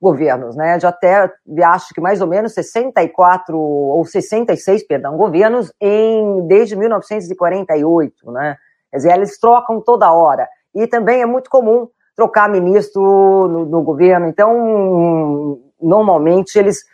governos, 0.00 0.56
né? 0.56 0.80
Já 0.80 0.88
até 0.88 1.30
acho 1.64 1.92
que 1.92 2.00
mais 2.00 2.22
ou 2.22 2.26
menos 2.26 2.54
64 2.54 3.58
ou 3.58 4.04
66, 4.04 4.86
perdão, 4.86 5.16
governos 5.16 5.72
em 5.80 6.46
desde 6.46 6.74
1948, 6.74 8.32
né? 8.32 8.56
Quer 8.90 8.96
dizer, 8.96 9.12
eles 9.12 9.38
trocam 9.38 9.80
toda 9.80 10.10
hora. 10.10 10.48
E 10.74 10.86
também 10.86 11.20
é 11.20 11.26
muito 11.26 11.50
comum 11.50 11.86
trocar 12.16 12.48
ministro 12.48 13.02
no, 13.48 13.64
no 13.66 13.82
governo. 13.82 14.26
Então, 14.26 15.58
normalmente 15.80 16.58
eles 16.58 16.84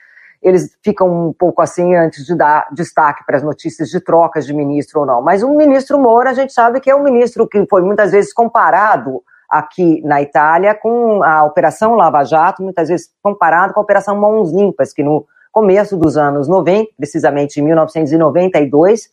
eles 0.43 0.77
ficam 0.83 1.29
um 1.29 1.33
pouco 1.33 1.63
assim 1.63 1.95
antes 1.95 2.25
de 2.25 2.35
dar 2.35 2.69
destaque 2.73 3.25
para 3.27 3.37
as 3.37 3.43
notícias 3.43 3.89
de 3.89 4.01
trocas 4.01 4.47
de 4.47 4.55
ministro 4.55 5.01
ou 5.01 5.07
não. 5.07 5.23
Mas 5.23 5.43
o 5.43 5.51
ministro 5.55 5.99
Moura, 5.99 6.31
a 6.31 6.35
gente 6.35 6.53
sabe 6.53 6.81
que 6.81 6.91
é 6.91 6.95
um 6.95 7.03
ministro 7.03 7.47
que 7.49 7.67
foi 7.69 7.83
muitas 7.83 8.13
vezes 8.13 8.33
comparado 8.33 9.23
aqui 9.49 10.03
na 10.05 10.21
Itália 10.21 10.75
com 10.75 11.23
a 11.23 11.45
Operação 11.45 11.95
Lava 11.95 12.25
Jato, 12.25 12.63
muitas 12.63 12.89
vezes 12.89 13.09
comparado 13.23 13.73
com 13.73 13.81
a 13.81 13.83
Operação 13.83 14.17
Mãos 14.17 14.53
Limpas, 14.53 14.93
que 14.93 15.03
no 15.03 15.27
começo 15.53 15.97
dos 15.97 16.17
anos 16.17 16.49
90, 16.49 16.91
precisamente 16.97 17.61
em 17.61 17.63
1992, 17.63 19.09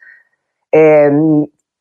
é, 0.73 1.09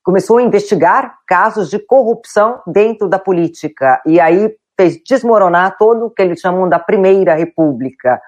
começou 0.05 0.39
a 0.39 0.43
investigar 0.43 1.19
casos 1.27 1.71
de 1.71 1.79
corrupção 1.79 2.61
dentro 2.67 3.09
da 3.09 3.19
política 3.19 4.01
e 4.07 4.21
aí 4.21 4.55
fez 4.79 5.01
desmoronar 5.05 5.77
todo 5.79 6.07
o 6.07 6.11
que 6.11 6.23
eles 6.23 6.41
chamam 6.41 6.69
da 6.69 6.79
Primeira 6.79 7.35
República 7.35 8.21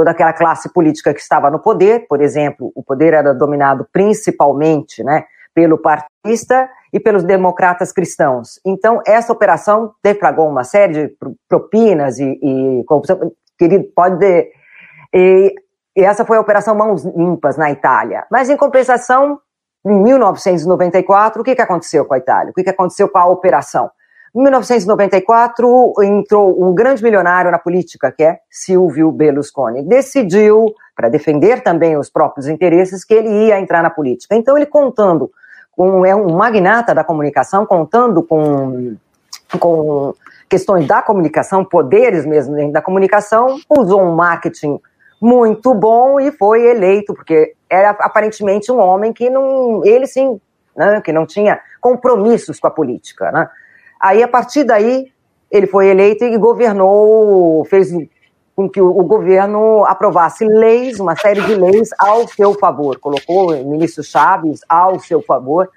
toda 0.00 0.12
aquela 0.12 0.32
classe 0.32 0.72
política 0.72 1.12
que 1.12 1.20
estava 1.20 1.50
no 1.50 1.58
poder, 1.58 2.06
por 2.08 2.22
exemplo, 2.22 2.72
o 2.74 2.82
poder 2.82 3.12
era 3.12 3.34
dominado 3.34 3.86
principalmente 3.92 5.04
né, 5.04 5.26
pelo 5.54 5.76
partista 5.76 6.70
e 6.90 6.98
pelos 6.98 7.22
democratas 7.22 7.92
cristãos. 7.92 8.58
Então, 8.64 9.02
essa 9.06 9.30
operação 9.30 9.92
deflagrou 10.02 10.48
uma 10.48 10.64
série 10.64 10.92
de 10.94 11.16
propinas 11.46 12.18
e, 12.18 12.24
e 12.42 12.82
corrupção. 12.86 13.30
Querido, 13.58 13.84
pode. 13.94 14.24
E, 15.12 15.54
e 15.94 16.02
essa 16.02 16.24
foi 16.24 16.38
a 16.38 16.40
Operação 16.40 16.74
Mãos 16.74 17.04
Limpas 17.04 17.58
na 17.58 17.70
Itália. 17.70 18.26
Mas, 18.30 18.48
em 18.48 18.56
compensação, 18.56 19.38
em 19.84 20.02
1994, 20.02 21.42
o 21.42 21.44
que, 21.44 21.54
que 21.54 21.60
aconteceu 21.60 22.06
com 22.06 22.14
a 22.14 22.18
Itália? 22.18 22.52
O 22.52 22.54
que, 22.54 22.64
que 22.64 22.70
aconteceu 22.70 23.06
com 23.06 23.18
a 23.18 23.26
operação? 23.26 23.90
Em 24.34 24.42
1994, 24.42 25.94
entrou 26.02 26.62
um 26.62 26.72
grande 26.72 27.02
milionário 27.02 27.50
na 27.50 27.58
política, 27.58 28.12
que 28.12 28.22
é 28.22 28.38
Silvio 28.48 29.10
Berlusconi. 29.10 29.82
Decidiu, 29.82 30.72
para 30.94 31.08
defender 31.08 31.62
também 31.62 31.96
os 31.96 32.08
próprios 32.08 32.46
interesses, 32.46 33.04
que 33.04 33.14
ele 33.14 33.28
ia 33.28 33.58
entrar 33.58 33.82
na 33.82 33.90
política. 33.90 34.36
Então, 34.36 34.56
ele 34.56 34.66
contando 34.66 35.30
com 35.72 36.04
é 36.04 36.14
um 36.14 36.36
magnata 36.36 36.94
da 36.94 37.02
comunicação, 37.02 37.66
contando 37.66 38.22
com, 38.22 38.96
com 39.58 40.14
questões 40.48 40.86
da 40.86 41.00
comunicação, 41.02 41.64
poderes 41.64 42.26
mesmo 42.26 42.54
dentro 42.54 42.72
da 42.72 42.82
comunicação, 42.82 43.58
usou 43.68 44.02
um 44.02 44.14
marketing 44.14 44.78
muito 45.20 45.74
bom 45.74 46.20
e 46.20 46.30
foi 46.32 46.66
eleito, 46.66 47.14
porque 47.14 47.54
era 47.68 47.90
aparentemente 47.90 48.70
um 48.70 48.78
homem 48.78 49.12
que 49.12 49.28
não, 49.30 49.84
ele 49.84 50.06
sim, 50.06 50.40
né, 50.76 51.00
que 51.00 51.12
não 51.12 51.26
tinha 51.26 51.60
compromissos 51.80 52.58
com 52.58 52.66
a 52.66 52.70
política, 52.70 53.30
né? 53.30 53.48
Aí, 54.00 54.22
a 54.22 54.28
partir 54.28 54.64
daí, 54.64 55.12
ele 55.50 55.66
foi 55.66 55.88
eleito 55.88 56.24
e 56.24 56.38
governou, 56.38 57.64
fez 57.66 57.90
com 58.56 58.68
que 58.68 58.80
o, 58.80 59.02
governo 59.04 59.84
aprovasse 59.86 60.44
leis, 60.44 61.00
uma 61.00 61.16
série 61.16 61.40
de 61.42 61.54
leis 61.54 61.90
ao 61.98 62.28
seu 62.28 62.54
favor, 62.54 62.98
colocou 62.98 63.52
o 63.52 63.70
ministro 63.70 64.02
Chaves 64.02 64.60
ao 64.68 64.98
seu 65.00 65.22
favor, 65.22 65.68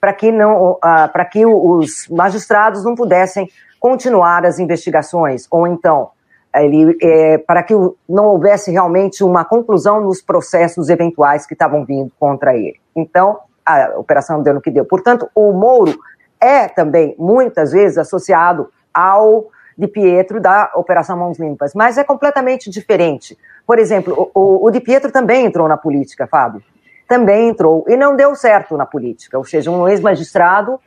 para 0.00 0.12
que, 0.12 0.32
não, 0.32 0.78
para 0.80 1.24
que 1.24 1.46
os 1.46 2.08
magistrados 2.08 2.84
não 2.84 2.94
pudessem 2.94 3.48
continuar 3.78 4.44
as 4.44 4.58
investigações, 4.58 5.46
ou 5.50 5.66
então 5.66 6.10
ele, 6.56 6.96
é, 7.02 7.38
para 7.38 7.62
que 7.62 7.74
não 8.08 8.26
houvesse 8.26 8.70
realmente 8.70 9.22
uma 9.24 9.44
conclusão 9.44 10.00
nos 10.00 10.22
processos 10.22 10.88
eventuais 10.88 11.46
que 11.46 11.54
estavam 11.54 11.84
vindo 11.84 12.10
contra 12.18 12.56
ele. 12.56 12.80
Então, 12.94 13.38
a 13.64 13.98
operação 13.98 14.42
deu 14.42 14.54
no 14.54 14.60
que 14.60 14.70
deu. 14.70 14.84
Portanto, 14.84 15.28
o 15.34 15.52
Moro 15.52 15.98
é 16.44 16.68
também, 16.68 17.14
muitas 17.18 17.72
vezes, 17.72 17.98
associado 17.98 18.68
ao 18.92 19.46
de 19.76 19.88
Pietro 19.88 20.40
da 20.40 20.70
Operação 20.74 21.16
Mãos 21.16 21.38
Limpas, 21.38 21.74
mas 21.74 21.98
é 21.98 22.04
completamente 22.04 22.70
diferente. 22.70 23.36
Por 23.66 23.78
exemplo, 23.78 24.30
o, 24.34 24.66
o 24.66 24.70
de 24.70 24.80
Pietro 24.80 25.10
também 25.10 25.46
entrou 25.46 25.66
na 25.66 25.76
política, 25.76 26.26
Fábio. 26.26 26.62
Também 27.08 27.48
entrou 27.48 27.84
e 27.88 27.96
não 27.96 28.14
deu 28.14 28.34
certo 28.34 28.76
na 28.76 28.86
política, 28.86 29.36
ou 29.36 29.44
seja, 29.44 29.70
um 29.70 29.88
ex-magistrado 29.88 30.78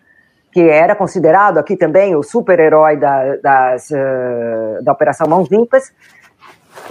que 0.51 0.61
era 0.61 0.95
considerado 0.95 1.57
aqui 1.57 1.75
também 1.75 2.15
o 2.15 2.23
super-herói 2.23 2.97
da, 2.97 3.35
das, 3.35 3.91
uh, 3.91 4.83
da 4.83 4.91
Operação 4.91 5.27
Mãos 5.27 5.49
Limpas, 5.51 5.93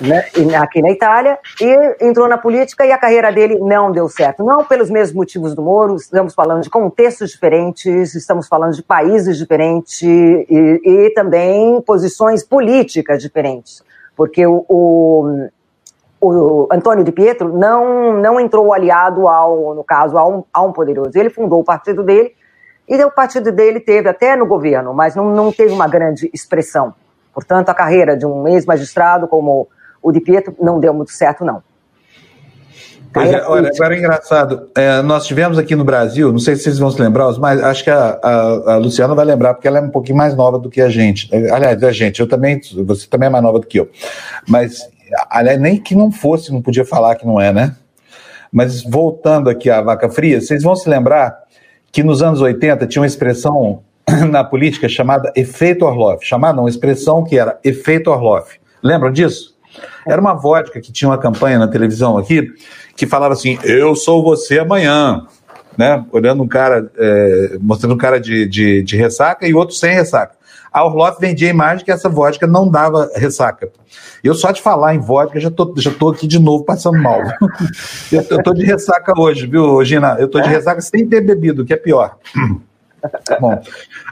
né, 0.01 0.25
aqui 0.57 0.83
na 0.83 0.91
Itália, 0.91 1.39
e 1.61 2.05
entrou 2.05 2.29
na 2.29 2.39
política 2.39 2.85
e 2.85 2.93
a 2.93 2.99
carreira 2.99 3.33
dele 3.33 3.59
não 3.59 3.91
deu 3.91 4.09
certo. 4.09 4.45
Não 4.45 4.65
pelos 4.65 4.91
mesmos 4.91 5.15
motivos 5.15 5.55
do 5.55 5.63
Moro, 5.63 5.97
estamos 5.97 6.35
falando 6.35 6.63
de 6.63 6.71
contextos 6.71 7.31
diferentes, 7.31 8.15
estamos 8.15 8.49
falando 8.49 8.75
de 8.75 8.83
países 8.83 9.37
diferentes 9.37 10.03
e, 10.03 10.81
e 10.85 11.11
também 11.11 11.81
posições 11.83 12.43
políticas 12.43 13.23
diferentes. 13.23 13.83
Porque 14.17 14.47
o, 14.47 14.65
o, 14.69 15.49
o, 16.21 16.69
Antônio 16.73 17.05
de 17.05 17.13
Pietro 17.13 17.57
não, 17.57 18.15
não 18.15 18.41
entrou 18.41 18.73
aliado 18.73 19.29
ao, 19.29 19.75
no 19.75 19.85
caso, 19.85 20.17
a 20.17 20.27
um, 20.27 20.45
a 20.53 20.63
um 20.63 20.73
poderoso. 20.73 21.11
Ele 21.15 21.31
fundou 21.31 21.61
o 21.61 21.65
partido 21.65 22.03
dele 22.03 22.35
e 22.89 23.03
o 23.05 23.11
partido 23.11 23.51
dele 23.51 23.81
teve 23.81 24.09
até 24.09 24.37
no 24.37 24.47
governo, 24.47 24.95
mas 24.95 25.15
não, 25.15 25.31
não 25.35 25.53
teve 25.53 25.73
uma 25.73 25.89
grande 25.89 26.31
expressão. 26.33 26.95
Portanto, 27.35 27.69
a 27.69 27.75
carreira 27.75 28.17
de 28.17 28.25
um 28.25 28.49
ex-magistrado 28.49 29.29
como 29.29 29.69
o 30.07 30.13
de 30.13 30.21
Pietro 30.21 30.55
não 30.61 30.79
deu 30.79 30.95
muito 30.95 31.11
certo, 31.11 31.45
não. 31.45 31.61
Pois 33.13 33.33
é, 33.33 33.43
olha, 33.45 33.71
agora 33.75 33.97
é 33.97 33.99
engraçado. 33.99 34.69
É, 34.77 35.03
nós 35.03 35.27
tivemos 35.27 35.59
aqui 35.59 35.75
no 35.75 35.83
Brasil, 35.83 36.31
não 36.31 36.39
sei 36.39 36.55
se 36.55 36.63
vocês 36.63 36.79
vão 36.79 36.91
se 36.91 37.01
lembrar, 37.01 37.33
mas 37.41 37.61
acho 37.61 37.83
que 37.83 37.91
a, 37.91 38.21
a, 38.23 38.75
a, 38.75 38.77
Luciana 38.77 39.17
vai 39.17 39.25
lembrar, 39.25 39.55
porque 39.55 39.67
ela 39.67 39.79
é 39.79 39.81
um 39.81 39.91
pouquinho 39.91 40.17
mais 40.17 40.37
nova 40.37 40.61
do 40.61 40.71
que 40.71 40.81
a 40.81 40.89
gente. 40.89 41.29
É, 41.35 41.51
aliás, 41.51 41.83
a 41.83 41.91
gente, 41.91 42.21
eu 42.21 42.29
também, 42.29 42.61
você 42.85 43.09
também 43.09 43.27
é 43.27 43.31
mais 43.31 43.43
nova 43.43 43.59
do 43.59 43.67
que 43.67 43.81
eu. 43.81 43.91
Mas, 44.47 44.89
aliás, 45.29 45.59
nem 45.59 45.77
que 45.77 45.95
não 45.95 46.13
fosse, 46.13 46.53
não 46.53 46.63
podia 46.63 46.85
falar 46.85 47.17
que 47.17 47.27
não 47.27 47.41
é, 47.41 47.53
né? 47.53 47.75
Mas 48.53 48.85
voltando 48.85 49.51
aqui 49.51 49.69
à 49.71 49.81
vaca 49.83 50.09
fria, 50.09 50.41
vocês 50.41 50.63
vão 50.63 50.77
se 50.77 50.89
lembrar 50.89 51.37
que 51.91 52.05
nos 52.05 52.23
anos 52.23 52.41
80 52.41 52.87
tinha 52.87 53.01
uma 53.01 53.09
expressão 53.09 53.83
na 54.31 54.45
política 54.45 54.89
chamada 54.89 55.33
efeito 55.35 55.85
Orloff. 55.85 56.25
Chamada 56.25 56.55
não, 56.55 56.63
uma 56.65 56.71
expressão 56.71 57.25
que 57.25 57.37
era 57.37 57.59
efeito 57.65 58.11
Orloff. 58.11 58.57
Lembram 58.83 59.11
disso? 59.11 59.56
Era 60.07 60.21
uma 60.21 60.35
vodka 60.35 60.81
que 60.81 60.93
tinha 60.93 61.09
uma 61.09 61.19
campanha 61.19 61.59
na 61.59 61.69
televisão 61.69 62.17
aqui 62.17 62.53
que 62.97 63.07
falava 63.07 63.35
assim: 63.35 63.59
Eu 63.65 63.95
sou 63.95 64.23
você 64.23 64.59
amanhã. 64.59 65.27
Né? 65.77 66.03
Olhando 66.11 66.43
um 66.43 66.49
cara, 66.49 66.91
é, 66.97 67.59
mostrando 67.61 67.95
um 67.95 67.99
cara 67.99 68.19
de, 68.19 68.47
de, 68.47 68.83
de 68.83 68.97
ressaca 68.97 69.47
e 69.47 69.53
outro 69.53 69.75
sem 69.75 69.93
ressaca. 69.93 70.35
A 70.73 70.85
Orloff 70.85 71.21
vendia 71.21 71.49
a 71.49 71.51
imagem 71.51 71.85
que 71.85 71.91
essa 71.91 72.09
vodka 72.09 72.47
não 72.47 72.69
dava 72.69 73.11
ressaca. 73.15 73.71
Eu 74.23 74.35
só 74.35 74.51
de 74.53 74.61
falar 74.61 74.95
em 74.95 74.99
vodka 74.99 75.41
já 75.41 75.51
tô, 75.51 75.75
já 75.77 75.91
tô 75.91 76.11
aqui 76.11 76.27
de 76.27 76.39
novo 76.39 76.65
passando 76.65 76.99
mal. 76.99 77.21
eu, 78.13 78.25
eu 78.29 78.43
tô 78.43 78.53
de 78.53 78.65
ressaca 78.65 79.13
hoje, 79.19 79.47
viu, 79.47 79.83
Gina? 79.85 80.17
Eu 80.19 80.29
tô 80.29 80.41
de 80.41 80.49
ressaca 80.49 80.81
sem 80.81 81.07
ter 81.07 81.21
bebido, 81.21 81.65
que 81.65 81.73
é 81.73 81.77
pior. 81.77 82.17
Bom, 83.41 83.61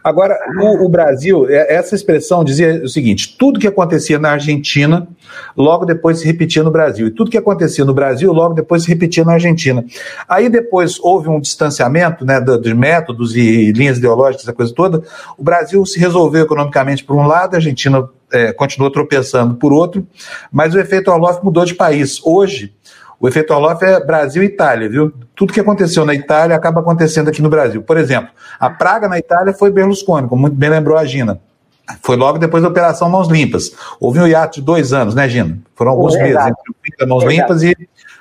agora 0.03 0.37
o, 0.61 0.85
o, 0.85 0.89
Brasil, 0.89 1.47
é, 1.49 1.75
essa 1.75 1.95
expressão 1.95 2.45
dizia 2.45 2.83
o 2.85 2.89
seguinte: 2.89 3.37
tudo 3.39 3.59
que 3.59 3.67
acontecia 3.67 4.19
na 4.19 4.31
Argentina, 4.31 5.07
logo 5.57 5.85
depois 5.85 6.21
se 6.21 6.27
repetia 6.27 6.63
no 6.63 6.71
Brasil, 6.71 7.07
e 7.07 7.11
tudo 7.11 7.31
que 7.31 7.39
acontecia 7.39 7.85
no 7.85 7.95
Brasil, 7.95 8.33
logo 8.33 8.55
depois 8.55 8.85
se 8.85 8.89
repetia 8.89 9.25
na 9.25 9.35
Argentina. 9.35 9.85
Aí 10.29 10.49
depois 10.49 10.99
houve 11.01 11.29
um 11.29 11.41
distanciamento 11.41 12.25
né, 12.25 12.41
de 12.41 12.75
métodos 12.75 13.37
e 13.37 13.73
linhas 13.73 13.99
ideológicas, 13.99 14.45
essa 14.45 14.53
coisa 14.53 14.75
toda. 14.75 15.03
O 15.39 15.45
Brasil 15.45 15.85
se 15.87 15.99
resolveu 15.99 16.45
economicamente 16.45 17.05
por 17.05 17.17
um 17.17 17.27
lado, 17.27 17.55
a 17.55 17.57
Argentina 17.57 18.09
é, 18.33 18.53
continuou 18.53 18.91
tropeçando 18.91 19.55
por 19.55 19.73
outro, 19.73 20.07
mas 20.51 20.75
o 20.75 20.79
efeito 20.79 21.11
Orloff 21.11 21.45
mudou 21.45 21.65
de 21.65 21.75
país. 21.75 22.21
Hoje, 22.25 22.73
o 23.21 23.29
efeito 23.29 23.53
Orloff 23.55 23.83
é 23.85 24.05
Brasil 24.05 24.43
e 24.43 24.47
Itália, 24.47 24.89
viu? 24.89 25.13
Tudo 25.35 25.53
que 25.53 25.61
aconteceu 25.61 26.05
na 26.05 26.15
Itália 26.15 26.55
acaba 26.55 26.81
acontecendo 26.81 27.29
aqui 27.29 27.43
no 27.43 27.49
Brasil. 27.49 27.83
Por 27.83 27.97
exemplo, 27.97 28.31
a 28.59 28.71
praga 28.71 29.09
na 29.09 29.19
Itália 29.19 29.53
foi 29.53 29.71
Berlusconi, 29.71 30.29
como 30.29 30.43
muito 30.43 30.57
bem 30.57 30.71
lembrou 30.71 30.97
a 30.97 31.05
Gina. 31.05 31.41
Foi 32.03 32.17
logo 32.17 32.39
depois 32.39 32.63
da 32.63 32.69
Operação 32.69 33.09
Mãos 33.11 33.29
Limpas. 33.29 33.73
Houve 34.01 34.21
um 34.21 34.27
hiato 34.27 34.61
de 34.61 34.63
dois 34.63 34.93
anos, 34.93 35.15
né, 35.15 35.29
Gina? 35.29 35.59
Foram 35.75 35.93
alguns 35.93 36.17
meses 36.17 36.37
entre 36.37 36.71
o 36.71 36.75
fim 36.83 36.93
da 36.99 37.07
Mãos. 37.07 37.25
Limpas 37.25 37.63
e 37.63 37.77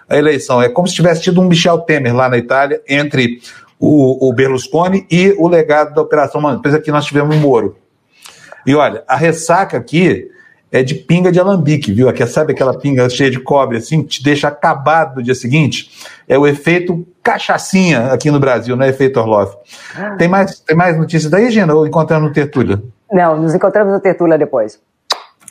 a 0.09 0.17
eleição. 0.17 0.61
É 0.61 0.67
como 0.67 0.87
se 0.87 0.95
tivesse 0.95 1.21
tido 1.21 1.39
um 1.39 1.45
Michel 1.45 1.79
Temer 1.79 2.15
lá 2.15 2.27
na 2.27 2.37
Itália 2.37 2.81
entre 2.89 3.41
o, 3.79 4.27
o 4.27 4.33
Berlusconi 4.33 5.07
e 5.09 5.33
o 5.37 5.47
legado 5.47 5.93
da 5.93 6.01
Operação 6.01 6.41
Mãos 6.41 6.55
Limpas. 6.55 6.73
Aqui 6.73 6.91
nós 6.91 7.05
tivemos 7.05 7.35
o 7.35 7.39
Moro. 7.39 7.77
E 8.65 8.75
olha, 8.75 9.03
a 9.07 9.15
ressaca 9.15 9.77
aqui 9.77 10.29
é 10.73 10.81
de 10.81 10.95
pinga 10.95 11.31
de 11.31 11.39
alambique, 11.39 11.93
viu? 11.93 12.09
Aqui, 12.09 12.25
sabe 12.25 12.51
aquela 12.51 12.75
pinga 12.75 13.07
cheia 13.07 13.29
de 13.29 13.39
cobre, 13.39 13.77
assim, 13.77 14.01
que 14.01 14.09
te 14.09 14.23
deixa 14.23 14.47
acabado 14.47 15.17
no 15.17 15.23
dia 15.23 15.35
seguinte? 15.35 15.91
É 16.27 16.35
o 16.35 16.47
efeito 16.47 17.05
cachaçinha 17.21 18.07
aqui 18.11 18.31
no 18.31 18.39
Brasil, 18.39 18.75
não 18.75 18.83
é 18.83 18.89
efeito 18.89 19.19
Orloff. 19.19 19.55
Ah. 19.95 20.15
Tem 20.17 20.27
mais, 20.27 20.59
tem 20.61 20.75
mais 20.75 20.97
notícias 20.97 21.29
daí, 21.29 21.51
Gina, 21.51 21.75
ou 21.75 21.85
encontrando 21.85 22.25
no 22.25 22.33
Tertúlia? 22.33 22.81
Não, 23.11 23.39
nos 23.39 23.53
encontramos 23.53 23.93
no 23.93 23.99
Tertúlia 23.99 24.35
depois. 24.35 24.81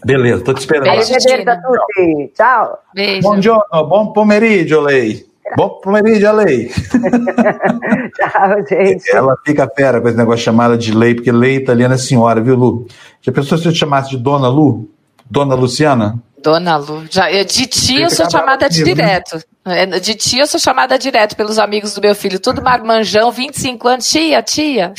Beleza, 0.04 0.42
tô 0.42 0.52
te 0.52 0.58
esperando. 0.58 0.86
Beijo, 0.86 1.14
tutti. 1.14 2.32
Tchau. 2.34 2.78
Beijo. 2.92 3.22
Bom 3.22 3.38
dia, 3.38 3.56
bom 3.70 4.12
pomeriggio, 4.12 4.80
Lei. 4.80 5.24
Bom 5.56 5.68
pomeriggio, 5.80 6.32
Lei. 6.32 6.66
Tchau, 8.18 8.66
gente. 8.68 9.08
Ela 9.14 9.36
fica 9.46 9.70
fera 9.72 10.00
com 10.00 10.08
esse 10.08 10.16
negócio 10.16 10.44
chamado 10.44 10.76
de 10.76 10.92
lei, 10.92 11.14
porque 11.14 11.30
lei 11.30 11.54
italiana 11.54 11.94
é 11.94 11.98
senhora, 11.98 12.40
viu, 12.40 12.56
Lu? 12.56 12.86
Já 13.20 13.30
pensou 13.30 13.56
se 13.56 13.68
eu 13.68 13.72
te 13.72 13.78
chamasse 13.78 14.10
de 14.10 14.16
Dona 14.16 14.48
Lu? 14.48 14.90
Dona 15.32 15.54
Luciana? 15.54 16.22
Dona 16.42 16.76
Lu. 16.76 17.06
Já, 17.10 17.30
de 17.30 17.66
tia 17.66 18.04
eu 18.04 18.10
sou 18.10 18.28
chamada 18.30 18.68
de 18.68 18.80
né? 18.80 18.84
direto. 18.84 19.42
Né? 19.64 19.86
De 19.86 20.14
tia 20.14 20.42
eu 20.42 20.46
sou 20.46 20.60
chamada 20.60 20.98
direto 20.98 21.34
pelos 21.34 21.58
amigos 21.58 21.94
do 21.94 22.02
meu 22.02 22.14
filho. 22.14 22.38
Tudo 22.38 22.62
marmanjão, 22.62 23.32
25 23.32 23.88
anos. 23.88 24.06
Tia, 24.06 24.42
tia. 24.42 24.92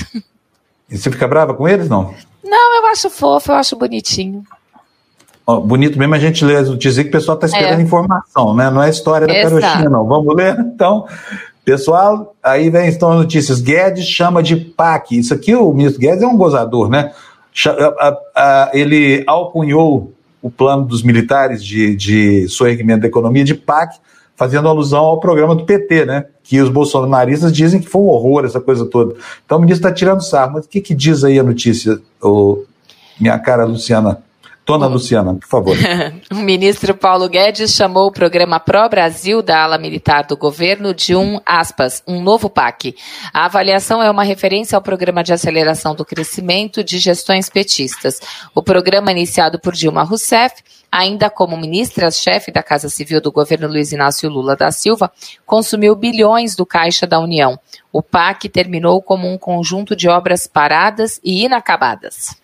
E 0.90 0.98
você 0.98 1.12
fica 1.12 1.28
brava 1.28 1.54
com 1.54 1.68
eles, 1.68 1.88
não? 1.88 2.16
Não, 2.44 2.82
eu 2.82 2.88
acho 2.88 3.12
fofo, 3.12 3.52
eu 3.52 3.56
acho 3.56 3.76
bonitinho. 3.76 4.44
Oh, 5.46 5.60
bonito 5.60 6.00
mesmo 6.00 6.16
a 6.16 6.20
gente 6.20 6.44
ler 6.44 6.58
as 6.58 6.70
notícias 6.70 7.04
que 7.04 7.10
o 7.10 7.12
pessoal 7.12 7.36
está 7.36 7.46
esperando 7.46 7.80
é. 7.80 7.84
informação, 7.84 8.56
né? 8.56 8.72
Não 8.72 8.82
é 8.82 8.90
história 8.90 9.28
da 9.28 9.34
Carochinha, 9.34 9.90
não. 9.90 10.08
Vamos 10.08 10.36
ler? 10.36 10.58
Então, 10.60 11.06
pessoal, 11.64 12.34
aí 12.42 12.72
vem 12.72 12.88
estão 12.88 13.12
as 13.12 13.18
notícias. 13.18 13.62
Guedes 13.62 14.08
chama 14.08 14.42
de 14.42 14.56
PAC. 14.56 15.18
Isso 15.20 15.34
aqui, 15.34 15.54
o 15.54 15.72
ministro 15.74 16.02
Guedes 16.02 16.24
é 16.24 16.28
um 16.28 16.38
gozador, 16.38 16.90
né? 16.90 17.12
Ele 18.74 19.24
alcunhou 19.28 20.13
o 20.44 20.52
plano 20.52 20.86
dos 20.86 21.02
militares 21.02 21.64
de, 21.64 21.96
de 21.96 22.48
soerguimento 22.50 23.02
da 23.02 23.08
economia 23.08 23.46
de 23.46 23.56
PAC, 23.56 23.98
fazendo 24.36 24.68
alusão 24.68 25.06
ao 25.06 25.20
programa 25.20 25.56
do 25.56 25.66
PT, 25.66 26.06
né? 26.06 26.26
Que 26.44 26.60
os 26.60 26.70
bolsonaristas 26.70 27.54
dizem 27.54 27.80
que 27.80 27.88
foi 27.88 28.02
um 28.02 28.08
horror 28.08 28.44
essa 28.44 28.60
coisa 28.60 28.86
toda. 28.86 29.16
Então 29.46 29.58
o 29.58 29.62
ministro 29.62 29.88
está 29.88 29.96
tirando 29.96 30.22
sarro. 30.22 30.54
Mas 30.56 30.66
o 30.66 30.70
que, 30.70 30.82
que 30.82 30.94
diz 30.94 31.24
aí 31.24 31.40
a 31.40 31.44
notícia, 31.44 31.98
ô, 32.22 32.64
minha 33.18 33.40
cara 33.40 33.64
Luciana? 33.64 34.22
Dona 34.66 34.88
Luciana, 34.88 35.36
por 35.36 35.48
favor. 35.48 35.78
o 36.32 36.36
ministro 36.36 36.96
Paulo 36.96 37.28
Guedes 37.28 37.74
chamou 37.74 38.08
o 38.08 38.12
programa 38.12 38.60
Pro 38.60 38.88
Brasil 38.88 39.42
da 39.42 39.62
ala 39.64 39.78
militar 39.78 40.26
do 40.26 40.38
governo 40.38 40.94
de 40.94 41.16
um, 41.16 41.40
aspas, 41.46 42.02
um 42.08 42.22
novo 42.22 42.50
PAC. 42.50 42.96
A 43.34 43.46
avaliação 43.46 44.02
é 44.02 44.10
uma 44.10 44.24
referência 44.24 44.78
ao 44.78 44.82
programa 44.82 45.24
de 45.24 45.34
aceleração 45.34 45.94
do 45.94 46.06
crescimento 46.06 46.84
de 46.84 46.98
gestões 46.98 47.50
petistas. 47.50 48.22
O 48.56 48.64
programa 48.64 49.12
iniciado 49.12 49.60
por 49.60 49.74
Dilma 49.74 50.04
Rousseff 50.04 50.64
ainda 50.94 51.28
como 51.28 51.58
ministra-chefe 51.58 52.52
da 52.52 52.62
Casa 52.62 52.88
Civil 52.88 53.20
do 53.20 53.32
governo 53.32 53.68
Luiz 53.68 53.92
Inácio 53.92 54.30
Lula 54.30 54.56
da 54.56 54.72
Silva, 54.72 55.12
consumiu 55.44 55.96
bilhões 55.96 56.56
do 56.56 56.68
caixa 56.68 57.08
da 57.08 57.20
União. 57.20 57.60
O 57.92 58.04
PAC 58.04 58.48
terminou 58.48 59.02
como 59.02 59.28
um 59.28 59.36
conjunto 59.36 59.96
de 59.96 60.08
obras 60.08 60.46
paradas 60.46 61.20
e 61.24 61.46
inacabadas. 61.46 62.43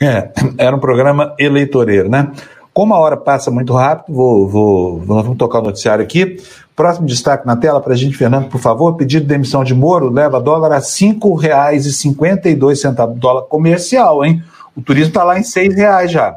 É, 0.00 0.30
era 0.58 0.74
um 0.74 0.80
programa 0.80 1.34
eleitoreiro, 1.38 2.08
né? 2.08 2.32
Como 2.72 2.94
a 2.94 2.98
hora 2.98 3.16
passa 3.16 3.50
muito 3.50 3.72
rápido, 3.72 4.14
vou, 4.14 4.46
vou, 4.46 5.00
vamos 5.00 5.36
tocar 5.38 5.60
o 5.60 5.62
noticiário 5.62 6.04
aqui. 6.04 6.36
Próximo 6.74 7.06
destaque 7.06 7.46
na 7.46 7.56
tela 7.56 7.80
para 7.80 7.94
a 7.94 7.96
gente, 7.96 8.14
Fernando, 8.14 8.50
por 8.50 8.60
favor. 8.60 8.94
Pedido 8.96 9.22
de 9.22 9.28
demissão 9.28 9.64
de 9.64 9.74
Moro 9.74 10.10
leva 10.10 10.38
dólar 10.38 10.72
a 10.72 10.76
R$ 10.76 10.82
5,52. 10.82 13.16
Dólar 13.16 13.44
comercial, 13.44 14.22
hein? 14.22 14.44
O 14.76 14.82
turismo 14.82 15.08
está 15.08 15.24
lá 15.24 15.38
em 15.38 15.42
R$ 15.42 15.46
6,00 15.46 16.08
já. 16.08 16.36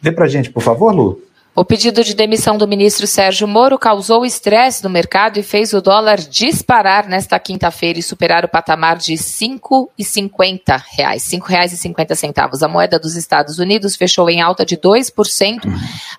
Dê 0.00 0.10
para 0.10 0.24
a 0.24 0.28
gente, 0.28 0.50
por 0.50 0.62
favor, 0.62 0.94
Lu. 0.94 1.20
O 1.58 1.64
pedido 1.64 2.04
de 2.04 2.14
demissão 2.14 2.58
do 2.58 2.68
ministro 2.68 3.06
Sérgio 3.06 3.48
Moro 3.48 3.78
causou 3.78 4.26
estresse 4.26 4.84
no 4.84 4.90
mercado 4.90 5.38
e 5.38 5.42
fez 5.42 5.72
o 5.72 5.80
dólar 5.80 6.18
disparar 6.18 7.08
nesta 7.08 7.38
quinta-feira 7.38 7.98
e 7.98 8.02
superar 8.02 8.44
o 8.44 8.48
patamar 8.48 8.98
de 8.98 9.12
R$ 9.12 9.18
5,50. 9.18 10.82
R$ 10.98 11.16
5,50. 11.16 12.62
A 12.62 12.68
moeda 12.68 12.98
dos 12.98 13.16
Estados 13.16 13.58
Unidos 13.58 13.96
fechou 13.96 14.28
em 14.28 14.42
alta 14.42 14.66
de 14.66 14.76
2% 14.76 15.60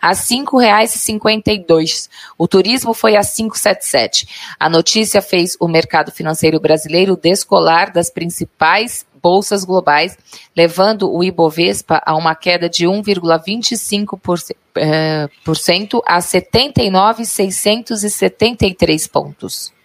a 0.01 0.07
R$ 0.07 0.15
5,52. 0.15 2.09
O 2.35 2.47
turismo 2.47 2.95
foi 2.95 3.15
a 3.15 3.21
5,77. 3.21 4.27
A 4.59 4.67
notícia 4.67 5.21
fez 5.21 5.55
o 5.59 5.67
mercado 5.67 6.11
financeiro 6.11 6.59
brasileiro 6.59 7.15
descolar 7.15 7.93
das 7.93 8.09
principais 8.09 9.05
bolsas 9.22 9.63
globais, 9.63 10.18
levando 10.55 11.11
o 11.11 11.24
Ibovespa 11.24 11.99
a 12.05 12.15
uma 12.15 12.36
queda 12.36 12.70
de 12.70 12.86
1,25% 12.86 14.55
eh, 14.76 15.28
a 16.05 16.22
79,673 16.22 19.07
pontos. 19.07 19.76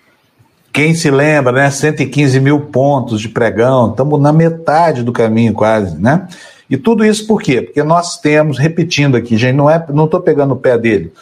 Quem 0.72 0.94
se 0.94 1.10
lembra, 1.10 1.52
né? 1.52 1.70
115 1.70 2.40
mil 2.40 2.60
pontos 2.60 3.20
de 3.20 3.28
pregão, 3.28 3.90
estamos 3.90 4.20
na 4.20 4.32
metade 4.32 5.02
do 5.02 5.12
caminho 5.12 5.52
quase, 5.52 5.98
né? 5.98 6.26
E 6.70 6.78
tudo 6.78 7.04
isso 7.04 7.26
por 7.26 7.42
quê? 7.42 7.60
Porque 7.60 7.82
nós 7.82 8.18
temos, 8.18 8.56
repetindo 8.56 9.14
aqui, 9.14 9.36
gente, 9.36 9.54
não 9.54 9.68
é, 9.68 9.84
não 9.92 10.06
estou 10.06 10.20
pegando 10.20 10.54
o 10.54 10.56
pé 10.56 10.78
dele, 10.78 11.12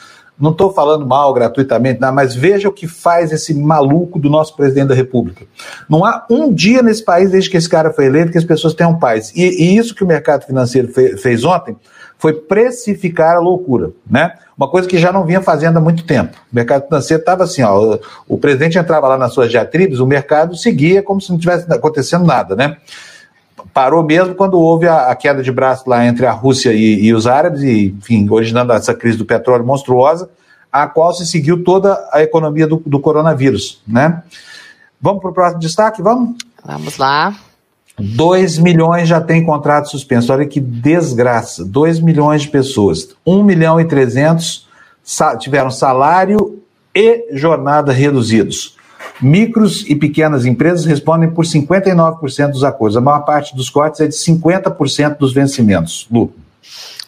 não 0.40 0.52
estou 0.52 0.72
falando 0.72 1.06
mal 1.06 1.32
gratuitamente, 1.34 2.00
não, 2.00 2.12
mas 2.12 2.34
veja 2.34 2.68
o 2.68 2.72
que 2.72 2.88
faz 2.88 3.30
esse 3.30 3.52
maluco 3.52 4.18
do 4.18 4.30
nosso 4.30 4.56
presidente 4.56 4.88
da 4.88 4.94
República. 4.94 5.44
Não 5.88 6.04
há 6.04 6.24
um 6.30 6.52
dia 6.52 6.82
nesse 6.82 7.04
país, 7.04 7.30
desde 7.30 7.50
que 7.50 7.56
esse 7.56 7.68
cara 7.68 7.92
foi 7.92 8.06
eleito, 8.06 8.32
que 8.32 8.38
as 8.38 8.44
pessoas 8.44 8.72
tenham 8.72 8.98
paz. 8.98 9.32
E, 9.36 9.42
e 9.42 9.76
isso 9.76 9.94
que 9.94 10.02
o 10.02 10.06
mercado 10.06 10.46
financeiro 10.46 10.88
fe, 10.88 11.16
fez 11.16 11.44
ontem 11.44 11.76
foi 12.20 12.34
precificar 12.34 13.36
a 13.36 13.40
loucura, 13.40 13.92
né? 14.08 14.34
Uma 14.54 14.68
coisa 14.68 14.86
que 14.86 14.98
já 14.98 15.10
não 15.10 15.24
vinha 15.24 15.40
fazendo 15.40 15.78
há 15.78 15.80
muito 15.80 16.04
tempo. 16.04 16.36
O 16.52 16.54
mercado 16.54 16.84
financeiro 16.84 17.22
estava 17.22 17.44
assim, 17.44 17.62
ó, 17.62 17.94
o, 17.94 18.00
o, 18.28 18.38
presidente 18.38 18.78
entrava 18.78 19.08
lá 19.08 19.16
nas 19.16 19.32
suas 19.32 19.50
diatribes, 19.50 20.00
o 20.00 20.06
mercado 20.06 20.54
seguia 20.54 21.02
como 21.02 21.18
se 21.18 21.30
não 21.30 21.38
tivesse 21.38 21.64
acontecendo 21.72 22.26
nada, 22.26 22.54
né? 22.54 22.76
Parou 23.72 24.02
mesmo 24.02 24.34
quando 24.34 24.58
houve 24.58 24.86
a, 24.86 25.10
a, 25.10 25.16
queda 25.16 25.42
de 25.42 25.52
braço 25.52 25.88
lá 25.88 26.06
entre 26.06 26.26
a 26.26 26.32
Rússia 26.32 26.72
e, 26.72 27.04
e, 27.04 27.14
os 27.14 27.26
árabes, 27.26 27.62
e, 27.62 27.94
enfim, 27.98 28.28
originando 28.30 28.72
essa 28.72 28.94
crise 28.94 29.18
do 29.18 29.24
petróleo 29.24 29.64
monstruosa, 29.64 30.30
a 30.72 30.86
qual 30.86 31.12
se 31.12 31.26
seguiu 31.26 31.64
toda 31.64 31.98
a 32.12 32.22
economia 32.22 32.66
do, 32.66 32.82
do 32.84 33.00
coronavírus, 33.00 33.82
né? 33.86 34.22
Vamos 35.00 35.20
para 35.20 35.30
o 35.30 35.34
próximo 35.34 35.60
destaque, 35.60 36.02
vamos? 36.02 36.36
Vamos 36.64 36.98
lá. 36.98 37.34
2 37.98 38.58
milhões 38.58 39.08
já 39.08 39.20
tem 39.20 39.44
contrato 39.44 39.90
suspenso. 39.90 40.32
Olha 40.32 40.46
que 40.46 40.60
desgraça. 40.60 41.64
2 41.64 42.00
milhões 42.00 42.42
de 42.42 42.48
pessoas. 42.48 43.08
1 43.26 43.42
milhão 43.42 43.80
e 43.80 43.84
300 43.84 44.68
tiveram 45.38 45.70
salário 45.70 46.62
e 46.94 47.28
jornada 47.32 47.92
reduzidos. 47.92 48.76
Micros 49.22 49.84
e 49.88 49.94
pequenas 49.94 50.46
empresas 50.46 50.84
respondem 50.86 51.30
por 51.30 51.44
59% 51.44 52.50
dos 52.50 52.64
acordos. 52.64 52.96
A 52.96 53.00
maior 53.00 53.20
parte 53.20 53.54
dos 53.54 53.68
cortes 53.68 54.00
é 54.00 54.06
de 54.06 54.14
50% 54.14 55.18
dos 55.18 55.32
vencimentos. 55.32 56.06
Lu. 56.10 56.32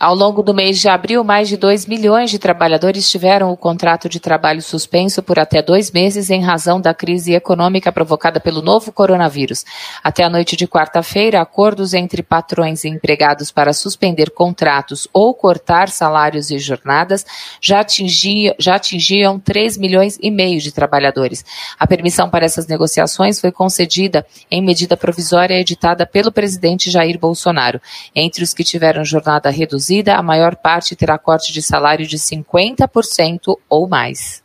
Ao 0.03 0.17
longo 0.17 0.43
do 0.43 0.53
mês 0.53 0.81
de 0.81 0.89
abril, 0.89 1.23
mais 1.23 1.49
de 1.49 1.57
2 1.57 1.87
milhões 1.87 2.29
de 2.29 2.37
trabalhadores 2.37 3.09
tiveram 3.09 3.53
o 3.53 3.57
contrato 3.57 4.09
de 4.09 4.19
trabalho 4.19 4.61
suspenso 4.61 5.23
por 5.23 5.39
até 5.39 5.63
dois 5.63 5.93
meses 5.93 6.29
em 6.29 6.43
razão 6.43 6.81
da 6.81 6.93
crise 6.93 7.35
econômica 7.35 7.93
provocada 7.93 8.41
pelo 8.41 8.61
novo 8.61 8.91
coronavírus. 8.91 9.65
Até 10.03 10.25
a 10.25 10.29
noite 10.29 10.57
de 10.57 10.67
quarta-feira, 10.67 11.41
acordos 11.41 11.95
entre 11.95 12.21
patrões 12.21 12.83
e 12.83 12.89
empregados 12.89 13.53
para 13.53 13.73
suspender 13.73 14.31
contratos 14.31 15.07
ou 15.13 15.33
cortar 15.33 15.89
salários 15.89 16.51
e 16.51 16.59
jornadas 16.59 17.25
já, 17.61 17.79
atingia, 17.79 18.57
já 18.59 18.75
atingiam 18.75 19.39
3 19.39 19.79
milhões 19.79 20.19
e 20.21 20.33
meio 20.33 20.61
de 20.61 20.73
trabalhadores. 20.73 21.45
A 21.79 21.87
permissão 21.87 22.29
para 22.29 22.45
essas 22.45 22.67
negociações 22.67 23.41
foi 23.41 23.53
concedida 23.53 24.27
em 24.51 24.61
medida 24.61 24.97
provisória 24.97 25.61
editada 25.61 26.05
pelo 26.05 26.33
presidente 26.33 26.91
Jair 26.91 27.21
Bolsonaro. 27.21 27.81
Entre 28.17 28.43
os 28.43 28.53
que 28.53 28.65
tiveram 28.65 29.05
jornada 29.05 29.49
reduzida, 29.49 29.92
reduzida, 29.93 30.15
a 30.15 30.23
maior 30.23 30.57
parte 30.57 30.97
terá 30.97 31.19
corte 31.19 31.53
de 31.53 31.61
salário 31.61 32.07
de 32.07 32.17
50% 32.17 33.57
ou 33.69 33.87
mais. 33.87 34.43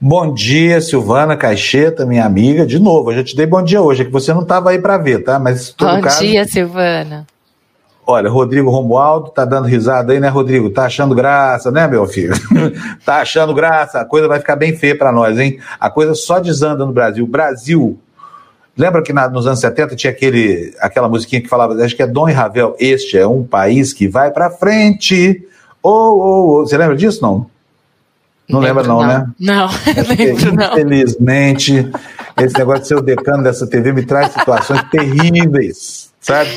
Bom 0.00 0.32
dia, 0.32 0.80
Silvana 0.80 1.36
Caixeta, 1.36 2.06
minha 2.06 2.24
amiga. 2.24 2.64
De 2.64 2.78
novo, 2.78 3.10
eu 3.10 3.16
já 3.16 3.24
te 3.24 3.34
dei 3.34 3.46
bom 3.46 3.62
dia 3.62 3.82
hoje, 3.82 4.02
é 4.02 4.04
que 4.04 4.12
você 4.12 4.32
não 4.32 4.42
estava 4.42 4.70
aí 4.70 4.78
para 4.78 4.98
ver, 4.98 5.24
tá? 5.24 5.38
Mas 5.38 5.74
Bom 5.76 6.00
caso, 6.00 6.20
dia, 6.20 6.44
Silvana. 6.44 7.26
Olha, 8.06 8.30
Rodrigo 8.30 8.70
Romualdo 8.70 9.30
tá 9.30 9.44
dando 9.44 9.66
risada 9.66 10.12
aí, 10.12 10.20
né, 10.20 10.28
Rodrigo? 10.28 10.70
Tá 10.70 10.84
achando 10.84 11.14
graça, 11.14 11.70
né, 11.70 11.86
meu 11.86 12.06
filho? 12.06 12.32
tá 13.04 13.20
achando 13.20 13.52
graça, 13.52 14.00
a 14.00 14.04
coisa 14.04 14.28
vai 14.28 14.38
ficar 14.38 14.56
bem 14.56 14.74
feia 14.74 14.96
para 14.96 15.12
nós, 15.12 15.38
hein? 15.38 15.58
A 15.78 15.90
coisa 15.90 16.14
só 16.14 16.38
desanda 16.38 16.86
no 16.86 16.92
Brasil. 16.92 17.26
Brasil 17.26 17.98
Lembra 18.78 19.02
que 19.02 19.12
na, 19.12 19.28
nos 19.28 19.44
anos 19.44 19.58
70 19.58 19.96
tinha 19.96 20.12
aquele, 20.12 20.72
aquela 20.78 21.08
musiquinha 21.08 21.42
que 21.42 21.48
falava, 21.48 21.74
acho 21.84 21.96
que 21.96 22.02
é 22.02 22.06
Dom 22.06 22.28
e 22.28 22.32
Ravel, 22.32 22.76
este 22.78 23.18
é 23.18 23.26
um 23.26 23.42
país 23.42 23.92
que 23.92 24.06
vai 24.06 24.30
para 24.30 24.50
frente. 24.50 25.44
Ou, 25.82 25.92
oh, 25.92 26.22
oh, 26.22 26.60
oh. 26.60 26.66
Você 26.66 26.78
lembra 26.78 26.94
disso, 26.94 27.20
não? 27.20 27.46
Não 28.48 28.60
lembra 28.60 28.84
não, 28.84 29.00
não, 29.00 29.06
né? 29.06 29.26
Não, 29.38 29.68
lembro 30.16 30.54
não. 30.54 30.72
Infelizmente, 30.72 31.90
esse 32.40 32.56
negócio 32.56 32.82
de 32.82 32.88
ser 32.88 32.94
o 32.94 33.02
decano 33.02 33.42
dessa 33.42 33.66
TV 33.66 33.92
me 33.92 34.06
traz 34.06 34.32
situações 34.32 34.82
terríveis, 34.90 36.10
sabe? 36.20 36.50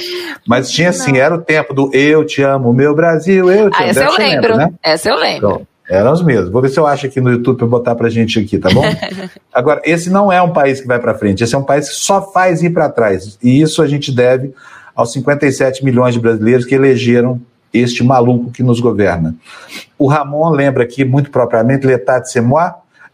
Mas 0.48 0.72
tinha 0.72 0.90
assim, 0.90 1.14
não. 1.14 1.20
era 1.20 1.36
o 1.36 1.42
tempo 1.42 1.74
do 1.74 1.90
eu 1.92 2.24
te 2.24 2.44
amo, 2.44 2.72
meu 2.72 2.96
Brasil, 2.96 3.52
eu 3.52 3.70
te 3.70 3.76
ah, 3.76 3.82
amo. 3.82 3.90
Essa 3.90 4.04
eu 4.04 4.12
lembro, 4.12 4.50
lembra, 4.52 4.58
né? 4.58 4.74
essa 4.82 5.10
eu 5.10 5.16
lembro. 5.18 5.50
Então, 5.50 5.68
eram 5.90 6.12
os 6.12 6.24
mesmos. 6.24 6.50
Vou 6.50 6.62
ver 6.62 6.70
se 6.70 6.80
eu 6.80 6.88
acho 6.88 7.06
aqui 7.06 7.20
no 7.20 7.32
YouTube 7.32 7.58
para 7.58 7.68
botar 7.68 7.96
para 7.96 8.10
gente 8.10 8.40
aqui, 8.40 8.58
tá 8.58 8.70
bom? 8.70 8.84
Agora, 9.54 9.82
esse 9.84 10.10
não 10.10 10.32
é 10.32 10.42
um 10.42 10.54
país 10.54 10.80
que 10.80 10.88
vai 10.88 11.00
para 11.00 11.14
frente, 11.14 11.44
esse 11.44 11.54
é 11.54 11.58
um 11.58 11.64
país 11.64 11.90
que 11.90 11.96
só 11.96 12.22
faz 12.32 12.64
ir 12.64 12.70
para 12.70 12.90
trás. 12.90 13.38
E 13.44 13.62
isso 13.62 13.82
a 13.82 13.88
gente 13.88 14.12
deve 14.12 14.54
aos 14.96 15.12
57 15.14 15.84
milhões 15.84 16.14
de 16.14 16.20
brasileiros 16.20 16.66
que 16.66 16.76
elegeram 16.76 17.42
este 17.74 18.04
maluco 18.04 18.52
que 18.52 18.64
nos 18.64 18.80
governa. 18.80 19.36
O 19.98 20.08
Ramon 20.08 20.50
lembra 20.50 20.84
aqui, 20.84 21.06
muito 21.06 21.32
propriamente, 21.32 21.88
l'état 21.88 22.20
de 22.20 22.30
c'est 22.30 22.42
moi, 22.42 22.72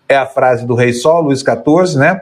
é 0.09 0.15
a 0.15 0.25
frase 0.25 0.65
do 0.65 0.73
rei 0.73 0.93
Sol, 0.93 1.21
Luís 1.21 1.41
XIV, 1.41 1.97
né? 1.97 2.21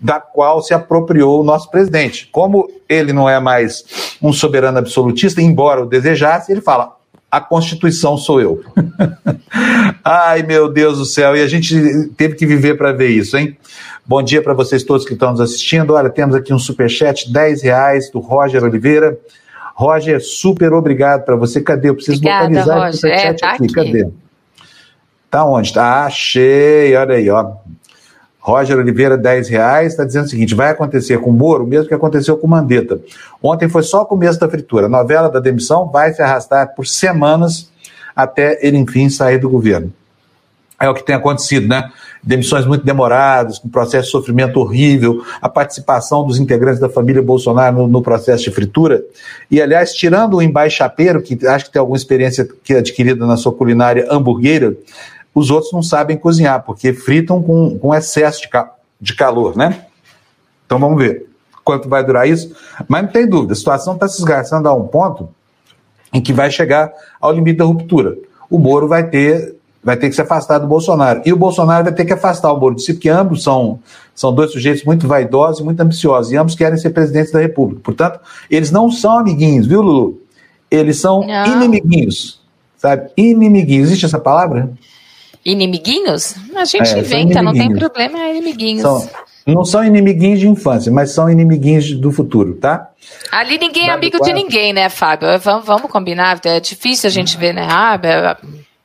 Da 0.00 0.18
qual 0.18 0.62
se 0.62 0.72
apropriou 0.72 1.40
o 1.40 1.44
nosso 1.44 1.70
presidente. 1.70 2.28
Como 2.32 2.68
ele 2.88 3.12
não 3.12 3.28
é 3.28 3.38
mais 3.38 3.84
um 4.22 4.32
soberano 4.32 4.78
absolutista, 4.78 5.42
embora 5.42 5.82
o 5.82 5.86
desejasse, 5.86 6.50
ele 6.50 6.62
fala: 6.62 6.96
a 7.30 7.40
Constituição 7.40 8.16
sou 8.16 8.40
eu. 8.40 8.62
Ai, 10.04 10.42
meu 10.42 10.70
Deus 10.72 10.98
do 10.98 11.04
céu, 11.04 11.36
e 11.36 11.42
a 11.42 11.46
gente 11.46 12.08
teve 12.16 12.34
que 12.34 12.44
viver 12.44 12.76
para 12.76 12.92
ver 12.92 13.08
isso, 13.08 13.36
hein? 13.36 13.56
Bom 14.04 14.22
dia 14.22 14.42
para 14.42 14.52
vocês 14.52 14.82
todos 14.82 15.06
que 15.06 15.12
estão 15.12 15.30
nos 15.30 15.40
assistindo. 15.40 15.94
Olha, 15.94 16.10
temos 16.10 16.34
aqui 16.34 16.52
um 16.52 16.58
superchat, 16.58 17.32
10 17.32 17.62
reais 17.62 18.10
do 18.10 18.18
Roger 18.18 18.64
Oliveira. 18.64 19.16
Roger, 19.74 20.20
super 20.20 20.72
obrigado 20.72 21.24
para 21.24 21.36
você. 21.36 21.60
Cadê? 21.60 21.90
Eu 21.90 21.94
preciso 21.94 22.18
Obrigada, 22.18 22.48
localizar 22.48 22.74
Roger. 22.74 22.90
o 22.90 22.96
superchat 22.96 23.26
é, 23.26 23.34
tá 23.34 23.50
aqui. 23.52 23.64
aqui. 23.64 23.72
Cadê? 23.72 24.08
Tá 25.30 25.44
onde? 25.44 25.72
Tá, 25.72 26.06
achei, 26.06 26.96
olha 26.96 27.14
aí, 27.14 27.30
ó. 27.30 27.52
Roger 28.40 28.78
Oliveira, 28.78 29.18
10 29.18 29.48
reais, 29.48 29.92
está 29.92 30.04
dizendo 30.04 30.24
o 30.24 30.28
seguinte: 30.28 30.54
vai 30.54 30.70
acontecer 30.70 31.18
com 31.18 31.30
o 31.30 31.32
Moro 31.32 31.64
o 31.64 31.66
mesmo 31.66 31.86
que 31.86 31.94
aconteceu 31.94 32.36
com 32.36 32.46
o 32.46 32.50
Mandetta. 32.50 32.98
Ontem 33.42 33.68
foi 33.68 33.82
só 33.82 34.02
o 34.02 34.06
começo 34.06 34.40
da 34.40 34.48
fritura. 34.48 34.86
A 34.86 34.88
novela 34.88 35.28
da 35.28 35.40
demissão 35.40 35.88
vai 35.88 36.12
se 36.12 36.22
arrastar 36.22 36.74
por 36.74 36.86
semanas 36.86 37.70
até 38.16 38.58
ele, 38.66 38.78
enfim, 38.78 39.08
sair 39.08 39.38
do 39.38 39.48
governo. 39.48 39.92
É 40.80 40.88
o 40.88 40.94
que 40.94 41.04
tem 41.04 41.14
acontecido, 41.14 41.68
né? 41.68 41.90
Demissões 42.22 42.64
muito 42.64 42.86
demoradas, 42.86 43.58
com 43.58 43.68
processo 43.68 44.06
de 44.06 44.12
sofrimento 44.12 44.58
horrível, 44.58 45.22
a 45.40 45.48
participação 45.48 46.26
dos 46.26 46.38
integrantes 46.38 46.80
da 46.80 46.88
família 46.88 47.22
Bolsonaro 47.22 47.76
no, 47.76 47.86
no 47.86 48.02
processo 48.02 48.44
de 48.44 48.50
fritura. 48.50 49.02
E, 49.50 49.60
aliás, 49.60 49.92
tirando 49.92 50.38
o 50.38 50.42
embaixapeiro, 50.42 51.20
que 51.20 51.46
acho 51.46 51.66
que 51.66 51.72
tem 51.72 51.80
alguma 51.80 51.98
experiência 51.98 52.48
que 52.64 52.72
é 52.72 52.78
adquirida 52.78 53.26
na 53.26 53.36
sua 53.36 53.52
culinária 53.52 54.06
hamburgueira, 54.10 54.74
os 55.34 55.50
outros 55.50 55.72
não 55.72 55.82
sabem 55.82 56.16
cozinhar, 56.16 56.62
porque 56.64 56.92
fritam 56.92 57.42
com, 57.42 57.78
com 57.78 57.94
excesso 57.94 58.42
de, 58.42 58.48
ca 58.48 58.74
de 59.00 59.14
calor, 59.14 59.56
né? 59.56 59.86
Então 60.66 60.78
vamos 60.78 60.98
ver 60.98 61.26
quanto 61.64 61.88
vai 61.88 62.04
durar 62.04 62.28
isso. 62.28 62.54
Mas 62.88 63.02
não 63.02 63.10
tem 63.10 63.28
dúvida, 63.28 63.52
a 63.52 63.56
situação 63.56 63.94
está 63.94 64.08
se 64.08 64.18
esgarçando 64.18 64.68
a 64.68 64.74
um 64.74 64.86
ponto 64.86 65.28
em 66.12 66.20
que 66.20 66.32
vai 66.32 66.50
chegar 66.50 66.92
ao 67.20 67.32
limite 67.32 67.58
da 67.58 67.64
ruptura. 67.64 68.16
O 68.48 68.58
Moro 68.58 68.88
vai 68.88 69.08
ter, 69.08 69.54
vai 69.82 69.96
ter 69.96 70.08
que 70.08 70.14
se 70.14 70.20
afastar 70.20 70.58
do 70.58 70.66
Bolsonaro. 70.66 71.22
E 71.24 71.32
o 71.32 71.36
Bolsonaro 71.36 71.84
vai 71.84 71.94
ter 71.94 72.04
que 72.04 72.12
afastar 72.12 72.52
o 72.52 72.58
Moro 72.58 72.74
de 72.74 72.82
si, 72.82 72.94
porque 72.94 73.08
ambos 73.08 73.44
são, 73.44 73.78
são 74.14 74.34
dois 74.34 74.50
sujeitos 74.50 74.84
muito 74.84 75.06
vaidosos 75.06 75.60
e 75.60 75.64
muito 75.64 75.80
ambiciosos, 75.80 76.32
e 76.32 76.36
ambos 76.36 76.56
querem 76.56 76.76
ser 76.76 76.90
presidentes 76.90 77.30
da 77.30 77.38
República. 77.38 77.80
Portanto, 77.84 78.18
eles 78.50 78.72
não 78.72 78.90
são 78.90 79.18
amiguinhos, 79.18 79.66
viu, 79.66 79.80
Lulu? 79.80 80.20
Eles 80.68 81.00
são 81.00 81.24
não. 81.24 81.46
inimiguinhos, 81.46 82.40
sabe? 82.76 83.10
Inimiguinhos. 83.16 83.88
Existe 83.88 84.06
essa 84.06 84.18
palavra? 84.18 84.70
Inimiguinhos? 85.44 86.34
A 86.54 86.64
gente 86.64 86.94
é, 86.94 86.98
inventa, 86.98 87.42
não 87.42 87.52
tem 87.52 87.72
problema, 87.74 88.18
é 88.18 88.36
inimiguinhos. 88.36 88.82
São, 88.82 89.08
não 89.46 89.64
são 89.64 89.84
inimiguinhos 89.84 90.38
de 90.40 90.48
infância, 90.48 90.92
mas 90.92 91.12
são 91.12 91.30
inimiguinhos 91.30 91.92
do 91.92 92.12
futuro, 92.12 92.54
tá? 92.54 92.90
Ali 93.32 93.58
ninguém 93.58 93.88
é 93.88 93.92
amigo 93.92 94.20
de 94.20 94.32
ninguém, 94.32 94.72
né, 94.72 94.88
Fábio? 94.88 95.38
Vamos, 95.38 95.64
vamos 95.64 95.90
combinar, 95.90 96.38
é 96.44 96.60
difícil 96.60 97.08
a 97.08 97.10
gente 97.10 97.36
ver, 97.36 97.54
né? 97.54 97.66
Ah, 97.70 97.98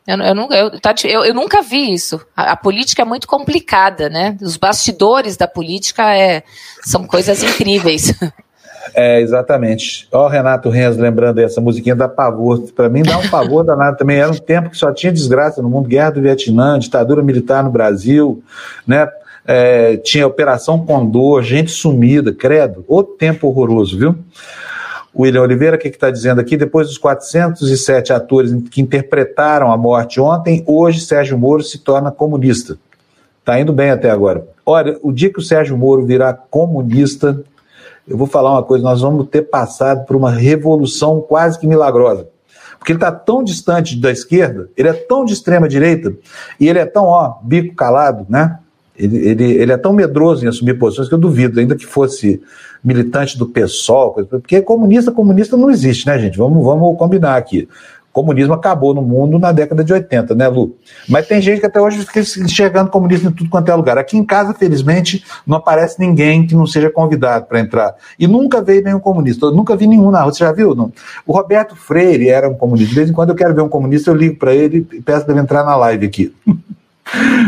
eu, 0.08 0.18
eu, 0.18 0.36
nunca, 0.36 0.56
eu, 0.56 0.80
tá, 0.80 0.94
eu, 1.04 1.26
eu 1.26 1.34
nunca 1.34 1.62
vi 1.62 1.92
isso. 1.92 2.22
A, 2.36 2.52
a, 2.52 2.56
política 2.56 3.02
é 3.02 3.06
muito 3.06 3.28
complicada, 3.28 4.10
né? 4.10 4.38
Os 4.42 4.56
bastidores 4.56 5.36
da 5.36 5.48
política 5.48 6.16
é, 6.16 6.44
são 6.84 7.06
coisas 7.06 7.44
incríveis. 7.44 8.14
É, 8.94 9.20
exatamente. 9.20 10.08
Ó, 10.12 10.26
o 10.26 10.30
Renato 10.30 10.70
Renz 10.70 10.98
lembrando 10.98 11.40
essa 11.40 11.60
musiquinha 11.60 11.96
da 11.96 12.08
pavor. 12.08 12.60
Para 12.76 12.90
mim 12.90 13.04
dá 13.04 13.18
um 13.18 13.28
pavor 13.30 13.64
danado 13.64 13.98
também. 13.98 14.18
Era 14.18 14.32
um 14.32 14.38
tempo 14.38 14.70
que 14.70 14.78
só 14.78 14.92
tinha 14.92 15.12
desgraça 15.12 15.62
no 15.62 15.70
mundo, 15.70 15.88
guerra 15.88 16.12
do 16.12 16.22
Vietnã, 16.22 16.78
ditadura 16.78 17.24
militar 17.24 17.64
no 17.64 17.72
Brasil, 17.72 18.44
né? 18.86 19.08
É, 19.48 19.98
tinha 19.98 20.26
Operação 20.26 20.86
Condor, 20.86 21.44
gente 21.44 21.72
sumida, 21.72 22.34
credo. 22.34 22.84
Outro 22.88 23.14
tempo 23.14 23.48
horroroso, 23.48 23.98
viu? 23.98 24.16
William 25.18 25.44
Oliveira, 25.44 25.78
o 25.78 25.80
que 25.80 25.88
está 25.88 26.12
dizendo 26.12 26.42
aqui? 26.42 26.58
Depois 26.58 26.88
dos 26.88 26.98
407 26.98 28.12
atores 28.12 28.54
que 28.70 28.82
interpretaram 28.82 29.72
a 29.72 29.78
morte 29.78 30.20
ontem, 30.20 30.64
hoje 30.68 31.00
Sérgio 31.00 31.38
Moro 31.38 31.64
se 31.64 31.80
torna 31.80 32.12
comunista. 32.12 32.78
Está 33.40 33.60
indo 33.60 33.72
bem 33.72 33.92
até 33.92 34.10
agora. 34.10 34.46
Olha, 34.66 34.98
o 35.02 35.14
dia 35.14 35.32
que 35.32 35.40
o 35.40 35.42
Sérgio 35.42 35.78
Moro 35.78 36.06
virar 36.06 36.34
comunista, 36.50 37.40
eu 38.08 38.18
vou 38.18 38.28
falar 38.28 38.52
uma 38.52 38.64
coisa, 38.64 38.84
nós 38.84 39.02
vamos 39.02 39.28
ter 39.30 39.44
passado 39.44 40.06
por 40.06 40.16
uma 40.16 40.32
revolução 40.32 41.22
quase 41.22 41.60
que 41.60 41.68
milagrosa. 41.68 42.28
Porque 42.78 42.92
ele 42.92 42.98
está 42.98 43.12
tão 43.12 43.44
distante 43.44 44.00
da 44.00 44.12
esquerda, 44.12 44.70
ele 44.78 44.90
é 44.90 44.94
tão 44.94 45.26
de 45.26 45.34
extrema 45.34 45.68
direita, 45.68 46.14
e 46.60 46.70
ele 46.70 46.78
é 46.78 46.86
tão, 46.86 47.06
ó, 47.06 47.36
bico 47.42 47.76
calado, 47.76 48.26
né? 48.30 48.60
Ele, 48.98 49.18
ele, 49.28 49.44
ele 49.54 49.72
é 49.72 49.78
tão 49.78 49.92
medroso 49.92 50.46
em 50.46 50.48
assumir 50.48 50.76
posições 50.76 51.10
que 51.10 51.14
eu 51.14 51.20
duvido, 51.20 51.60
ainda 51.60 51.76
que 51.76 51.86
fosse 51.86 52.42
militante 52.84 53.38
do 53.38 53.48
PSOL, 53.48 54.14
porque 54.30 54.62
comunista, 54.62 55.12
comunista 55.12 55.58
não 55.58 55.72
existe, 55.72 56.06
né, 56.06 56.20
gente? 56.20 56.38
Vamos, 56.38 56.64
vamos 56.64 56.98
combinar 56.98 57.36
aqui 57.36 57.68
comunismo 58.16 58.54
acabou 58.54 58.94
no 58.94 59.02
mundo 59.02 59.38
na 59.38 59.52
década 59.52 59.84
de 59.84 59.92
80, 59.92 60.34
né, 60.36 60.48
Lu? 60.48 60.78
Mas 61.10 61.28
tem 61.28 61.42
gente 61.42 61.60
que 61.60 61.66
até 61.66 61.82
hoje 61.82 62.00
fica 62.06 62.22
enxergando 62.22 62.90
comunismo 62.90 63.30
em 63.30 63.34
tudo 63.34 63.50
quanto 63.50 63.70
é 63.70 63.76
lugar. 63.76 63.98
Aqui 63.98 64.18
em 64.18 64.24
casa, 64.24 64.54
felizmente, 64.54 65.22
não 65.46 65.58
aparece 65.58 66.00
ninguém 66.00 66.48
que 66.48 66.56
não 66.56 66.66
seja 66.66 66.90
convidado 66.90 67.46
para 67.46 67.60
entrar. 67.60 67.94
E 68.18 68.26
nunca 68.26 68.62
veio 68.62 68.82
nenhum 68.82 69.02
comunista. 69.02 69.48
Eu 69.48 69.52
nunca 69.52 69.76
vi 69.76 69.86
nenhum 69.86 70.12
na 70.12 70.22
rua. 70.22 70.32
Você 70.32 70.46
já 70.46 70.54
viu? 70.54 70.74
Não? 70.74 70.94
O 71.28 71.34
Roberto 71.34 71.76
Freire 71.76 72.30
era 72.30 72.48
um 72.50 72.54
comunista. 72.54 72.88
De 72.88 72.96
vez 72.96 73.10
em 73.10 73.14
quando 73.14 73.32
eu 73.32 73.36
quero 73.36 73.54
ver 73.54 73.62
um 73.62 73.70
comunista, 73.70 74.10
eu 74.10 74.16
ligo 74.16 74.38
para 74.38 74.56
ele 74.56 74.88
e 74.94 75.02
peço 75.02 75.26
para 75.26 75.34
ele 75.34 75.42
entrar 75.42 75.66
na 75.66 75.76
live 75.76 76.06
aqui. 76.06 76.34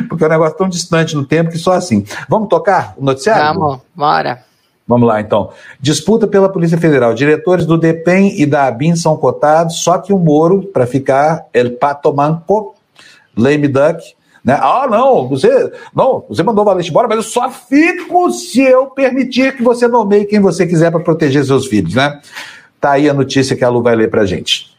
Porque 0.09 0.23
é 0.25 0.27
um 0.27 0.31
negócio 0.31 0.57
tão 0.57 0.67
distante 0.67 1.15
no 1.15 1.23
tempo 1.23 1.49
que 1.49 1.57
só 1.57 1.71
assim. 1.71 2.03
Vamos 2.27 2.49
tocar 2.49 2.93
o 2.97 3.05
noticiário? 3.05 3.57
Vamos, 3.57 3.79
bora. 3.95 4.46
Vamos 4.87 5.07
lá, 5.07 5.19
então. 5.19 5.49
Disputa 5.81 6.25
pela 6.27 6.47
Polícia 6.47 6.77
Federal. 6.77 7.13
Diretores 7.13 7.65
do 7.65 7.77
DEPEN 7.77 8.39
e 8.39 8.45
da 8.45 8.67
ABIN 8.67 8.95
são 8.95 9.17
cotados, 9.17 9.83
só 9.83 9.97
que 9.97 10.13
o 10.13 10.17
Moro, 10.17 10.63
para 10.63 10.87
ficar 10.87 11.45
El 11.53 11.71
Pato 11.71 12.13
Manco, 12.15 12.73
lame 13.35 13.67
duck, 13.67 14.15
Né? 14.45 14.57
Ah, 14.61 14.87
não, 14.89 15.27
você 15.27 15.73
não, 15.93 16.23
você 16.29 16.41
mandou 16.41 16.61
o 16.61 16.65
Valente 16.65 16.89
embora, 16.89 17.05
mas 17.05 17.17
eu 17.17 17.23
só 17.23 17.49
fico 17.49 18.31
se 18.31 18.61
eu 18.61 18.85
permitir 18.85 19.57
que 19.57 19.61
você 19.61 19.89
nomeie 19.89 20.23
quem 20.23 20.39
você 20.39 20.65
quiser 20.65 20.89
para 20.89 21.01
proteger 21.01 21.43
seus 21.43 21.67
filhos, 21.67 21.95
né? 21.95 22.21
Tá 22.79 22.91
aí 22.91 23.09
a 23.09 23.13
notícia 23.13 23.57
que 23.57 23.65
a 23.65 23.69
Lu 23.69 23.83
vai 23.83 23.93
ler 23.93 24.09
para 24.09 24.25
gente. 24.25 24.76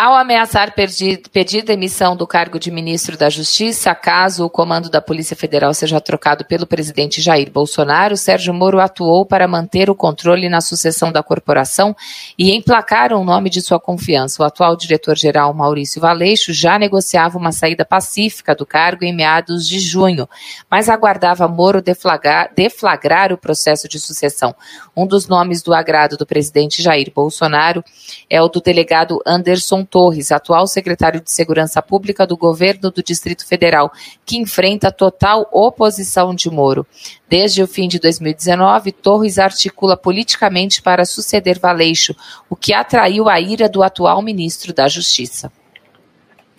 Ao 0.00 0.14
ameaçar 0.14 0.74
pedir, 0.76 1.64
demissão 1.64 2.16
do 2.16 2.24
cargo 2.24 2.56
de 2.60 2.70
ministro 2.70 3.16
da 3.16 3.28
Justiça, 3.28 3.92
caso 3.96 4.44
o 4.44 4.48
comando 4.48 4.88
da 4.88 5.00
Polícia 5.00 5.34
Federal 5.34 5.74
seja 5.74 6.00
trocado 6.00 6.44
pelo 6.44 6.68
presidente 6.68 7.20
Jair 7.20 7.50
Bolsonaro, 7.50 8.16
Sérgio 8.16 8.54
Moro 8.54 8.78
atuou 8.78 9.26
para 9.26 9.48
manter 9.48 9.90
o 9.90 9.96
controle 9.96 10.48
na 10.48 10.60
sucessão 10.60 11.10
da 11.10 11.20
corporação 11.20 11.96
e 12.38 12.54
emplacar 12.54 13.12
o 13.12 13.24
nome 13.24 13.50
de 13.50 13.60
sua 13.60 13.80
confiança. 13.80 14.40
O 14.40 14.46
atual 14.46 14.76
diretor-geral 14.76 15.52
Maurício 15.52 16.00
Valeixo 16.00 16.52
já 16.52 16.78
negociava 16.78 17.36
uma 17.36 17.50
saída 17.50 17.84
pacífica 17.84 18.54
do 18.54 18.64
cargo 18.64 19.04
em 19.04 19.12
meados 19.12 19.66
de 19.66 19.80
junho, 19.80 20.28
mas 20.70 20.88
aguardava 20.88 21.48
Moro 21.48 21.82
deflagrar, 21.82 22.52
deflagrar 22.54 23.32
o 23.32 23.36
processo 23.36 23.88
de 23.88 23.98
sucessão. 23.98 24.54
Um 24.96 25.08
dos 25.08 25.26
nomes 25.26 25.60
do 25.60 25.74
agrado 25.74 26.16
do 26.16 26.24
presidente 26.24 26.84
Jair 26.84 27.10
Bolsonaro 27.12 27.82
é 28.30 28.40
o 28.40 28.46
do 28.46 28.60
delegado 28.60 29.20
Anderson 29.26 29.87
Torres, 29.88 30.30
atual 30.30 30.66
secretário 30.66 31.20
de 31.20 31.30
Segurança 31.30 31.80
Pública 31.80 32.26
do 32.26 32.36
governo 32.36 32.90
do 32.90 33.02
Distrito 33.02 33.46
Federal, 33.46 33.90
que 34.24 34.38
enfrenta 34.38 34.92
total 34.92 35.48
oposição 35.52 36.34
de 36.34 36.50
Moro. 36.50 36.86
Desde 37.28 37.62
o 37.62 37.66
fim 37.66 37.88
de 37.88 37.98
2019, 37.98 38.92
Torres 38.92 39.38
articula 39.38 39.96
politicamente 39.96 40.82
para 40.82 41.04
suceder 41.04 41.58
Valeixo, 41.58 42.14
o 42.48 42.56
que 42.56 42.72
atraiu 42.72 43.28
a 43.28 43.40
ira 43.40 43.68
do 43.68 43.82
atual 43.82 44.22
ministro 44.22 44.72
da 44.72 44.88
Justiça. 44.88 45.50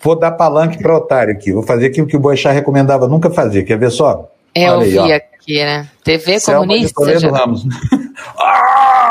Vou 0.02 0.18
dar 0.18 0.32
palanque 0.32 0.78
para 0.78 0.96
otário 0.96 1.32
aqui. 1.34 1.52
Vou 1.52 1.62
fazer 1.62 1.86
aquilo 1.86 2.06
que 2.06 2.16
o 2.16 2.20
Boechat 2.20 2.54
recomendava 2.54 3.06
nunca 3.06 3.30
fazer. 3.30 3.64
Quer 3.64 3.78
ver 3.78 3.90
só? 3.90 4.30
É, 4.54 4.68
eu 4.68 4.80
vi 4.80 5.12
aqui, 5.12 5.58
né? 5.58 5.88
TV 6.02 6.40
Selma 6.40 6.66
comunista. 6.66 7.18
Já... 7.18 7.30
Ramos. 7.30 7.64
ah! 8.38 9.09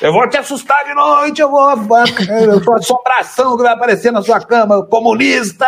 Eu 0.00 0.12
vou 0.12 0.28
te 0.28 0.36
assustar 0.36 0.84
de 0.84 0.94
noite, 0.94 1.40
eu 1.40 1.50
vou. 1.50 1.68
Eu 1.70 2.62
sou 2.62 2.74
assombração 2.74 3.56
que 3.56 3.62
vai 3.62 3.72
aparecer 3.72 4.12
na 4.12 4.22
sua 4.22 4.40
cama, 4.40 4.84
comunista! 4.84 5.66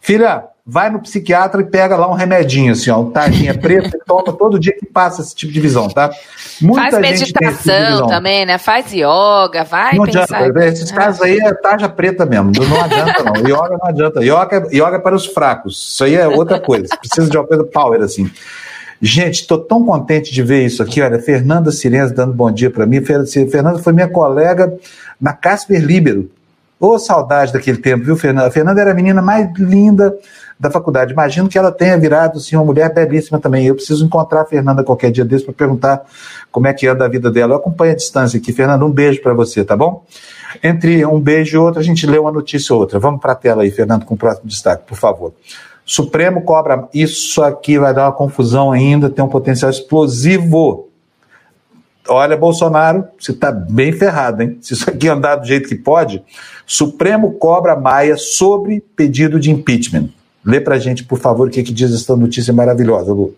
Filha, 0.00 0.44
vai 0.64 0.88
no 0.88 1.00
psiquiatra 1.00 1.60
e 1.60 1.64
pega 1.64 1.96
lá 1.96 2.08
um 2.08 2.14
remedinho, 2.14 2.72
assim, 2.72 2.90
ó, 2.90 3.00
um 3.00 3.10
tadinha 3.10 3.58
preta, 3.58 3.96
e 3.96 4.04
toma 4.04 4.32
todo 4.32 4.58
dia 4.58 4.72
que 4.72 4.86
passa 4.86 5.20
esse 5.20 5.34
tipo 5.34 5.52
de 5.52 5.60
visão, 5.60 5.88
tá? 5.88 6.10
Muita 6.60 6.90
Faz 6.90 6.98
meditação 6.98 7.96
tipo 7.96 8.08
também, 8.08 8.46
né? 8.46 8.56
Faz 8.56 8.92
yoga, 8.92 9.64
vai 9.64 9.94
não 9.94 10.04
pensar. 10.04 10.36
Adianta, 10.36 10.64
esses 10.66 10.92
casos 10.92 11.22
aí 11.22 11.38
é 11.38 11.54
tarja 11.54 11.88
preta 11.88 12.24
mesmo, 12.24 12.52
não 12.52 12.80
adianta 12.80 13.22
não. 13.24 13.34
Yoga 13.48 13.78
não 13.78 13.88
adianta. 13.88 14.20
Yoga, 14.24 14.68
yoga 14.72 14.96
é 14.96 15.00
para 15.00 15.14
os 15.16 15.26
fracos, 15.26 15.90
isso 15.90 16.04
aí 16.04 16.14
é 16.14 16.26
outra 16.26 16.60
coisa. 16.60 16.96
Precisa 16.96 17.28
de 17.28 17.36
uma 17.36 17.46
coisa 17.46 17.64
power, 17.64 18.00
assim. 18.00 18.30
Gente, 19.00 19.42
estou 19.42 19.58
tão 19.58 19.84
contente 19.84 20.32
de 20.32 20.42
ver 20.42 20.64
isso 20.64 20.82
aqui. 20.82 21.02
Olha, 21.02 21.18
Fernanda 21.18 21.70
Sirenza 21.70 22.14
dando 22.14 22.32
bom 22.32 22.50
dia 22.50 22.70
para 22.70 22.86
mim. 22.86 23.02
Fernanda 23.02 23.78
foi 23.78 23.92
minha 23.92 24.08
colega 24.08 24.72
na 25.20 25.32
Casper 25.32 25.84
Libero. 25.84 26.30
Ô, 26.78 26.88
oh, 26.88 26.98
saudade 26.98 27.52
daquele 27.52 27.78
tempo, 27.78 28.04
viu, 28.04 28.16
Fernanda? 28.16 28.48
A 28.48 28.50
Fernanda 28.50 28.80
era 28.80 28.90
a 28.90 28.94
menina 28.94 29.22
mais 29.22 29.50
linda 29.58 30.14
da 30.60 30.70
faculdade. 30.70 31.12
Imagino 31.12 31.48
que 31.48 31.58
ela 31.58 31.72
tenha 31.72 31.96
virado 31.98 32.38
assim, 32.38 32.54
uma 32.56 32.64
mulher 32.64 32.92
belíssima 32.92 33.38
também. 33.38 33.66
Eu 33.66 33.74
preciso 33.74 34.04
encontrar 34.04 34.42
a 34.42 34.44
Fernanda 34.44 34.84
qualquer 34.84 35.10
dia 35.10 35.24
desse 35.24 35.44
para 35.44 35.54
perguntar 35.54 36.04
como 36.50 36.66
é 36.66 36.74
que 36.74 36.86
anda 36.86 37.04
a 37.04 37.08
vida 37.08 37.30
dela. 37.30 37.54
Eu 37.54 37.56
acompanho 37.56 37.92
a 37.92 37.96
distância 37.96 38.38
aqui. 38.38 38.52
Fernanda, 38.52 38.84
um 38.84 38.90
beijo 38.90 39.22
para 39.22 39.32
você, 39.32 39.64
tá 39.64 39.76
bom? 39.76 40.04
Entre 40.62 41.04
um 41.04 41.20
beijo 41.20 41.56
e 41.56 41.58
outro, 41.58 41.80
a 41.80 41.82
gente 41.82 42.06
lê 42.06 42.18
uma 42.18 42.32
notícia 42.32 42.74
ou 42.74 42.80
outra. 42.80 42.98
Vamos 42.98 43.20
para 43.20 43.32
a 43.32 43.36
tela 43.36 43.62
aí, 43.62 43.70
Fernando, 43.70 44.04
com 44.04 44.14
o 44.14 44.18
próximo 44.18 44.46
destaque, 44.46 44.84
por 44.86 44.96
favor. 44.96 45.32
Supremo 45.86 46.42
cobra. 46.42 46.88
Isso 46.92 47.40
aqui 47.40 47.78
vai 47.78 47.94
dar 47.94 48.06
uma 48.06 48.12
confusão 48.12 48.72
ainda, 48.72 49.08
tem 49.08 49.24
um 49.24 49.28
potencial 49.28 49.70
explosivo. 49.70 50.88
Olha, 52.08 52.36
Bolsonaro, 52.36 53.04
você 53.18 53.30
está 53.30 53.52
bem 53.52 53.92
ferrado, 53.92 54.42
hein? 54.42 54.58
Se 54.60 54.74
isso 54.74 54.90
aqui 54.90 55.08
andar 55.08 55.36
do 55.36 55.46
jeito 55.46 55.68
que 55.68 55.76
pode, 55.76 56.22
Supremo 56.66 57.34
cobra 57.34 57.76
Maia 57.76 58.16
sobre 58.16 58.80
pedido 58.96 59.38
de 59.38 59.50
impeachment. 59.50 60.08
Lê 60.44 60.60
pra 60.60 60.78
gente, 60.78 61.04
por 61.04 61.18
favor, 61.18 61.48
o 61.48 61.50
que, 61.50 61.62
que 61.62 61.72
diz 61.72 61.92
essa 61.92 62.16
notícia 62.16 62.52
maravilhosa, 62.52 63.12
Lu. 63.12 63.34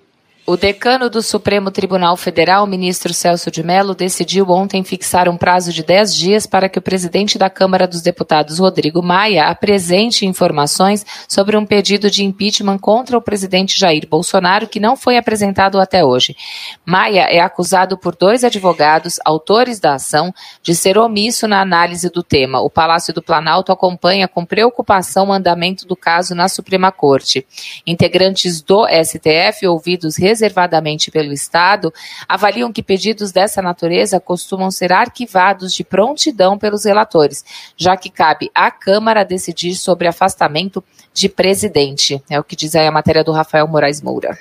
O 0.49 0.57
decano 0.57 1.11
do 1.11 1.21
Supremo 1.21 1.71
Tribunal 1.71 2.17
Federal, 2.17 2.67
ministro 2.67 3.13
Celso 3.13 3.51
de 3.51 3.63
Mello, 3.63 3.95
decidiu 3.95 4.49
ontem 4.49 4.83
fixar 4.83 5.29
um 5.29 5.37
prazo 5.37 5.71
de 5.75 5.83
10 5.83 6.17
dias 6.17 6.47
para 6.47 6.71
que 6.71 6.79
o 6.79 6.81
presidente 6.81 7.37
da 7.37 7.51
Câmara 7.51 7.87
dos 7.87 8.01
Deputados, 8.01 8.59
Rodrigo 8.59 9.03
Maia, 9.03 9.45
apresente 9.45 10.25
informações 10.25 11.05
sobre 11.29 11.55
um 11.55 11.67
pedido 11.67 12.11
de 12.11 12.25
impeachment 12.25 12.79
contra 12.79 13.19
o 13.19 13.21
presidente 13.21 13.79
Jair 13.79 14.09
Bolsonaro, 14.09 14.67
que 14.67 14.81
não 14.81 14.97
foi 14.97 15.19
apresentado 15.19 15.79
até 15.79 16.03
hoje. 16.03 16.35
Maia 16.83 17.27
é 17.29 17.41
acusado 17.41 17.99
por 17.99 18.17
dois 18.17 18.43
advogados, 18.43 19.21
autores 19.27 19.79
da 19.79 19.97
ação, 19.97 20.33
de 20.63 20.75
ser 20.75 20.97
omisso 20.97 21.47
na 21.47 21.61
análise 21.61 22.09
do 22.09 22.23
tema. 22.23 22.63
O 22.63 22.71
Palácio 22.71 23.13
do 23.13 23.21
Planalto 23.21 23.71
acompanha 23.71 24.27
com 24.27 24.47
preocupação 24.47 25.29
o 25.29 25.33
andamento 25.35 25.87
do 25.87 25.95
caso 25.95 26.35
na 26.35 26.49
Suprema 26.49 26.91
Corte. 26.91 27.47
Integrantes 27.87 28.63
do 28.63 28.87
STF, 28.89 29.67
ouvidos 29.67 30.17
reservadamente 30.39 31.11
pelo 31.11 31.33
Estado, 31.33 31.93
avaliam 32.29 32.73
que 32.73 32.83
pedidos 32.83 33.33
dessa 33.33 33.61
natureza 33.61 34.21
costumam 34.21 34.71
ser 34.71 34.93
arquivados 34.93 35.75
de 35.75 35.83
prontidão 35.83 36.57
pelos 36.57 36.85
relatores, 36.85 37.45
já 37.77 37.97
que 37.97 38.09
cabe 38.09 38.51
à 38.55 38.71
Câmara 38.71 39.25
decidir 39.25 39.75
sobre 39.75 40.07
afastamento 40.07 40.83
de 41.13 41.29
presidente. 41.29 42.23
É 42.31 42.39
o 42.39 42.45
que 42.45 42.55
diz 42.55 42.77
aí 42.77 42.87
a 42.87 42.93
matéria 42.93 43.25
do 43.25 43.33
Rafael 43.33 43.67
Moraes 43.67 44.01
Moura. 44.01 44.39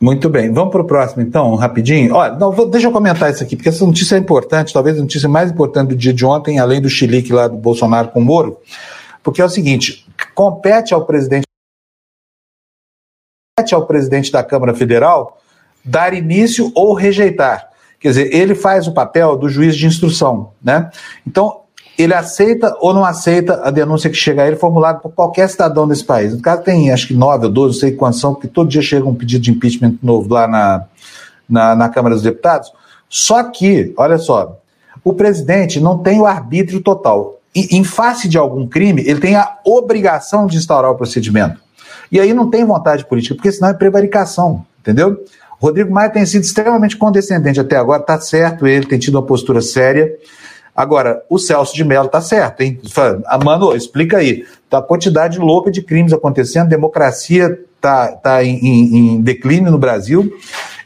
Muito 0.00 0.30
bem, 0.30 0.50
vamos 0.50 0.72
para 0.72 0.80
o 0.80 0.86
próximo 0.86 1.22
então, 1.22 1.54
rapidinho. 1.54 2.14
Olha, 2.14 2.32
não, 2.32 2.50
vou, 2.50 2.68
deixa 2.68 2.86
eu 2.86 2.92
comentar 2.92 3.30
isso 3.30 3.42
aqui, 3.42 3.54
porque 3.54 3.68
essa 3.68 3.84
notícia 3.84 4.16
é 4.16 4.18
importante, 4.18 4.72
talvez 4.72 4.98
a 4.98 5.02
notícia 5.02 5.28
mais 5.28 5.50
importante 5.50 5.90
do 5.90 5.96
dia 5.96 6.12
de 6.12 6.24
ontem, 6.24 6.58
além 6.58 6.80
do 6.80 6.88
chilique 6.88 7.32
lá 7.32 7.46
do 7.46 7.56
Bolsonaro 7.56 8.08
com 8.08 8.20
o 8.20 8.24
Moro, 8.24 8.58
porque 9.22 9.42
é 9.42 9.44
o 9.44 9.48
seguinte, 9.48 10.06
compete 10.34 10.94
ao 10.94 11.04
presidente 11.04 11.49
ao 13.74 13.86
presidente 13.86 14.32
da 14.32 14.42
Câmara 14.42 14.74
Federal 14.74 15.38
dar 15.84 16.12
início 16.14 16.70
ou 16.74 16.94
rejeitar. 16.94 17.68
Quer 17.98 18.08
dizer, 18.08 18.34
ele 18.34 18.54
faz 18.54 18.86
o 18.86 18.92
papel 18.92 19.36
do 19.36 19.48
juiz 19.48 19.76
de 19.76 19.86
instrução, 19.86 20.50
né? 20.62 20.90
Então, 21.26 21.60
ele 21.98 22.14
aceita 22.14 22.74
ou 22.80 22.94
não 22.94 23.04
aceita 23.04 23.60
a 23.62 23.70
denúncia 23.70 24.08
que 24.08 24.16
chega 24.16 24.42
a 24.42 24.46
ele 24.46 24.56
formulada 24.56 25.00
por 25.00 25.12
qualquer 25.12 25.48
cidadão 25.48 25.86
desse 25.86 26.04
país. 26.04 26.32
No 26.32 26.40
caso, 26.40 26.62
tem 26.62 26.90
acho 26.90 27.06
que 27.06 27.14
nove 27.14 27.46
ou 27.46 27.52
doze, 27.52 27.74
não 27.74 27.80
sei 27.80 27.92
quantos 27.92 28.20
são, 28.20 28.32
porque 28.32 28.48
todo 28.48 28.70
dia 28.70 28.80
chega 28.80 29.06
um 29.06 29.14
pedido 29.14 29.42
de 29.42 29.50
impeachment 29.50 29.98
novo 30.02 30.32
lá 30.32 30.48
na, 30.48 30.84
na, 31.48 31.74
na 31.76 31.88
Câmara 31.90 32.14
dos 32.14 32.24
Deputados. 32.24 32.72
Só 33.06 33.42
que, 33.42 33.92
olha 33.98 34.16
só, 34.16 34.58
o 35.04 35.12
presidente 35.12 35.78
não 35.78 35.98
tem 35.98 36.20
o 36.20 36.26
arbítrio 36.26 36.80
total. 36.80 37.38
E, 37.54 37.76
em 37.76 37.84
face 37.84 38.28
de 38.28 38.38
algum 38.38 38.66
crime, 38.66 39.02
ele 39.06 39.20
tem 39.20 39.36
a 39.36 39.58
obrigação 39.64 40.46
de 40.46 40.56
instaurar 40.56 40.90
o 40.90 40.94
procedimento. 40.94 41.60
E 42.10 42.18
aí 42.18 42.34
não 42.34 42.50
tem 42.50 42.64
vontade 42.64 43.04
política, 43.04 43.34
porque 43.34 43.52
senão 43.52 43.70
é 43.70 43.74
prevaricação, 43.74 44.64
entendeu? 44.80 45.24
Rodrigo 45.60 45.92
Maia 45.92 46.08
tem 46.08 46.24
sido 46.24 46.42
extremamente 46.42 46.96
condescendente 46.96 47.60
até 47.60 47.76
agora, 47.76 48.02
tá 48.02 48.18
certo, 48.18 48.66
ele 48.66 48.86
tem 48.86 48.98
tido 48.98 49.16
uma 49.16 49.22
postura 49.22 49.60
séria. 49.60 50.10
Agora, 50.74 51.22
o 51.28 51.38
Celso 51.38 51.74
de 51.74 51.84
Mello 51.84 52.08
tá 52.08 52.20
certo, 52.20 52.62
hein? 52.62 52.80
Ah, 53.26 53.38
mano, 53.38 53.76
explica 53.76 54.16
aí. 54.16 54.46
Tá 54.70 54.78
a 54.78 54.82
quantidade 54.82 55.38
louca 55.38 55.70
de 55.70 55.82
crimes 55.82 56.12
acontecendo, 56.12 56.68
democracia 56.68 57.58
tá, 57.80 58.08
tá 58.12 58.42
em, 58.44 58.56
em, 58.56 58.96
em 58.96 59.20
declínio 59.20 59.70
no 59.70 59.78
Brasil 59.78 60.32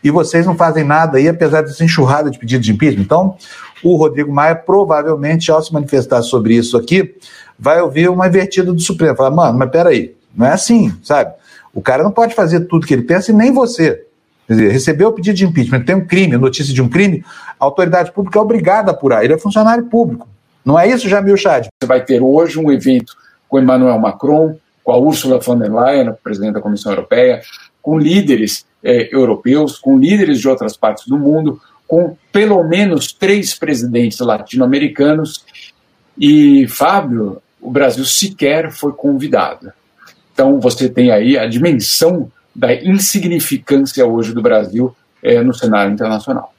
e 0.02 0.10
vocês 0.10 0.44
não 0.44 0.54
fazem 0.54 0.84
nada 0.84 1.18
aí, 1.18 1.28
apesar 1.28 1.62
dessa 1.62 1.82
enxurrada 1.82 2.30
de 2.30 2.38
pedidos 2.38 2.66
de 2.66 2.72
impeachment. 2.72 3.02
Então, 3.02 3.36
o 3.82 3.96
Rodrigo 3.96 4.32
Maia 4.32 4.54
provavelmente, 4.54 5.50
ao 5.50 5.62
se 5.62 5.72
manifestar 5.72 6.22
sobre 6.22 6.54
isso 6.54 6.76
aqui, 6.76 7.14
vai 7.58 7.80
ouvir 7.80 8.08
uma 8.10 8.26
invertida 8.26 8.72
do 8.72 8.80
Supremo. 8.80 9.16
Falar, 9.16 9.30
mano, 9.30 9.58
mas 9.58 9.70
peraí, 9.70 10.14
não 10.36 10.46
é 10.46 10.52
assim, 10.52 10.92
sabe? 11.02 11.32
O 11.72 11.82
cara 11.82 12.02
não 12.02 12.12
pode 12.12 12.34
fazer 12.34 12.60
tudo 12.60 12.86
que 12.86 12.94
ele 12.94 13.02
pensa 13.02 13.30
e 13.30 13.34
nem 13.34 13.52
você. 13.52 14.04
Quer 14.46 14.54
dizer, 14.54 14.68
recebeu 14.70 15.08
o 15.08 15.12
pedido 15.12 15.36
de 15.36 15.44
impeachment, 15.44 15.84
tem 15.84 15.94
um 15.96 16.06
crime, 16.06 16.36
notícia 16.36 16.72
de 16.72 16.82
um 16.82 16.88
crime, 16.88 17.24
a 17.58 17.64
autoridade 17.64 18.12
pública 18.12 18.38
é 18.38 18.42
obrigada 18.42 18.90
a 18.90 18.94
apurar. 18.94 19.24
Ele 19.24 19.32
é 19.32 19.38
funcionário 19.38 19.86
público. 19.86 20.28
Não 20.64 20.78
é 20.78 20.88
isso, 20.88 21.08
Jamil 21.08 21.36
Chad? 21.36 21.66
Você 21.66 21.86
vai 21.86 22.04
ter 22.04 22.22
hoje 22.22 22.58
um 22.58 22.70
evento 22.70 23.14
com 23.48 23.58
Emmanuel 23.58 23.98
Macron, 23.98 24.56
com 24.82 24.92
a 24.92 24.98
Ursula 24.98 25.38
von 25.38 25.58
der 25.58 25.72
Leyen, 25.72 26.12
presidente 26.22 26.54
da 26.54 26.60
Comissão 26.60 26.92
Europeia, 26.92 27.40
com 27.80 27.98
líderes 27.98 28.66
eh, 28.82 29.08
europeus, 29.12 29.78
com 29.78 29.98
líderes 29.98 30.40
de 30.40 30.48
outras 30.48 30.76
partes 30.76 31.06
do 31.06 31.18
mundo, 31.18 31.60
com 31.86 32.16
pelo 32.32 32.62
menos 32.64 33.12
três 33.12 33.54
presidentes 33.54 34.18
latino-americanos. 34.20 35.44
E, 36.18 36.66
Fábio, 36.68 37.42
o 37.60 37.70
Brasil 37.70 38.04
sequer 38.04 38.70
foi 38.70 38.92
convidado. 38.92 39.72
Então, 40.34 40.60
você 40.60 40.88
tem 40.88 41.10
aí 41.10 41.38
a 41.38 41.46
dimensão 41.46 42.30
da 42.54 42.74
insignificância 42.74 44.04
hoje 44.04 44.34
do 44.34 44.42
Brasil 44.42 44.94
é, 45.22 45.40
no 45.40 45.54
cenário 45.54 45.92
internacional. 45.92 46.52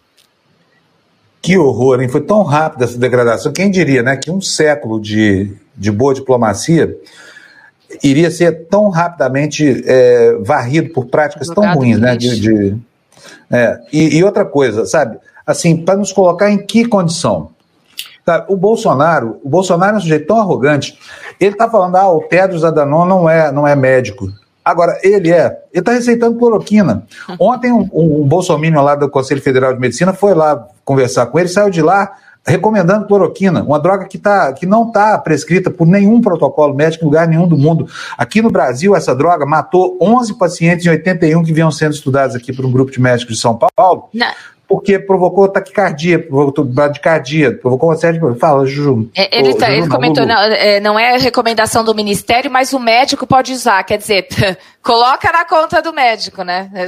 Que 1.41 1.57
horror, 1.57 2.01
hein? 2.01 2.09
Foi 2.09 2.21
tão 2.21 2.41
rápida 2.41 2.85
essa 2.85 2.97
degradação. 2.97 3.53
Quem 3.53 3.69
diria, 3.69 4.01
né, 4.01 4.17
que 4.17 4.31
um 4.31 4.41
século 4.41 4.99
de, 4.99 5.53
de 5.77 5.91
boa 5.91 6.13
diplomacia 6.13 6.97
iria 8.01 8.31
ser 8.31 8.65
tão 8.67 8.89
rapidamente 8.89 9.83
é, 9.85 10.37
varrido 10.39 10.89
por 10.89 11.05
práticas 11.05 11.47
tão 11.47 11.71
ruins, 11.75 11.99
né? 11.99 12.15
De, 12.15 12.39
de 12.39 12.77
é, 13.51 13.79
e, 13.93 14.17
e, 14.17 14.23
outra 14.23 14.43
coisa, 14.43 14.85
sabe? 14.85 15.17
Assim, 15.45 15.77
para 15.77 15.95
nos 15.95 16.11
colocar 16.11 16.49
em 16.49 16.57
que 16.57 16.85
condição? 16.87 17.51
Tá, 18.25 18.43
o 18.49 18.57
Bolsonaro, 18.57 19.39
o 19.43 19.49
Bolsonaro 19.49 19.93
é 19.93 19.97
um 19.97 20.01
sujeito 20.01 20.25
tão 20.25 20.39
arrogante, 20.39 20.97
ele 21.39 21.53
está 21.53 21.69
falando, 21.69 21.95
ah, 21.95 22.11
o 22.11 22.21
Tedros 22.21 22.63
Adhanom 22.63 23.05
não 23.05 23.29
é, 23.29 23.51
não 23.51 23.67
é 23.67 23.75
médico. 23.75 24.29
Agora, 24.63 24.99
ele 25.03 25.31
é, 25.31 25.45
ele 25.71 25.81
está 25.81 25.91
receitando 25.91 26.39
cloroquina. 26.39 27.03
Ontem 27.39 27.71
um, 27.71 27.87
um, 27.93 28.21
um 28.21 28.27
bolsominion 28.27 28.81
lá 28.81 28.95
do 28.95 29.09
Conselho 29.09 29.41
Federal 29.41 29.73
de 29.73 29.79
Medicina 29.79 30.11
foi 30.11 30.33
lá 30.33 30.67
conversar 30.83 31.27
com 31.27 31.37
ele, 31.37 31.47
saiu 31.47 31.69
de 31.69 31.81
lá 31.81 32.13
recomendando 32.47 33.07
cloroquina, 33.07 33.63
uma 33.63 33.79
droga 33.79 34.05
que, 34.05 34.19
tá, 34.19 34.53
que 34.53 34.67
não 34.67 34.87
está 34.87 35.17
prescrita 35.17 35.71
por 35.71 35.87
nenhum 35.87 36.21
protocolo 36.21 36.75
médico 36.75 37.03
em 37.03 37.07
lugar 37.07 37.27
nenhum 37.27 37.47
do 37.47 37.57
mundo. 37.57 37.87
Aqui 38.17 38.41
no 38.41 38.51
Brasil, 38.51 38.95
essa 38.95 39.15
droga 39.15 39.45
matou 39.45 39.97
11 39.99 40.37
pacientes 40.37 40.85
em 40.85 40.89
81 40.89 41.43
que 41.43 41.51
vinham 41.51 41.71
sendo 41.71 41.93
estudados 41.93 42.35
aqui 42.35 42.53
por 42.53 42.65
um 42.65 42.71
grupo 42.71 42.91
de 42.91 43.01
médicos 43.01 43.35
de 43.35 43.41
São 43.41 43.57
Paulo. 43.75 44.09
Não 44.13 44.27
porque 44.67 44.97
provocou 44.97 45.47
taquicardia, 45.47 46.19
provocou 46.19 46.65
bradicardia, 46.65 47.55
provocou 47.55 47.89
uma 47.89 47.95
série 47.95 48.19
de. 48.19 48.39
Fala, 48.39 48.65
Juju. 48.65 49.09
É, 49.15 49.37
ele, 49.37 49.53
tá, 49.53 49.67
Juju, 49.67 49.79
ele 49.79 49.89
comentou, 49.89 50.25
não, 50.25 50.41
é, 50.41 50.79
não 50.79 50.99
é 50.99 51.17
recomendação 51.17 51.83
do 51.83 51.93
Ministério, 51.93 52.49
mas 52.49 52.73
o 52.73 52.79
médico 52.79 53.27
pode 53.27 53.53
usar. 53.53 53.83
Quer 53.83 53.97
dizer, 53.97 54.27
coloca 54.81 55.31
na 55.31 55.45
conta 55.45 55.81
do 55.81 55.93
médico, 55.93 56.43
né? 56.43 56.71
É. 56.73 56.85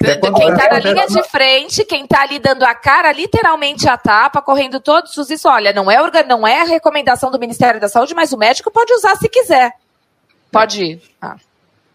É 0.00 0.16
quem 0.16 0.48
está 0.48 0.68
na 0.70 0.78
linha 0.78 1.06
de 1.06 1.22
frente, 1.24 1.84
quem 1.84 2.04
está 2.04 2.22
ali 2.22 2.38
dando 2.38 2.62
a 2.62 2.74
cara, 2.74 3.10
literalmente 3.12 3.88
a 3.88 3.96
tapa, 3.96 4.40
correndo 4.40 4.78
todos 4.78 5.16
os 5.16 5.28
isso, 5.28 5.48
olha, 5.48 5.72
não 5.72 5.90
é, 5.90 5.98
não 6.26 6.46
é 6.46 6.60
a 6.60 6.64
recomendação 6.64 7.30
do 7.30 7.38
Ministério 7.38 7.80
da 7.80 7.88
Saúde, 7.88 8.14
mas 8.14 8.32
o 8.32 8.38
médico 8.38 8.70
pode 8.70 8.92
usar 8.92 9.16
se 9.16 9.28
quiser. 9.28 9.72
Pode 10.52 10.84
ir. 10.84 11.02
Ah. 11.20 11.36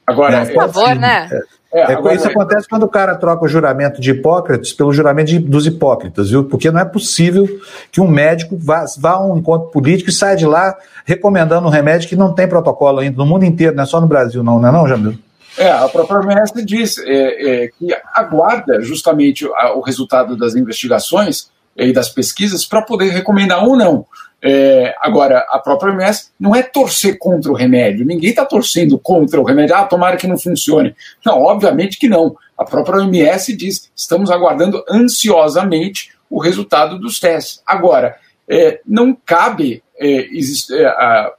Agora, 0.05 0.45
por 0.45 0.53
favor, 0.53 0.89
assim, 0.89 0.99
né? 0.99 1.29
É, 1.73 1.79
é, 1.79 1.93
agora, 1.93 2.13
isso 2.13 2.27
acontece 2.27 2.67
quando 2.69 2.83
o 2.83 2.87
cara 2.87 3.15
troca 3.15 3.43
o 3.43 3.47
juramento 3.47 3.99
de 3.99 4.11
Hipócrates 4.11 4.71
pelo 4.71 4.93
juramento 4.93 5.29
de, 5.29 5.39
dos 5.39 5.65
hipócritas, 5.65 6.29
viu? 6.29 6.43
Porque 6.43 6.69
não 6.69 6.79
é 6.79 6.85
possível 6.85 7.47
que 7.91 7.99
um 7.99 8.07
médico 8.07 8.55
vá, 8.55 8.85
vá 8.99 9.13
a 9.13 9.25
um 9.25 9.37
encontro 9.37 9.69
político 9.69 10.11
e 10.11 10.13
saia 10.13 10.35
de 10.35 10.45
lá 10.45 10.77
recomendando 11.03 11.67
um 11.67 11.71
remédio 11.71 12.07
que 12.07 12.15
não 12.15 12.31
tem 12.31 12.47
protocolo 12.47 12.99
ainda 12.99 13.17
no 13.17 13.25
mundo 13.25 13.43
inteiro, 13.43 13.75
não 13.75 13.83
é 13.83 13.85
só 13.87 13.99
no 13.99 14.05
Brasil, 14.05 14.43
não, 14.43 14.59
não 14.59 14.69
é 14.69 14.71
não, 14.71 14.87
Jamil? 14.87 15.17
É, 15.57 15.71
a 15.71 15.87
própria 15.87 16.19
OMS 16.19 16.63
diz 16.63 16.97
é, 16.99 17.63
é, 17.63 17.67
que 17.67 17.87
aguarda 18.13 18.81
justamente 18.81 19.45
o 19.45 19.81
resultado 19.81 20.35
das 20.37 20.55
investigações 20.55 21.49
e 21.75 21.91
das 21.91 22.09
pesquisas 22.09 22.65
para 22.65 22.81
poder 22.83 23.09
recomendar 23.09 23.63
ou 23.63 23.75
não. 23.75 24.05
É, 24.45 24.93
agora, 24.99 25.39
a 25.49 25.57
própria 25.57 25.93
OMS 25.93 26.31
não 26.37 26.53
é 26.53 26.61
torcer 26.61 27.17
contra 27.17 27.49
o 27.49 27.55
remédio, 27.55 28.05
ninguém 28.05 28.31
está 28.31 28.45
torcendo 28.45 28.99
contra 28.99 29.39
o 29.39 29.43
remédio, 29.43 29.73
ah, 29.73 29.85
tomara 29.85 30.17
que 30.17 30.27
não 30.27 30.37
funcione. 30.37 30.93
Não, 31.25 31.41
obviamente 31.41 31.97
que 31.97 32.09
não. 32.09 32.35
A 32.57 32.65
própria 32.65 32.97
OMS 32.97 33.55
diz: 33.55 33.89
estamos 33.95 34.29
aguardando 34.29 34.83
ansiosamente 34.89 36.11
o 36.29 36.39
resultado 36.39 36.99
dos 36.99 37.21
testes. 37.21 37.61
Agora, 37.65 38.17
é, 38.49 38.81
não 38.85 39.15
cabe 39.25 39.81
é, 39.97 40.27
existe, 40.35 40.73
é, 40.73 40.87
a, 40.87 41.31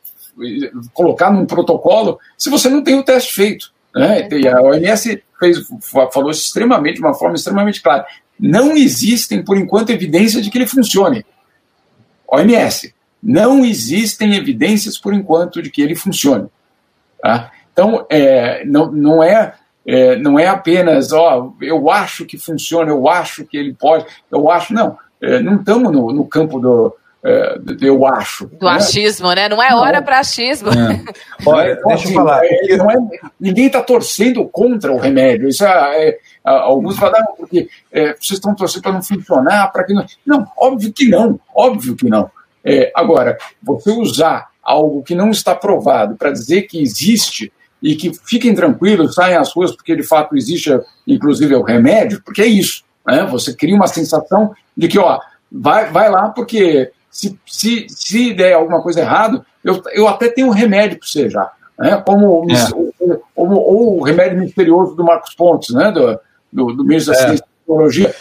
colocar 0.94 1.30
num 1.30 1.44
protocolo 1.44 2.18
se 2.38 2.48
você 2.48 2.68
não 2.70 2.82
tem 2.82 2.98
o 2.98 3.04
teste 3.04 3.34
feito. 3.34 3.72
Né? 3.94 4.26
E 4.32 4.48
a 4.48 4.60
OMS 4.62 5.22
fez, 5.38 5.58
falou 6.12 6.30
extremamente, 6.30 6.96
de 6.96 7.00
uma 7.00 7.14
forma 7.14 7.36
extremamente 7.36 7.82
clara. 7.82 8.06
Não 8.40 8.72
existem, 8.72 9.44
por 9.44 9.56
enquanto, 9.56 9.90
evidências 9.90 10.42
de 10.42 10.50
que 10.50 10.58
ele 10.58 10.66
funcione. 10.66 11.24
OMS, 12.34 12.94
não 13.22 13.64
existem 13.64 14.34
evidências, 14.34 14.98
por 14.98 15.14
enquanto, 15.14 15.62
de 15.62 15.70
que 15.70 15.82
ele 15.82 15.94
funcione. 15.94 16.48
Tá? 17.20 17.50
Então, 17.72 18.06
é, 18.10 18.64
não, 18.64 18.90
não, 18.92 19.22
é, 19.22 19.54
é, 19.86 20.16
não 20.16 20.38
é 20.38 20.46
apenas, 20.46 21.12
ó, 21.12 21.52
eu 21.60 21.90
acho 21.90 22.24
que 22.24 22.38
funciona, 22.38 22.90
eu 22.90 23.08
acho 23.08 23.44
que 23.44 23.56
ele 23.56 23.74
pode, 23.74 24.06
eu 24.30 24.50
acho, 24.50 24.72
não. 24.72 24.98
É, 25.20 25.40
não 25.40 25.56
estamos 25.56 25.90
no, 25.90 26.12
no 26.12 26.26
campo 26.26 26.60
do, 26.60 26.94
é, 27.24 27.58
eu 27.80 28.06
acho. 28.06 28.46
Do 28.46 28.66
né? 28.66 28.72
achismo, 28.72 29.32
né? 29.32 29.48
Não 29.48 29.62
é 29.62 29.74
hora 29.74 30.02
para 30.02 30.18
achismo. 30.18 30.68
É. 30.68 31.02
Olha, 31.46 31.80
deixa 31.86 32.08
eu 32.08 32.12
falar. 32.12 32.44
É, 32.44 32.74
é, 32.74 32.78
ninguém 33.40 33.66
está 33.66 33.80
torcendo 33.80 34.44
contra 34.46 34.92
o 34.92 34.98
remédio. 34.98 35.48
Isso 35.48 35.64
é, 35.64 36.08
é 36.08 36.18
alguns 36.44 36.98
falam, 36.98 37.24
porque 37.36 37.68
vocês 37.90 38.32
estão 38.32 38.54
torcendo 38.54 38.82
para 38.82 38.92
não 38.92 39.02
funcionar, 39.02 39.72
para 39.72 39.84
que 39.84 39.94
não. 39.94 40.04
Não, 40.26 40.46
óbvio 40.56 40.92
que 40.92 41.08
não, 41.08 41.40
óbvio 41.54 41.96
que 41.96 42.08
não. 42.08 42.30
agora, 42.94 43.38
você 43.62 43.90
usar 43.90 44.48
algo 44.62 45.02
que 45.02 45.14
não 45.14 45.30
está 45.30 45.54
provado 45.54 46.16
para 46.16 46.30
dizer 46.30 46.62
que 46.62 46.80
existe 46.80 47.52
e 47.82 47.94
que 47.94 48.12
fiquem 48.24 48.54
tranquilos, 48.54 49.14
saem 49.14 49.36
às 49.36 49.52
ruas 49.52 49.76
porque 49.76 49.94
de 49.94 50.02
fato 50.02 50.34
existe, 50.34 50.70
inclusive, 51.06 51.54
o 51.54 51.62
remédio, 51.62 52.22
porque 52.24 52.40
é 52.40 52.46
isso. 52.46 52.82
Né? 53.06 53.26
Você 53.30 53.54
cria 53.54 53.74
uma 53.76 53.86
sensação 53.86 54.54
de 54.74 54.88
que, 54.88 54.98
ó, 54.98 55.20
vai, 55.52 55.90
vai 55.90 56.10
lá 56.10 56.30
porque 56.30 56.90
se, 57.10 57.38
se, 57.46 57.86
se 57.90 58.32
der 58.32 58.54
alguma 58.54 58.80
coisa 58.80 59.00
errada, 59.00 59.44
eu, 59.62 59.82
eu 59.92 60.08
até 60.08 60.30
tenho 60.30 60.46
um 60.46 60.50
remédio 60.50 60.98
para 60.98 61.06
você 61.06 61.28
já. 61.28 61.52
Né? 61.78 62.02
Como 62.06 62.46
é. 62.50 62.70
o, 62.74 62.92
o, 62.98 63.44
o, 63.44 63.98
o, 63.98 64.02
remédio 64.02 64.38
misterioso 64.38 64.94
do 64.94 65.04
Marcos 65.04 65.34
Pontes, 65.34 65.74
né? 65.74 65.92
do, 65.92 66.18
do, 66.54 66.72
do 66.72 66.84
ministro 66.84 67.12
da 67.12 67.18
é. 67.18 67.22
Ciência 67.26 67.44
e 67.44 67.60
Tecnologia. 67.60 68.14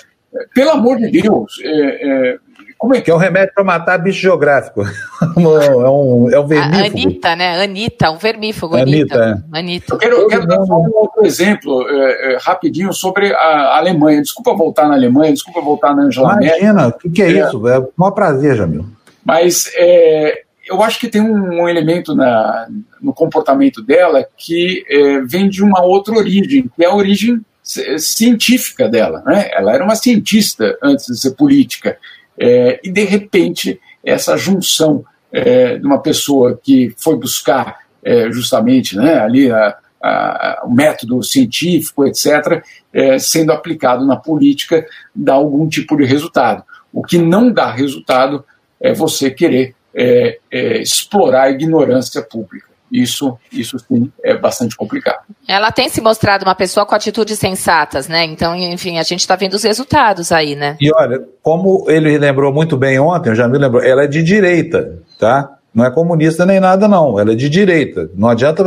Pelo 0.53 0.71
amor 0.71 0.97
de 0.97 1.21
Deus, 1.21 1.59
é, 1.63 2.31
é 2.31 2.37
como 2.83 2.93
é 2.93 2.99
que 2.99 3.09
é 3.09 3.15
um 3.15 3.17
remédio 3.17 3.53
para 3.55 3.63
matar 3.63 3.97
bicho 3.97 4.19
geográfico? 4.19 4.81
é, 4.83 5.89
um, 5.89 6.29
é 6.29 6.37
um 6.37 6.45
vermífugo. 6.45 6.85
Anitta, 6.85 7.35
né? 7.37 7.63
Anitta, 7.63 8.11
um 8.11 8.17
vermífugo. 8.17 8.75
Anitta. 8.75 9.15
Anitta. 9.15 9.47
É. 9.53 9.59
Anitta. 9.59 9.93
Eu 9.93 9.97
quero, 9.97 10.15
eu 10.17 10.27
quero 10.27 10.45
dar 10.45 10.59
um 10.59 10.91
outro 10.93 11.25
exemplo 11.25 11.87
é, 11.87 12.33
é, 12.33 12.37
rapidinho 12.41 12.91
sobre 12.91 13.33
a 13.33 13.77
Alemanha. 13.77 14.21
Desculpa 14.21 14.53
voltar 14.53 14.89
na 14.89 14.95
Alemanha, 14.95 15.31
desculpa 15.31 15.61
voltar 15.61 15.95
na 15.95 16.03
Angela 16.03 16.35
Merkel. 16.35 16.59
Imagina, 16.59 16.87
o 16.89 16.91
que, 16.91 17.09
que, 17.09 17.21
é, 17.21 17.27
é 17.27 17.45
isso? 17.45 17.65
É 17.69 17.79
um 17.79 17.87
maior 17.95 18.11
prazer, 18.11 18.57
Jamil. 18.57 18.85
Mas 19.23 19.71
é, 19.77 20.41
eu 20.67 20.83
acho 20.83 20.99
que 20.99 21.07
tem 21.07 21.21
um, 21.21 21.61
um 21.61 21.69
elemento 21.69 22.13
na, 22.13 22.67
no 23.01 23.13
comportamento 23.13 23.81
dela 23.81 24.27
que 24.35 24.83
é, 24.89 25.21
vem 25.21 25.47
de 25.47 25.63
uma 25.63 25.81
outra 25.81 26.13
origem, 26.15 26.69
que 26.75 26.83
é 26.83 26.87
a 26.87 26.93
origem 26.93 27.39
científica 27.63 28.89
dela. 28.89 29.23
Né? 29.25 29.49
Ela 29.53 29.73
era 29.73 29.83
uma 29.83 29.95
cientista 29.95 30.77
antes 30.83 31.05
de 31.07 31.17
ser 31.17 31.31
política. 31.31 31.97
É, 32.37 32.79
e, 32.83 32.91
de 32.91 33.03
repente, 33.03 33.79
essa 34.03 34.35
junção 34.37 35.05
é, 35.31 35.77
de 35.77 35.85
uma 35.85 36.01
pessoa 36.01 36.59
que 36.61 36.93
foi 36.97 37.15
buscar 37.15 37.79
é, 38.03 38.29
justamente 38.31 38.97
né, 38.97 39.19
ali 39.19 39.49
a, 39.49 39.77
a, 40.01 40.63
o 40.65 40.71
método 40.71 41.23
científico, 41.23 42.05
etc., 42.05 42.63
é, 42.91 43.17
sendo 43.17 43.51
aplicado 43.51 44.05
na 44.05 44.17
política, 44.17 44.85
dá 45.15 45.33
algum 45.33 45.67
tipo 45.67 45.95
de 45.95 46.03
resultado. 46.03 46.63
O 46.91 47.01
que 47.01 47.17
não 47.17 47.51
dá 47.51 47.71
resultado 47.71 48.43
é 48.79 48.93
você 48.93 49.31
querer 49.31 49.73
é, 49.95 50.39
é, 50.51 50.81
explorar 50.81 51.43
a 51.43 51.51
ignorância 51.51 52.21
pública. 52.21 52.72
Isso, 52.93 53.35
isso 53.51 53.79
sim 53.79 54.11
é 54.23 54.37
bastante 54.37 54.77
complicado. 54.77 55.23
Ela 55.47 55.71
tem 55.71 55.89
se 55.89 55.99
mostrado 55.99 56.45
uma 56.45 56.53
pessoa 56.53 56.85
com 56.85 56.93
atitudes 56.93 57.39
sensatas, 57.39 58.07
né? 58.07 58.23
Então, 58.23 58.55
enfim, 58.55 58.99
a 58.99 59.03
gente 59.03 59.21
está 59.21 59.35
vendo 59.35 59.55
os 59.55 59.63
resultados 59.63 60.31
aí, 60.31 60.55
né? 60.55 60.77
E 60.79 60.93
olha, 60.93 61.19
como 61.41 61.85
ele 61.89 62.15
lembrou 62.19 62.53
muito 62.53 62.77
bem 62.77 62.99
ontem, 62.99 63.29
eu 63.29 63.35
já 63.35 63.47
me 63.47 63.57
lembrou, 63.57 63.83
ela 63.83 64.03
é 64.03 64.07
de 64.07 64.21
direita, 64.21 64.99
tá? 65.19 65.57
Não 65.73 65.83
é 65.83 65.89
comunista 65.89 66.45
nem 66.45 66.59
nada, 66.59 66.87
não. 66.87 67.19
Ela 67.19 67.31
é 67.31 67.35
de 67.35 67.49
direita. 67.49 68.11
Não 68.13 68.29
adianta. 68.29 68.63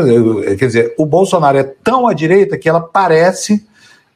Quer 0.58 0.66
dizer, 0.66 0.94
o 0.98 1.06
Bolsonaro 1.06 1.56
é 1.56 1.62
tão 1.62 2.08
à 2.08 2.12
direita 2.12 2.58
que 2.58 2.68
ela 2.68 2.80
parece 2.80 3.64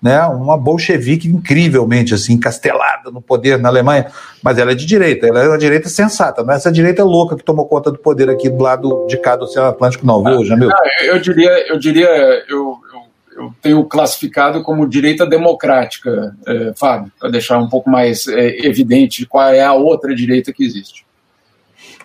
né, 0.03 0.23
uma 0.23 0.57
bolchevique 0.57 1.29
incrivelmente 1.29 2.15
assim, 2.15 2.35
encastelada 2.35 3.11
no 3.11 3.21
poder 3.21 3.59
na 3.59 3.69
Alemanha, 3.69 4.07
mas 4.43 4.59
ela 4.59 4.73
é 4.73 4.75
de 4.75 4.87
direita, 4.87 5.27
ela 5.27 5.43
é 5.43 5.49
uma 5.49 5.59
direita 5.59 5.89
sensata, 5.89 6.43
não 6.43 6.55
é 6.55 6.57
essa 6.57 6.73
direita 6.73 7.05
louca 7.05 7.37
que 7.37 7.45
tomou 7.45 7.67
conta 7.67 7.91
do 7.91 7.99
poder 7.99 8.31
aqui 8.31 8.49
do 8.49 8.63
lado 8.63 9.07
de 9.07 9.19
cá 9.19 9.37
do 9.37 9.45
Oceano 9.45 9.69
Atlântico, 9.69 10.07
não, 10.07 10.25
viu, 10.25 10.45
Jamil? 10.45 10.71
eu 11.03 11.21
diria, 11.21 11.69
eu 11.69 11.79
diria, 11.79 12.09
eu, 12.49 12.79
eu, 12.93 13.43
eu, 13.45 13.55
tenho 13.61 13.85
classificado 13.85 14.63
como 14.63 14.89
direita 14.89 15.27
democrática, 15.27 16.35
é, 16.47 16.73
Fábio, 16.77 17.13
para 17.19 17.31
deixar 17.31 17.59
um 17.59 17.69
pouco 17.69 17.91
mais 17.91 18.27
é, 18.27 18.67
evidente 18.67 19.27
qual 19.27 19.49
é 19.49 19.63
a 19.63 19.75
outra 19.75 20.15
direita 20.15 20.53
que 20.53 20.65
existe. 20.65 21.05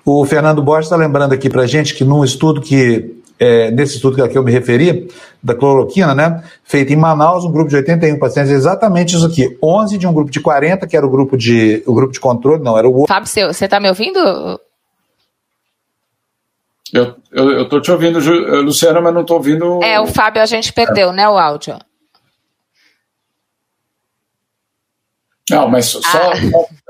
O 0.04 0.24
Fernando 0.26 0.62
Borges 0.62 0.86
está 0.86 0.96
lembrando 0.96 1.34
aqui 1.34 1.50
para 1.50 1.66
gente 1.66 1.96
que 1.96 2.04
num 2.04 2.24
estudo 2.24 2.62
que 2.62 3.24
é, 3.40 3.72
nesse 3.72 3.96
estudo 3.96 4.24
a 4.24 4.30
que 4.30 4.38
eu 4.38 4.44
me 4.44 4.52
referi, 4.52 5.10
da 5.42 5.54
cloroquina, 5.54 6.16
né, 6.16 6.44
feito 6.64 6.94
em 6.94 6.96
Manaus, 6.96 7.44
um 7.44 7.52
grupo 7.52 7.70
de 7.70 7.76
81 7.76 8.18
pacientes, 8.18 8.52
exatamente 8.52 9.16
isso 9.16 9.26
aqui, 9.26 9.58
11 9.62 9.98
de 9.98 10.08
um 10.08 10.14
grupo 10.14 10.32
de 10.32 10.40
40, 10.40 10.88
que 10.88 10.98
era 10.98 11.06
o 11.06 11.10
grupo 11.10 11.38
de, 11.38 11.84
o 11.86 11.94
grupo 11.94 12.14
de 12.14 12.20
controle, 12.20 12.64
não, 12.64 12.78
era 12.78 12.88
o... 12.88 13.06
Fábio, 13.08 13.28
você 13.28 13.66
está 13.66 13.80
me 13.80 13.90
ouvindo? 13.90 14.60
Eu, 16.94 17.16
eu, 17.32 17.52
eu 17.52 17.70
tô 17.70 17.82
te 17.82 17.92
ouvindo, 17.92 18.20
Luciana, 18.62 19.02
mas 19.02 19.14
não 19.14 19.22
estou 19.22 19.38
ouvindo... 19.38 19.84
É, 19.84 20.00
o 20.00 20.08
Fábio 20.08 20.42
a 20.42 20.46
gente 20.46 20.72
perdeu, 20.72 21.10
é. 21.10 21.14
né, 21.14 21.30
o 21.30 21.38
áudio. 21.38 21.78
Não, 25.50 25.68
mas 25.68 25.86
só... 25.86 26.02
Ah. 26.04 26.34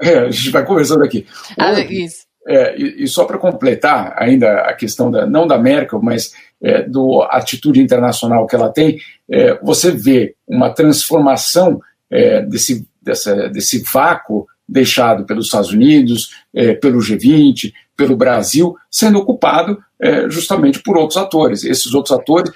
É, 0.02 0.20
a 0.20 0.32
gente 0.32 0.52
vai 0.52 0.66
conversando 0.66 1.04
aqui. 1.04 1.26
Ah, 1.58 1.72
isso. 1.80 2.26
É, 2.48 2.76
e, 2.78 3.04
e, 3.04 3.08
só 3.08 3.26
para 3.26 3.39
completar 3.39 4.14
ainda 4.18 4.62
a 4.62 4.74
questão 4.74 5.10
da, 5.10 5.26
não 5.26 5.48
da 5.48 5.58
Merkel, 5.58 6.02
mas 6.02 6.32
é, 6.62 6.84
do 6.84 7.24
atitude 7.24 7.82
internacional 7.82 8.46
que 8.46 8.56
ela 8.56 8.70
tem, 8.70 9.00
é, 9.30 9.58
você 9.64 9.91
vê 9.91 10.36
uma 10.48 10.70
transformação 10.70 11.82
é, 12.10 12.41
desse, 12.41 12.88
dessa, 13.02 13.50
desse 13.50 13.84
vácuo 13.91 14.48
deixado 14.68 15.26
pelos 15.26 15.46
Estados 15.46 15.72
Unidos, 15.72 16.32
é, 16.54 16.74
pelo 16.74 17.00
G20, 17.00 17.74
pelo 17.98 18.16
Brasil, 18.16 18.76
sendo 18.91 19.20
ocupado 19.20 19.80
é, 20.00 20.30
justamente 20.30 20.82
por 20.82 20.98
outros 20.98 21.18
atores. 21.18 21.64
Esses 21.64 21.93
outros 21.93 22.18
atores 22.18 22.52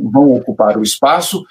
vão 0.00 0.32
ocupar 0.32 0.76
o 0.76 0.82
espaço, 0.82 1.44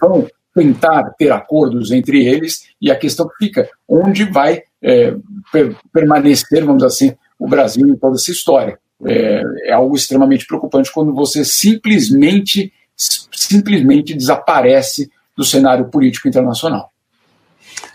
vão 0.00 0.28
tentar 0.54 1.14
ter 1.16 1.30
acordos 1.30 1.92
entre 1.92 2.26
eles, 2.26 2.66
e 2.82 2.90
a 2.90 2.96
questão 2.96 3.30
fica 3.38 3.68
onde 3.88 4.24
vai 4.24 4.62
é, 4.82 5.14
per 5.52 5.76
permanecer, 5.92 6.64
vamos 6.64 6.82
dizer 6.82 6.86
assim, 6.86 7.16
o 7.38 7.48
Brasil 7.48 7.86
em 7.86 7.96
toda 7.96 8.16
essa 8.16 8.30
história. 8.30 8.78
É, 9.04 9.42
é, 9.64 9.72
algo 9.72 9.94
extremamente 9.94 10.44
preocupante 10.44 10.92
quando 10.92 11.14
você 11.14 11.44
simplesmente, 11.44 12.72
simplesmente 12.96 14.12
desaparece 14.12 15.10
do 15.36 15.44
cenário 15.44 15.86
político 15.88 16.26
internacional. 16.26 16.90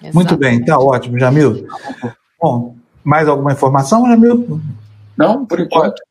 Exatamente. 0.02 0.16
Muito 0.16 0.38
bem, 0.38 0.60
está 0.60 0.80
ótimo, 0.80 1.20
Jamil. 1.20 1.68
Bom, 2.42 2.76
mais 3.04 3.28
alguma 3.28 3.52
informação, 3.52 4.08
Jamil? 4.08 4.62
Não, 5.18 5.46
por 5.46 5.60
enquanto. 5.60 6.02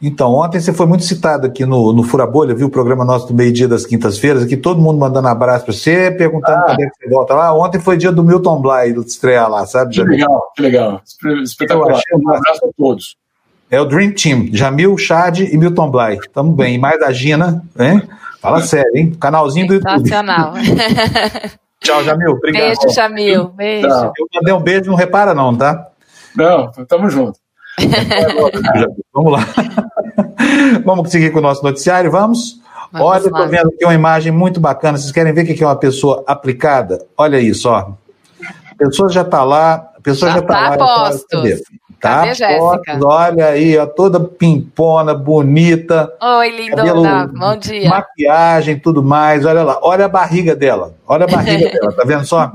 Então, 0.00 0.32
ontem 0.32 0.60
você 0.60 0.72
foi 0.72 0.86
muito 0.86 1.02
citado 1.02 1.46
aqui 1.46 1.66
no, 1.66 1.92
no 1.92 2.04
Fura 2.04 2.24
Bolha, 2.24 2.54
viu 2.54 2.68
o 2.68 2.70
programa 2.70 3.04
nosso 3.04 3.26
do 3.26 3.34
meio-dia 3.34 3.66
das 3.66 3.84
quintas-feiras, 3.84 4.44
aqui 4.44 4.56
todo 4.56 4.80
mundo 4.80 4.96
mandando 4.96 5.26
abraço 5.26 5.64
para 5.64 5.74
você, 5.74 6.10
perguntando 6.12 6.58
ah. 6.58 6.64
quando 6.66 6.80
é 6.80 6.86
que 6.86 6.96
você 6.96 7.08
volta 7.08 7.34
lá. 7.34 7.52
Ontem 7.52 7.80
foi 7.80 7.96
dia 7.96 8.12
do 8.12 8.22
Milton 8.22 8.62
Bly 8.62 8.94
estrear 9.04 9.50
lá, 9.50 9.66
sabe? 9.66 9.94
Que 9.94 10.02
legal, 10.02 10.52
que 10.54 10.62
legal. 10.62 11.02
Espetacular. 11.42 12.00
Um 12.14 12.30
abraço 12.30 12.64
a 12.64 12.68
todos. 12.76 13.16
É 13.70 13.80
o 13.80 13.84
Dream 13.84 14.12
Team, 14.12 14.48
Jamil, 14.52 14.96
Chad 14.96 15.40
e 15.40 15.56
Milton 15.58 15.90
Bly. 15.90 16.20
Tamo 16.32 16.52
bem. 16.52 16.76
E 16.76 16.78
mais 16.78 17.02
a 17.02 17.12
Gina, 17.12 17.62
hein? 17.78 18.02
Fala 18.40 18.60
sério, 18.60 18.96
hein? 18.96 19.12
Canalzinho 19.20 19.66
do 19.66 19.74
YouTube. 19.74 20.00
Nacional. 20.00 20.54
Tchau, 21.82 22.04
Jamil. 22.04 22.30
Obrigado. 22.30 22.62
Beijo, 22.62 22.94
Jamil. 22.94 23.48
Beijo. 23.48 23.88
Eu 23.88 24.26
mandei 24.32 24.54
um 24.54 24.60
beijo, 24.60 24.90
não 24.90 24.96
repara 24.96 25.34
não, 25.34 25.56
tá? 25.56 25.88
Não, 26.36 26.70
tamo 26.86 27.10
junto. 27.10 27.38
vamos 29.12 29.32
lá. 29.32 29.40
vamos 30.84 31.10
seguir 31.10 31.30
com 31.30 31.38
o 31.38 31.42
nosso 31.42 31.62
noticiário, 31.62 32.10
vamos? 32.10 32.60
vamos 32.92 33.08
Olha, 33.08 33.26
estou 33.26 33.48
vendo 33.48 33.68
aqui 33.68 33.84
uma 33.84 33.94
imagem 33.94 34.32
muito 34.32 34.60
bacana. 34.60 34.98
Vocês 34.98 35.12
querem 35.12 35.32
ver 35.32 35.42
o 35.42 35.46
que 35.46 35.62
é 35.62 35.66
uma 35.66 35.76
pessoa 35.76 36.24
aplicada? 36.26 37.04
Olha 37.16 37.38
isso, 37.38 37.68
ó. 37.68 37.78
A 37.78 38.74
pessoa 38.76 39.08
já 39.08 39.22
está 39.22 39.42
lá, 39.42 39.90
a 39.96 40.00
pessoa 40.00 40.30
já 40.30 40.38
está 40.38 40.54
tá 40.54 40.70
lá. 40.70 40.78
Postos. 40.78 41.62
Tá 42.00 42.20
Cadê, 42.20 42.34
Jéssica? 42.34 42.98
Olha 43.04 43.46
aí, 43.46 43.76
ó, 43.76 43.84
toda 43.84 44.20
pimpona, 44.20 45.14
bonita. 45.14 46.12
Oi, 46.22 46.50
lindona, 46.50 47.26
bom 47.26 47.56
dia. 47.56 47.88
Maquiagem, 47.88 48.78
tudo 48.78 49.02
mais. 49.02 49.44
Olha 49.44 49.64
lá, 49.64 49.80
olha 49.82 50.04
a 50.04 50.08
barriga 50.08 50.54
dela. 50.54 50.94
Olha 51.06 51.24
a 51.24 51.28
barriga 51.28 51.68
dela, 51.72 51.92
tá 51.92 52.04
vendo 52.04 52.24
só? 52.24 52.52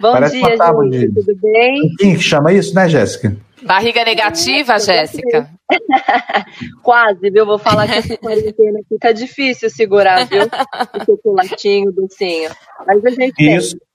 Bom 0.00 0.12
Parece 0.12 0.38
dia, 0.38 0.56
gente, 0.56 0.90
de... 0.90 1.14
tudo 1.14 1.40
bem? 1.40 1.94
Quem 1.98 2.18
chama 2.18 2.52
isso, 2.52 2.74
né, 2.74 2.88
Jéssica? 2.88 3.36
Barriga 3.62 4.04
negativa, 4.04 4.78
Jéssica? 4.78 5.48
Quase, 6.82 7.30
viu? 7.30 7.46
Vou 7.46 7.58
falar 7.58 7.86
que 7.86 7.94
essa 7.94 8.16
quarentena 8.16 8.80
fica 8.88 9.12
difícil 9.12 9.70
segurar, 9.70 10.26
viu? 10.26 10.42
O 10.94 11.04
chocolatinho, 11.04 11.88
o 11.88 11.92
docinho. 11.92 12.50
Mas 12.86 13.04
a 13.04 13.10
gente 13.10 13.34
Isso. 13.38 13.76
Tem. 13.78 13.94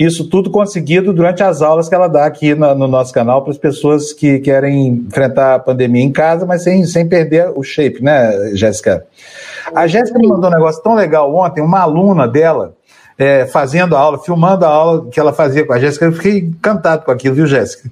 Isso 0.00 0.30
tudo 0.30 0.50
conseguido 0.50 1.12
durante 1.12 1.42
as 1.42 1.60
aulas 1.60 1.86
que 1.86 1.94
ela 1.94 2.08
dá 2.08 2.24
aqui 2.24 2.54
no, 2.54 2.74
no 2.74 2.88
nosso 2.88 3.12
canal 3.12 3.42
para 3.42 3.50
as 3.50 3.58
pessoas 3.58 4.14
que 4.14 4.38
querem 4.38 5.04
enfrentar 5.06 5.56
a 5.56 5.58
pandemia 5.58 6.02
em 6.02 6.10
casa, 6.10 6.46
mas 6.46 6.62
sem, 6.62 6.86
sem 6.86 7.06
perder 7.06 7.52
o 7.54 7.62
shape, 7.62 8.02
né, 8.02 8.54
Jéssica? 8.54 9.06
A 9.74 9.86
Jéssica 9.86 10.18
me 10.18 10.26
mandou 10.26 10.48
um 10.48 10.54
negócio 10.54 10.82
tão 10.82 10.94
legal 10.94 11.34
ontem, 11.34 11.60
uma 11.60 11.80
aluna 11.80 12.26
dela 12.26 12.74
é, 13.20 13.46
fazendo 13.46 13.94
a 13.94 14.00
aula, 14.00 14.18
filmando 14.18 14.64
a 14.64 14.68
aula 14.68 15.10
que 15.10 15.20
ela 15.20 15.30
fazia 15.30 15.66
com 15.66 15.74
a 15.74 15.78
Jéssica. 15.78 16.06
Eu 16.06 16.12
fiquei 16.12 16.38
encantado 16.38 17.04
com 17.04 17.10
aquilo, 17.10 17.34
viu, 17.34 17.46
Jéssica? 17.46 17.90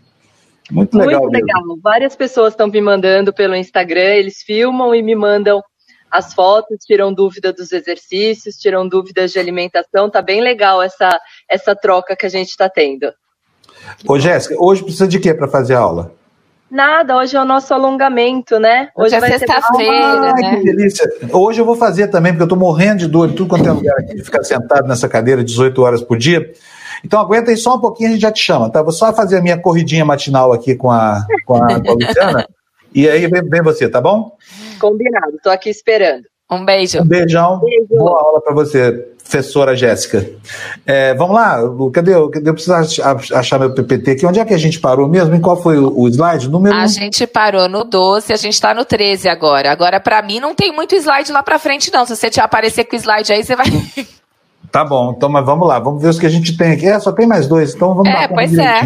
Muito 0.71 0.97
legal. 0.97 1.21
Muito 1.21 1.35
legal. 1.35 1.61
Mesmo. 1.67 1.81
Várias 1.83 2.17
pessoas 2.17 2.55
estão 2.55 2.67
me 2.67 2.81
mandando 2.81 3.31
pelo 3.31 3.55
Instagram, 3.55 4.15
eles 4.15 4.43
filmam 4.43 4.95
e 4.95 5.03
me 5.03 5.15
mandam 5.15 5.63
as 6.11 6.33
fotos, 6.33 6.79
tiram 6.87 7.13
dúvida 7.13 7.53
dos 7.53 7.73
exercícios, 7.73 8.57
tiram 8.57 8.89
dúvidas 8.89 9.31
de 9.31 9.39
alimentação. 9.39 10.09
Tá 10.09 10.23
bem 10.23 10.41
legal 10.41 10.81
essa, 10.81 11.21
essa 11.47 11.77
troca 11.77 12.17
que 12.17 12.25
a 12.25 12.31
gente 12.31 12.49
está 12.49 12.67
tendo. 12.71 13.13
Ô, 14.07 14.19
Jéssica, 14.19 14.57
hoje 14.59 14.83
precisa 14.83 15.07
de 15.07 15.21
quê 15.21 15.35
para 15.35 15.47
fazer 15.47 15.75
a 15.75 15.81
aula? 15.81 16.11
Nada, 16.71 17.17
hoje 17.17 17.37
é 17.37 17.41
o 17.41 17.45
nosso 17.45 17.73
alongamento, 17.73 18.59
né? 18.59 18.91
Hoje, 18.95 19.17
hoje 19.17 19.25
é 19.25 19.39
sexta-feira, 19.39 20.33
né? 20.35 20.57
Que 20.57 20.65
delícia. 20.65 21.11
Hoje 21.33 21.61
eu 21.61 21.65
vou 21.65 21.75
fazer 21.75 22.09
também, 22.09 22.33
porque 22.33 22.43
eu 22.45 22.49
tô 22.49 22.57
morrendo 22.57 22.99
de 22.99 23.09
dor, 23.09 23.29
tudo 23.33 23.47
quanto 23.47 23.69
é 23.69 23.73
lugar 23.73 23.97
aqui, 23.99 24.15
de 24.15 24.23
ficar 24.23 24.45
sentado 24.45 24.87
nessa 24.87 25.09
cadeira 25.09 25.43
18 25.43 25.83
horas 25.83 26.03
por 26.03 26.19
dia. 26.19 26.53
Então 27.05 27.21
aguenta 27.21 27.51
aí 27.51 27.57
só 27.57 27.77
um 27.77 27.81
pouquinho, 27.81 28.11
a 28.11 28.13
gente 28.13 28.23
já 28.23 28.33
te 28.33 28.43
chama, 28.43 28.71
tá? 28.71 28.83
Vou 28.83 28.93
só 28.93 29.13
fazer 29.15 29.39
a 29.39 29.43
minha 29.43 29.59
corridinha 29.59 30.05
matinal 30.05 30.53
aqui 30.53 30.75
com 30.75 30.91
a, 30.91 31.25
com 31.47 31.57
a, 31.57 31.81
com 31.81 31.91
a 31.91 31.95
Luciana. 31.95 32.49
e 32.95 33.09
aí 33.09 33.27
vem, 33.27 33.43
vem 33.49 33.63
você, 33.63 33.89
tá 33.89 34.01
bom? 34.01 34.37
Combinado, 34.79 35.39
tô 35.43 35.49
aqui 35.49 35.71
esperando. 35.71 36.25
Um 36.51 36.65
beijo. 36.65 37.01
Um 37.01 37.07
beijão. 37.07 37.61
Beijo. 37.61 37.87
Boa 37.89 38.21
aula 38.23 38.41
para 38.41 38.55
você, 38.55 39.07
professora 39.29 39.77
Jéssica. 39.77 40.27
É, 40.87 41.15
vamos 41.15 41.37
lá, 41.37 41.59
cadê? 41.93 42.13
cadê 42.33 42.49
eu 42.49 42.55
preciso 42.55 42.75
achar 43.35 43.59
meu 43.61 43.75
PPT 43.75 44.13
aqui. 44.13 44.27
Onde 44.27 44.41
é 44.41 44.45
que 44.45 44.55
a 44.55 44.59
gente 44.59 44.81
parou 44.81 45.07
mesmo? 45.07 45.35
Em 45.35 45.41
qual 45.41 45.61
foi 45.63 45.79
o, 45.79 46.09
slide? 46.09 46.49
Número 46.49 46.75
A 46.75 46.87
gente 46.87 47.27
parou 47.27 47.69
no 47.69 47.85
12, 47.85 48.33
a 48.33 48.37
gente 48.37 48.55
está 48.55 48.73
no 48.73 48.87
13 48.87 49.29
agora. 49.29 49.71
Agora, 49.71 50.01
para 50.01 50.23
mim, 50.23 50.41
não 50.41 50.55
tem 50.55 50.73
muito 50.73 50.95
slide 50.95 51.31
lá 51.31 51.43
para 51.43 51.59
frente, 51.59 51.93
não. 51.93 52.07
Se 52.07 52.17
você 52.17 52.31
te 52.31 52.41
aparecer 52.41 52.85
com 52.85 52.97
o 52.97 52.99
slide 52.99 53.33
aí, 53.33 53.45
você 53.45 53.55
vai. 53.55 53.67
Tá 54.71 54.85
bom, 54.85 55.15
então, 55.17 55.31
mas 55.31 55.47
vamos 55.47 55.67
lá, 55.67 55.79
vamos 55.79 56.03
ver 56.03 56.09
os 56.09 56.19
que 56.19 56.27
a 56.27 56.29
gente 56.29 56.55
tem 56.55 56.73
aqui. 56.73 56.87
É, 56.87 57.01
só 57.01 57.11
tem 57.11 57.27
mais 57.27 57.49
dois, 57.49 57.75
então 57.75 57.95
vamos 57.95 58.13
É, 58.13 58.29
pois 58.29 58.53
é. 58.59 58.81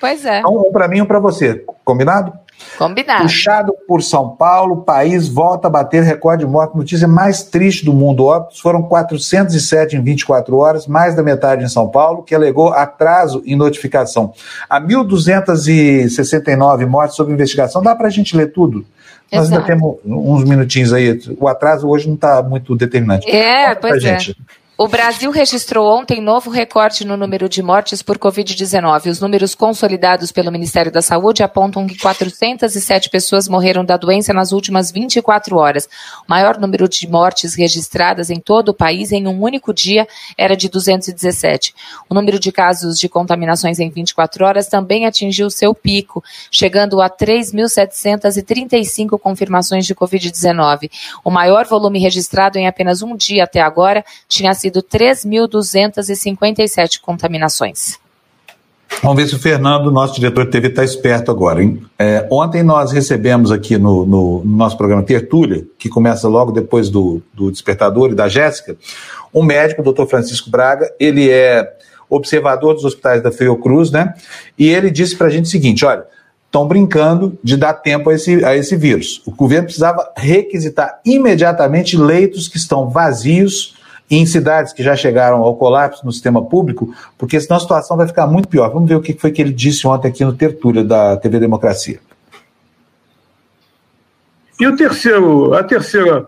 Pois 0.00 0.24
é. 0.24 0.38
Então, 0.38 0.64
um 0.66 0.72
para 0.72 0.88
mim 0.88 0.96
e 0.96 1.02
um 1.02 1.06
para 1.06 1.18
você. 1.18 1.62
Combinado? 1.84 2.32
Combinado. 2.78 3.22
Puxado 3.22 3.72
por 3.86 4.02
São 4.02 4.36
Paulo, 4.36 4.74
o 4.74 4.82
país 4.82 5.28
volta 5.28 5.68
a 5.68 5.70
bater 5.70 6.02
recorde 6.02 6.44
de 6.44 6.50
morte. 6.50 6.76
Notícia 6.76 7.08
mais 7.08 7.42
triste 7.42 7.82
do 7.84 7.92
mundo. 7.92 8.24
Óbitos 8.26 8.60
foram 8.60 8.82
407 8.82 9.96
em 9.96 10.02
24 10.02 10.56
horas, 10.56 10.86
mais 10.86 11.16
da 11.16 11.22
metade 11.22 11.64
em 11.64 11.68
São 11.68 11.88
Paulo, 11.88 12.22
que 12.22 12.34
alegou 12.34 12.72
atraso 12.72 13.42
em 13.46 13.56
notificação. 13.56 14.32
Há 14.68 14.78
1.269 14.80 16.86
mortes 16.86 17.16
sob 17.16 17.32
investigação. 17.32 17.82
Dá 17.82 17.96
para 17.96 18.08
a 18.08 18.10
gente 18.10 18.36
ler 18.36 18.52
tudo? 18.52 18.84
Nós 19.32 19.50
ainda 19.50 19.64
temos 19.64 19.96
uns 20.04 20.44
minutinhos 20.44 20.92
aí. 20.92 21.18
O 21.40 21.48
atraso 21.48 21.88
hoje 21.88 22.06
não 22.06 22.14
está 22.14 22.42
muito 22.42 22.76
determinante. 22.76 23.26
É, 23.28 23.74
pois 23.74 24.04
é. 24.04 24.18
Gente. 24.18 24.36
O 24.78 24.86
Brasil 24.86 25.30
registrou 25.30 25.98
ontem 25.98 26.20
novo 26.20 26.50
recorde 26.50 27.06
no 27.06 27.16
número 27.16 27.48
de 27.48 27.62
mortes 27.62 28.02
por 28.02 28.18
Covid-19. 28.18 29.10
Os 29.10 29.22
números 29.22 29.54
consolidados 29.54 30.30
pelo 30.30 30.52
Ministério 30.52 30.92
da 30.92 31.00
Saúde 31.00 31.42
apontam 31.42 31.86
que 31.86 31.98
407 31.98 33.08
pessoas 33.08 33.48
morreram 33.48 33.82
da 33.82 33.96
doença 33.96 34.34
nas 34.34 34.52
últimas 34.52 34.92
24 34.92 35.56
horas. 35.56 35.88
O 36.28 36.30
maior 36.30 36.58
número 36.58 36.86
de 36.86 37.08
mortes 37.08 37.54
registradas 37.54 38.28
em 38.28 38.38
todo 38.38 38.68
o 38.68 38.74
país 38.74 39.12
em 39.12 39.26
um 39.26 39.40
único 39.40 39.72
dia 39.72 40.06
era 40.36 40.54
de 40.54 40.68
217. 40.68 41.74
O 42.06 42.14
número 42.14 42.38
de 42.38 42.52
casos 42.52 42.98
de 42.98 43.08
contaminações 43.08 43.78
em 43.78 43.88
24 43.88 44.44
horas 44.44 44.68
também 44.68 45.06
atingiu 45.06 45.48
seu 45.48 45.74
pico, 45.74 46.22
chegando 46.50 47.00
a 47.00 47.08
3.735 47.08 49.18
confirmações 49.18 49.86
de 49.86 49.94
Covid-19. 49.94 50.90
O 51.24 51.30
maior 51.30 51.64
volume 51.64 51.98
registrado 51.98 52.58
em 52.58 52.66
apenas 52.66 53.00
um 53.00 53.16
dia 53.16 53.44
até 53.44 53.62
agora 53.62 54.04
tinha 54.28 54.52
sido 54.52 54.65
sido 54.66 54.82
3.257 54.82 57.00
contaminações. 57.00 57.98
Vamos 59.02 59.16
ver 59.16 59.26
se 59.28 59.34
o 59.34 59.38
Fernando, 59.38 59.90
nosso 59.90 60.14
diretor 60.14 60.46
de 60.46 60.50
TV, 60.50 60.68
está 60.68 60.82
esperto 60.84 61.30
agora. 61.30 61.60
É, 61.98 62.26
ontem 62.30 62.62
nós 62.62 62.92
recebemos 62.92 63.52
aqui 63.52 63.76
no, 63.76 64.06
no, 64.06 64.42
no, 64.44 64.56
nosso 64.56 64.76
programa 64.76 65.02
Tertúlia, 65.02 65.66
que 65.78 65.88
começa 65.88 66.28
logo 66.28 66.52
depois 66.52 66.88
do, 66.88 67.20
do 67.34 67.50
Despertador 67.50 68.10
e 68.10 68.14
da 68.14 68.28
Jéssica, 68.28 68.76
um 69.34 69.42
médico, 69.42 69.82
o 69.82 69.84
doutor 69.84 70.06
Francisco 70.06 70.50
Braga, 70.50 70.88
ele 70.98 71.30
é 71.30 71.76
observador 72.08 72.74
dos 72.74 72.84
hospitais 72.84 73.22
da 73.22 73.32
Fiocruz, 73.32 73.90
né? 73.90 74.14
E 74.56 74.68
ele 74.68 74.90
disse 74.90 75.16
para 75.16 75.26
a 75.26 75.30
gente 75.30 75.44
o 75.44 75.50
seguinte: 75.50 75.84
olha, 75.84 76.04
estão 76.46 76.66
brincando 76.66 77.38
de 77.42 77.56
dar 77.56 77.74
tempo 77.74 78.08
a 78.08 78.14
esse, 78.14 78.44
a 78.44 78.56
esse 78.56 78.76
vírus. 78.76 79.20
O 79.26 79.32
governo 79.32 79.64
precisava 79.64 80.10
requisitar 80.16 81.00
imediatamente 81.04 81.96
leitos 81.96 82.48
que 82.48 82.56
estão 82.56 82.88
vazios 82.88 83.74
em 84.10 84.24
cidades 84.24 84.72
que 84.72 84.82
já 84.82 84.94
chegaram 84.94 85.42
ao 85.42 85.56
colapso 85.56 86.04
no 86.04 86.12
sistema 86.12 86.44
público, 86.44 86.94
porque 87.18 87.40
senão 87.40 87.56
a 87.56 87.60
situação 87.60 87.96
vai 87.96 88.06
ficar 88.06 88.26
muito 88.26 88.48
pior. 88.48 88.70
Vamos 88.70 88.88
ver 88.88 88.94
o 88.94 89.00
que 89.00 89.14
foi 89.14 89.32
que 89.32 89.42
ele 89.42 89.52
disse 89.52 89.86
ontem 89.86 90.08
aqui 90.08 90.24
no 90.24 90.32
Tertúlia 90.32 90.84
da 90.84 91.16
TV 91.16 91.40
Democracia. 91.40 91.98
E 94.58 94.66
o 94.66 94.76
terceiro, 94.76 95.54
a 95.54 95.62
terceira 95.62 96.26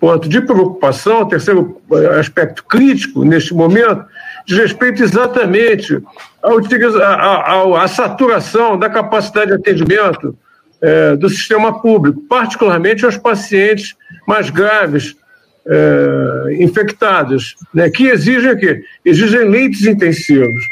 ponto 0.00 0.28
de 0.28 0.40
preocupação, 0.40 1.20
o 1.20 1.28
terceiro 1.28 1.80
aspecto 2.18 2.64
crítico 2.64 3.22
neste 3.22 3.52
momento 3.52 4.04
diz 4.46 4.56
respeito 4.56 5.02
exatamente 5.02 6.02
à, 6.42 7.86
saturação 7.86 8.78
da 8.78 8.88
capacidade 8.88 9.48
de 9.48 9.54
atendimento 9.54 10.36
é, 10.80 11.14
do 11.16 11.28
sistema 11.28 11.80
público, 11.80 12.22
particularmente 12.22 13.04
aos 13.04 13.18
pacientes 13.18 13.94
mais 14.26 14.48
graves, 14.48 15.14
é, 15.66 16.56
infectados, 16.62 17.56
né, 17.72 17.90
que 17.90 18.08
exigem 18.08 18.56
que 18.56 18.82
exigem 19.04 19.48
leitos 19.48 19.86
intensivos, 19.86 20.62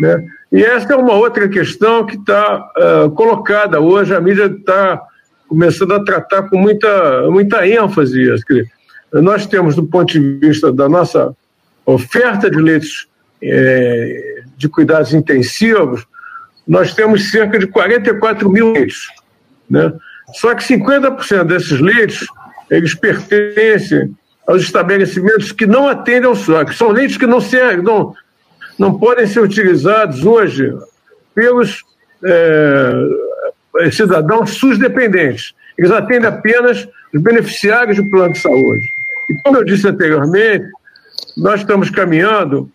né? 0.00 0.24
E 0.52 0.62
essa 0.62 0.92
é 0.92 0.96
uma 0.96 1.14
outra 1.14 1.48
questão 1.48 2.04
que 2.04 2.14
está 2.14 2.70
uh, 2.76 3.10
colocada 3.12 3.80
hoje, 3.80 4.14
a 4.14 4.20
mídia 4.20 4.44
está 4.44 5.00
começando 5.48 5.92
a 5.92 6.04
tratar 6.04 6.42
com 6.42 6.58
muita, 6.58 7.30
muita 7.30 7.66
ênfase. 7.66 8.34
Nós 9.14 9.46
temos, 9.46 9.74
do 9.74 9.84
ponto 9.84 10.12
de 10.12 10.20
vista 10.38 10.70
da 10.70 10.90
nossa 10.90 11.34
oferta 11.86 12.50
de 12.50 12.58
leitos 12.58 13.08
é, 13.42 14.42
de 14.56 14.68
cuidados 14.68 15.14
intensivos, 15.14 16.06
nós 16.68 16.94
temos 16.94 17.30
cerca 17.30 17.58
de 17.58 17.66
44 17.66 18.48
mil 18.48 18.72
leitos. 18.72 19.08
Né? 19.68 19.92
Só 20.34 20.54
que 20.54 20.62
50% 20.62 21.44
desses 21.44 21.80
leitos, 21.80 22.26
eles 22.70 22.94
pertencem 22.94 24.14
aos 24.46 24.62
estabelecimentos 24.62 25.52
que 25.52 25.66
não 25.66 25.88
atendem 25.88 26.28
ao 26.28 26.34
SOC. 26.34 26.74
São 26.74 26.90
leitos 26.90 27.16
que 27.16 27.26
não, 27.26 27.40
servem, 27.40 27.82
não, 27.82 28.14
não 28.78 28.98
podem 28.98 29.26
ser 29.26 29.40
utilizados 29.40 30.24
hoje 30.24 30.72
pelos 31.34 31.82
é, 32.24 33.90
cidadãos 33.90 34.50
SUS 34.50 34.78
dependentes. 34.78 35.54
Eles 35.78 35.90
atendem 35.90 36.28
apenas 36.28 36.86
os 37.14 37.20
beneficiários 37.20 37.96
do 37.96 38.10
plano 38.10 38.32
de 38.32 38.40
saúde. 38.40 38.86
E 39.30 39.34
como 39.42 39.58
eu 39.58 39.64
disse 39.64 39.88
anteriormente, 39.88 40.66
nós 41.36 41.60
estamos 41.60 41.88
caminhando, 41.90 42.70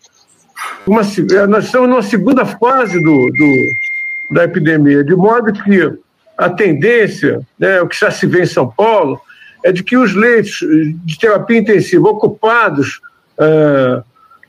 uma, 0.86 1.02
é, 1.02 1.46
nós 1.46 1.66
estamos 1.66 1.88
numa 1.88 2.02
segunda 2.02 2.44
fase 2.44 3.00
do, 3.02 3.26
do, 3.26 4.34
da 4.34 4.44
epidemia, 4.44 5.04
de 5.04 5.14
modo 5.14 5.52
que 5.52 5.92
a 6.36 6.48
tendência, 6.48 7.40
né, 7.58 7.80
o 7.80 7.88
que 7.88 7.98
já 7.98 8.10
se 8.10 8.26
vê 8.26 8.42
em 8.42 8.46
São 8.46 8.68
Paulo, 8.70 9.20
é 9.64 9.72
de 9.72 9.82
que 9.82 9.96
os 9.96 10.14
leitos 10.14 10.60
de 11.04 11.18
terapia 11.18 11.58
intensiva 11.58 12.08
ocupados 12.08 13.00
uh, 13.38 14.02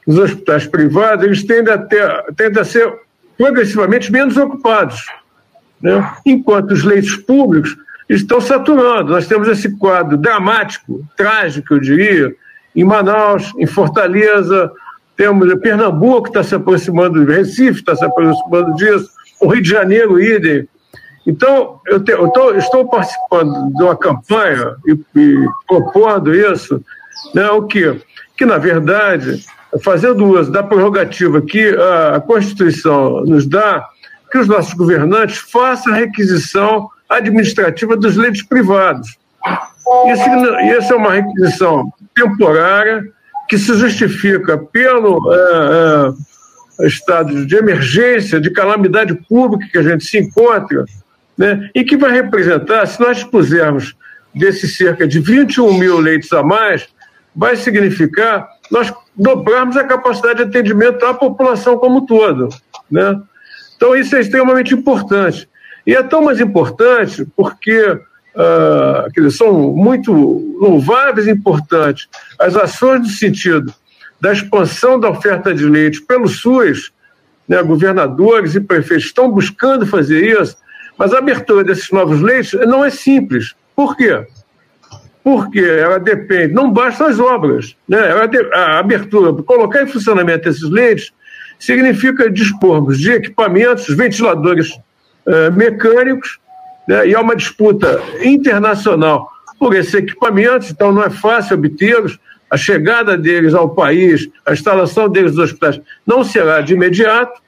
os 0.05 0.18
hospitais 0.18 0.66
privados, 0.66 1.24
eles 1.24 1.43
tendem 1.43 1.74
a, 1.74 1.78
ter, 1.78 2.24
tendem 2.36 2.62
a 2.62 2.66
ser 2.66 2.91
progressivamente 3.38 4.12
menos 4.12 4.38
ocupados, 4.38 5.05
né? 5.82 6.12
enquanto 6.26 6.72
os 6.72 6.84
leitos 6.84 7.16
públicos 7.16 7.78
estão 8.10 8.41
saturando. 8.41 9.12
Nós 9.12 9.28
temos 9.28 9.47
esse 9.47 9.78
quadro 9.78 10.18
dramático, 10.18 11.05
trágico, 11.16 11.76
eu 11.76 11.80
diria, 11.80 12.36
em 12.76 12.84
Manaus, 12.84 13.53
em 13.57 13.68
Fortaleza, 13.68 14.72
temos 15.16 15.53
Pernambuco 15.60 16.24
que 16.24 16.30
está 16.30 16.43
se 16.43 16.55
aproximando, 16.55 17.26
Recife 17.26 17.80
está 17.80 17.95
se 17.95 18.03
aproximando 18.03 18.74
disso, 18.76 19.10
o 19.39 19.47
Rio 19.47 19.62
de 19.62 19.70
Janeiro, 19.70 20.20
idem. 20.20 20.68
Então, 21.26 21.80
eu, 21.88 22.04
te, 22.04 22.12
eu 22.12 22.30
tô, 22.30 22.54
estou 22.54 22.88
participando 22.88 23.74
de 23.74 23.84
uma 23.84 23.96
campanha 23.96 24.76
e, 24.86 24.98
e 25.20 25.48
propondo 25.68 26.34
isso, 26.34 26.84
né, 27.34 27.50
o 27.52 27.64
que? 27.64 28.02
Que, 28.38 28.46
na 28.46 28.58
verdade, 28.58 29.44
fazendo 29.84 30.26
uso 30.26 30.52
da 30.52 30.64
prerrogativa 30.64 31.42
que 31.42 31.76
a 32.14 32.20
Constituição 32.20 33.22
nos 33.26 33.46
dá, 33.46 33.86
que 34.32 34.38
os 34.38 34.48
nossos 34.48 34.74
governantes 34.74 35.38
façam 35.38 35.94
a 35.94 35.98
requisição 35.98 36.90
administrativa 37.10 37.98
dos 37.98 38.16
leitos 38.16 38.44
privados. 38.44 39.18
Isso, 40.08 40.80
isso 40.80 40.94
é 40.94 40.96
uma 40.96 41.14
requisição 41.14 41.92
temporária 42.16 43.04
que 43.48 43.58
se 43.58 43.74
justifica 43.74 44.58
pelo 44.58 45.18
uh, 45.18 46.12
uh, 46.12 46.86
estado 46.86 47.46
de 47.48 47.56
emergência, 47.56 48.40
de 48.40 48.52
calamidade 48.52 49.16
pública 49.28 49.68
que 49.72 49.78
a 49.80 49.84
gente 49.84 50.06
se 50.06 50.20
encontra, 50.20 50.86
né, 51.40 51.70
e 51.74 51.86
que 51.86 51.96
vai 51.96 52.12
representar, 52.12 52.86
se 52.86 53.00
nós 53.00 53.16
dispusermos 53.16 53.96
desses 54.36 54.76
cerca 54.76 55.08
de 55.08 55.22
21 55.22 55.74
mil 55.74 55.98
leitos 55.98 56.34
a 56.34 56.44
mais, 56.44 56.90
vai 57.34 57.56
significar 57.56 58.46
nós 58.70 58.94
dobrarmos 59.16 59.78
a 59.78 59.86
capacidade 59.86 60.44
de 60.44 60.50
atendimento 60.50 61.06
à 61.06 61.14
população 61.14 61.78
como 61.78 62.06
todo. 62.06 62.50
Né? 62.92 63.18
Então, 63.78 63.96
isso 63.96 64.18
é 64.18 64.20
extremamente 64.20 64.74
importante. 64.74 65.48
E 65.88 65.96
é 65.96 66.04
tão 66.04 66.22
mais 66.22 66.42
importante 66.42 67.26
porque 67.38 67.82
uh, 67.84 69.10
dizer, 69.16 69.32
são 69.32 69.54
muito 69.74 70.12
louváveis 70.60 71.26
e 71.26 71.32
importantes 71.32 72.10
as 72.38 72.58
ações 72.58 73.00
no 73.00 73.08
sentido 73.08 73.74
da 74.20 74.34
expansão 74.34 75.00
da 75.00 75.10
oferta 75.10 75.54
de 75.54 75.64
leite 75.64 76.02
pelo 76.02 76.28
SUS, 76.28 76.92
né, 77.48 77.64
governadores 77.64 78.54
e 78.56 78.60
prefeitos 78.60 79.06
estão 79.06 79.32
buscando 79.32 79.88
fazer 79.88 80.40
isso, 80.40 80.58
mas 81.00 81.14
a 81.14 81.18
abertura 81.18 81.64
desses 81.64 81.89
novos 81.89 82.22
leitos 82.22 82.54
não 82.68 82.86
é 82.86 82.91
simples. 82.91 83.56
Por 83.76 83.95
quê? 83.95 84.28
porque 85.24 85.60
ela 85.60 86.00
depende, 86.00 86.54
não 86.54 86.72
basta 86.72 87.06
as 87.06 87.20
obras, 87.20 87.76
né? 87.88 88.00
a 88.54 88.80
abertura, 88.80 89.32
colocar 89.43 89.84
em 89.84 89.88
funcionamento 89.88 90.47
esses 90.50 90.68
leitos 90.70 91.14
significa 91.60 92.30
dispormos 92.32 92.97
de 92.97 93.12
equipamentos, 93.12 93.88
ventiladores 93.95 94.72
uh, 94.72 95.52
mecânicos, 95.56 96.39
né? 96.88 97.10
e 97.10 97.14
há 97.14 97.22
uma 97.22 97.36
disputa 97.36 98.02
internacional 98.24 99.30
por 99.60 99.76
esses 99.76 99.93
equipamentos, 99.93 100.72
então 100.72 100.91
não 100.91 101.04
é 101.04 101.10
fácil 101.10 101.58
obtê-los, 101.58 102.18
a 102.50 102.58
chegada 102.58 103.16
deles 103.16 103.54
ao 103.54 103.70
país, 103.70 104.28
a 104.45 104.54
instalação 104.54 105.08
deles 105.08 105.36
nos 105.36 105.43
hospitais 105.43 105.80
não 106.08 106.24
será 106.24 106.62
de 106.62 106.74
imediato, 106.74 107.39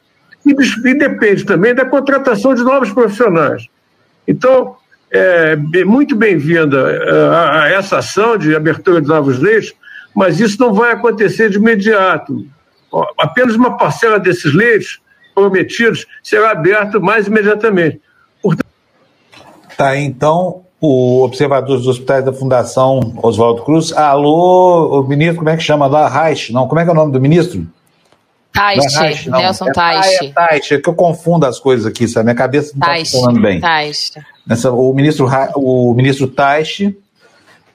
e, 0.45 0.93
depende 0.93 1.45
também 1.45 1.73
da 1.73 1.85
contratação 1.85 2.53
de 2.53 2.63
novos 2.63 2.91
profissionais. 2.91 3.67
Então, 4.27 4.75
é, 5.11 5.55
muito 5.85 6.15
bem-vinda 6.15 6.89
é, 7.67 7.73
essa 7.73 7.97
ação 7.97 8.37
de 8.37 8.55
abertura 8.55 9.01
de 9.01 9.07
novos 9.07 9.39
leitos, 9.39 9.73
mas 10.15 10.39
isso 10.39 10.59
não 10.59 10.73
vai 10.73 10.91
acontecer 10.91 11.49
de 11.49 11.57
imediato. 11.57 12.45
Apenas 13.17 13.55
uma 13.55 13.77
parcela 13.77 14.19
desses 14.19 14.53
leitos 14.53 14.99
prometidos 15.33 16.05
será 16.23 16.51
aberta 16.51 16.99
mais 16.99 17.27
imediatamente. 17.27 18.01
Portanto... 18.41 18.65
Tá, 19.77 19.97
então, 19.97 20.63
o 20.81 21.23
observador 21.23 21.77
dos 21.77 21.87
hospitais 21.87 22.25
da 22.25 22.33
Fundação 22.33 23.13
Oswaldo 23.21 23.63
Cruz. 23.63 23.93
Alô, 23.93 24.99
o 24.99 25.07
ministro, 25.07 25.37
como 25.37 25.49
é 25.49 25.55
que 25.55 25.63
chama 25.63 25.87
lá? 25.87 26.09
Reich? 26.09 26.51
Não, 26.51 26.67
como 26.67 26.81
é 26.81 26.83
que 26.83 26.89
é 26.89 26.93
o 26.93 26.95
nome 26.95 27.11
do 27.11 27.21
ministro? 27.21 27.65
Taixe, 28.53 29.29
é 29.29 29.31
Nelson 29.31 29.67
é, 29.67 29.71
Taixe. 29.71 30.25
É 30.25 30.31
Taixe, 30.31 30.73
é 30.75 30.79
que 30.79 30.89
eu 30.89 30.93
confundo 30.93 31.45
as 31.45 31.59
coisas 31.59 31.85
aqui, 31.85 32.07
sabe? 32.07 32.25
Minha 32.25 32.35
cabeça 32.35 32.73
não 32.75 32.93
está 32.93 33.05
funcionando 33.11 33.41
bem. 33.41 33.59
Nessa, 34.45 34.71
o 34.71 34.93
ministro, 34.93 35.27
o 35.55 35.93
ministro 35.93 36.27
Taixe, 36.27 36.95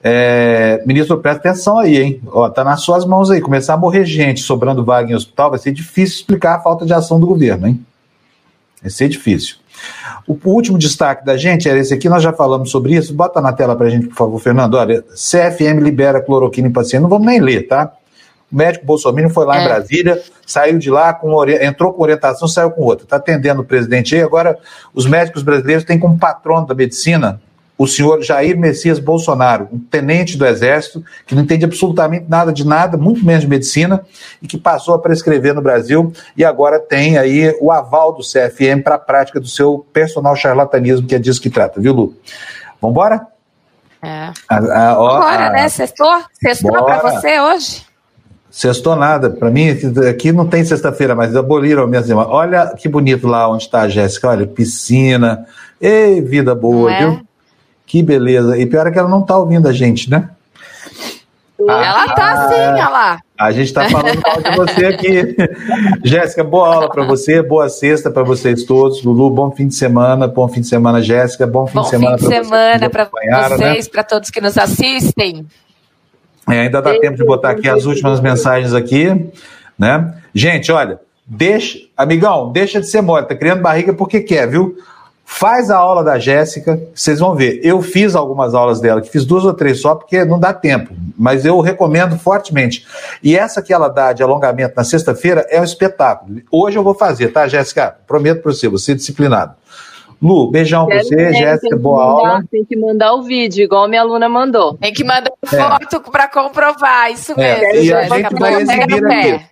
é, 0.03 0.81
ministro, 0.85 1.17
presta 1.17 1.49
atenção 1.49 1.79
aí, 1.79 1.97
hein? 1.97 2.21
Ó, 2.27 2.49
tá 2.49 2.63
nas 2.63 2.81
suas 2.81 3.05
mãos 3.05 3.31
aí. 3.31 3.41
Começar 3.41 3.73
a 3.73 3.77
morrer 3.77 4.05
gente 4.05 4.41
sobrando 4.41 4.85
vaga 4.85 5.11
em 5.11 5.15
hospital, 5.15 5.49
vai 5.49 5.59
ser 5.59 5.71
difícil 5.71 6.17
explicar 6.17 6.55
a 6.55 6.59
falta 6.59 6.85
de 6.85 6.93
ação 6.93 7.19
do 7.19 7.27
governo, 7.27 7.67
hein? 7.67 7.85
Vai 8.81 8.91
ser 8.91 9.09
difícil. 9.09 9.55
O, 10.27 10.33
o 10.33 10.49
último 10.51 10.77
destaque 10.77 11.25
da 11.25 11.35
gente 11.35 11.67
era 11.67 11.79
esse 11.79 11.93
aqui, 11.93 12.07
nós 12.07 12.21
já 12.21 12.31
falamos 12.31 12.69
sobre 12.69 12.95
isso. 12.95 13.13
Bota 13.13 13.41
na 13.41 13.51
tela 13.51 13.75
pra 13.75 13.89
gente, 13.89 14.07
por 14.07 14.15
favor, 14.15 14.39
Fernando. 14.39 14.75
Olha, 14.75 15.01
CFM 15.01 15.81
libera 15.81 16.21
cloroquina 16.21 16.67
em 16.67 16.71
paciente. 16.71 17.01
Não 17.01 17.09
vamos 17.09 17.25
nem 17.25 17.39
ler, 17.39 17.67
tá? 17.67 17.91
O 18.51 18.55
médico 18.55 18.85
Bolsonaro 18.85 19.29
foi 19.29 19.45
lá 19.45 19.57
é. 19.57 19.61
em 19.61 19.67
Brasília, 19.67 20.21
saiu 20.45 20.77
de 20.77 20.89
lá, 20.89 21.13
com 21.13 21.45
entrou 21.49 21.93
com 21.93 22.01
orientação, 22.01 22.47
saiu 22.47 22.71
com 22.71 22.83
outra. 22.83 23.03
Está 23.03 23.17
atendendo 23.17 23.61
o 23.61 23.65
presidente 23.65 24.15
aí. 24.15 24.21
Agora, 24.21 24.57
os 24.93 25.05
médicos 25.05 25.43
brasileiros 25.43 25.83
têm 25.83 25.99
como 25.99 26.17
patrono 26.17 26.65
da 26.65 26.73
medicina 26.73 27.41
o 27.77 27.85
senhor 27.85 28.23
Jair 28.23 28.57
Messias 28.57 28.97
Bolsonaro, 28.97 29.69
um 29.71 29.77
tenente 29.77 30.35
do 30.35 30.45
Exército, 30.45 31.03
que 31.27 31.35
não 31.35 31.43
entende 31.43 31.63
absolutamente 31.63 32.25
nada 32.27 32.51
de 32.51 32.65
nada, 32.65 32.97
muito 32.97 33.23
menos 33.23 33.43
de 33.43 33.47
medicina, 33.47 34.03
e 34.41 34.47
que 34.47 34.57
passou 34.57 34.95
a 34.95 34.99
prescrever 34.99 35.53
no 35.53 35.61
Brasil 35.61 36.11
e 36.35 36.43
agora 36.43 36.79
tem 36.79 37.17
aí 37.17 37.55
o 37.61 37.71
aval 37.71 38.13
do 38.13 38.23
CFM 38.23 38.81
para 38.83 38.95
a 38.95 38.99
prática 38.99 39.39
do 39.39 39.47
seu 39.47 39.85
personal 39.93 40.35
charlatanismo, 40.35 41.05
que 41.05 41.13
é 41.13 41.19
disso 41.19 41.41
que 41.41 41.49
trata, 41.49 41.79
viu, 41.79 41.93
Lu? 41.93 42.17
Vambora? 42.81 43.27
É. 44.01 44.31
A, 44.49 44.57
a, 44.57 44.99
ó, 44.99 45.19
Bora, 45.19 45.47
a... 45.47 45.49
né? 45.51 45.69
Sextou? 45.69 46.23
Sextou 46.33 46.83
para 46.83 46.99
você 46.99 47.39
hoje? 47.39 47.86
Sextou 48.57 48.95
nada. 48.95 49.29
Para 49.29 49.51
mim, 49.51 49.69
aqui 50.09 50.31
não 50.31 50.47
tem 50.47 50.65
sexta-feira, 50.65 51.13
mas 51.13 51.35
aboliram 51.35 51.85
minhas 51.85 52.09
irmãs. 52.09 52.25
Olha 52.27 52.73
que 52.75 52.89
bonito 52.89 53.27
lá 53.27 53.47
onde 53.47 53.61
está 53.61 53.81
a 53.81 53.87
Jéssica. 53.87 54.29
Olha, 54.29 54.47
piscina. 54.47 55.45
Ei, 55.79 56.21
vida 56.21 56.55
boa, 56.55 56.91
é? 56.91 56.99
viu? 57.01 57.21
Que 57.85 58.01
beleza. 58.01 58.57
E 58.57 58.65
pior 58.65 58.87
é 58.87 58.91
que 58.91 58.97
ela 58.97 59.07
não 59.07 59.21
está 59.21 59.37
ouvindo 59.37 59.67
a 59.67 59.71
gente, 59.71 60.09
né? 60.09 60.31
Ela 61.59 62.03
ah, 62.05 62.15
tá 62.15 62.47
sim, 62.49 62.55
olha 62.55 62.89
lá. 62.89 63.19
A 63.37 63.51
gente 63.51 63.67
está 63.67 63.87
falando 63.91 64.19
mal 64.21 64.41
de 64.41 64.55
você 64.55 64.85
aqui. 64.87 65.35
Jéssica, 66.03 66.43
boa 66.43 66.73
aula 66.73 66.89
para 66.89 67.05
você, 67.05 67.43
boa 67.43 67.69
sexta 67.69 68.09
para 68.09 68.23
vocês 68.23 68.63
todos. 68.63 69.03
Lulu, 69.03 69.29
bom 69.29 69.51
fim 69.51 69.67
de 69.67 69.75
semana, 69.75 70.27
bom 70.27 70.47
fim 70.47 70.61
de 70.61 70.67
semana, 70.67 70.99
Jéssica, 70.99 71.45
bom 71.45 71.67
fim 71.67 71.75
bom 71.75 71.83
de 71.83 71.89
semana 71.89 72.17
para 72.17 72.27
semana 72.27 72.89
para 72.89 73.05
vocês, 73.05 73.85
né? 73.85 73.91
para 73.91 74.03
todos 74.03 74.31
que 74.31 74.41
nos 74.41 74.57
assistem. 74.57 75.45
É, 76.49 76.61
ainda 76.61 76.81
dá 76.81 76.97
tempo 76.99 77.17
de 77.17 77.25
botar 77.25 77.51
aqui 77.51 77.67
as 77.67 77.85
últimas 77.85 78.19
mensagens 78.19 78.73
aqui, 78.73 79.29
né? 79.77 80.13
Gente, 80.33 80.71
olha, 80.71 80.99
deixa, 81.25 81.79
amigão, 81.95 82.51
deixa 82.51 82.79
de 82.79 82.87
ser 82.87 83.01
mole, 83.01 83.25
tá 83.25 83.35
criando 83.35 83.61
barriga 83.61 83.93
porque 83.93 84.21
quer, 84.21 84.47
viu? 84.47 84.77
Faz 85.29 85.69
a 85.69 85.75
aula 85.75 86.05
da 86.05 86.17
Jéssica, 86.17 86.81
vocês 86.95 87.19
vão 87.19 87.35
ver. 87.35 87.59
Eu 87.61 87.81
fiz 87.81 88.15
algumas 88.15 88.55
aulas 88.55 88.79
dela, 88.79 89.01
que 89.01 89.09
fiz 89.09 89.25
duas 89.25 89.43
ou 89.43 89.53
três 89.53 89.81
só, 89.81 89.93
porque 89.93 90.23
não 90.23 90.39
dá 90.39 90.53
tempo, 90.53 90.95
mas 91.17 91.43
eu 91.43 91.59
recomendo 91.59 92.17
fortemente. 92.17 92.87
E 93.21 93.37
essa 93.37 93.61
que 93.61 93.73
ela 93.73 93.89
dá 93.89 94.13
de 94.13 94.23
alongamento 94.23 94.73
na 94.77 94.85
sexta-feira 94.85 95.45
é 95.49 95.59
um 95.59 95.65
espetáculo. 95.65 96.41
Hoje 96.49 96.79
eu 96.79 96.83
vou 96.83 96.93
fazer, 96.93 97.27
tá, 97.27 97.45
Jéssica? 97.45 97.93
Prometo 98.07 98.41
para 98.41 98.53
você, 98.53 98.69
você 98.69 98.93
é 98.93 98.95
disciplinado. 98.95 99.53
Lu, 100.21 100.49
beijão 100.49 100.87
pra 100.87 101.03
você, 101.03 101.33
Jéssica, 101.33 101.77
boa 101.77 101.99
mandar, 101.99 102.29
aula. 102.29 102.43
Tem 102.51 102.65
que 102.65 102.75
mandar 102.75 103.13
o 103.13 103.23
vídeo, 103.23 103.63
igual 103.63 103.87
minha 103.87 104.01
aluna 104.01 104.27
mandou. 104.27 104.75
Tem 104.75 104.91
que 104.91 105.03
mandar 105.03 105.31
é. 105.43 105.47
foto 105.47 106.11
para 106.11 106.27
comprovar, 106.27 107.11
isso 107.11 107.35
mesmo. 107.37 107.63
É. 107.63 107.83
E 107.83 107.93
a 107.93 108.03
gente 108.03 108.35
vai 108.35 108.61
exibir 108.61 109.05
aqui. 109.05 109.45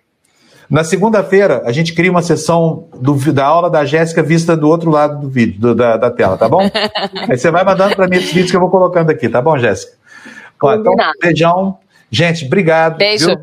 Na 0.68 0.82
segunda-feira, 0.82 1.62
a 1.64 1.70
gente 1.70 1.94
cria 1.94 2.10
uma 2.10 2.22
sessão 2.22 2.88
do, 3.00 3.14
da 3.32 3.46
aula 3.46 3.70
da 3.70 3.84
Jéssica 3.84 4.20
vista 4.20 4.56
do 4.56 4.68
outro 4.68 4.90
lado 4.90 5.20
do 5.20 5.28
vídeo, 5.28 5.60
do, 5.60 5.74
da, 5.76 5.96
da, 5.96 6.10
tela, 6.10 6.36
tá 6.36 6.48
bom? 6.48 6.60
Aí 7.30 7.38
você 7.38 7.52
vai 7.52 7.62
mandando 7.64 7.94
para 7.94 8.08
mim 8.08 8.16
esses 8.16 8.32
vídeos 8.32 8.50
que 8.50 8.56
eu 8.56 8.60
vou 8.60 8.70
colocando 8.70 9.10
aqui, 9.10 9.28
tá 9.28 9.40
bom, 9.40 9.56
Jéssica? 9.56 9.92
Então, 10.56 10.94
beijão. 11.22 11.78
Gente, 12.10 12.46
obrigado. 12.46 12.96
Beijo. 12.96 13.26
Viu? 13.26 13.38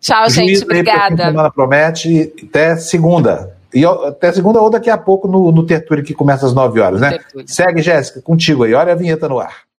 Tchau, 0.00 0.28
Juiz 0.28 0.34
gente. 0.34 0.64
Obrigada. 0.64 1.24
Semana 1.26 1.50
promete. 1.50 2.32
Até 2.42 2.76
segunda. 2.76 3.55
E 3.74 3.84
até 3.84 4.32
segunda 4.32 4.60
ou 4.60 4.70
daqui 4.70 4.88
a 4.88 4.96
pouco 4.96 5.28
no, 5.28 5.50
no 5.52 5.66
Tertúlio, 5.66 6.04
que 6.04 6.14
começa 6.14 6.46
às 6.46 6.54
9 6.54 6.80
horas, 6.80 7.00
né? 7.00 7.18
Segue, 7.46 7.82
Jéssica, 7.82 8.22
contigo 8.22 8.64
aí. 8.64 8.74
Olha 8.74 8.92
a 8.92 8.96
vinheta 8.96 9.28
no 9.28 9.38
ar. 9.38 9.65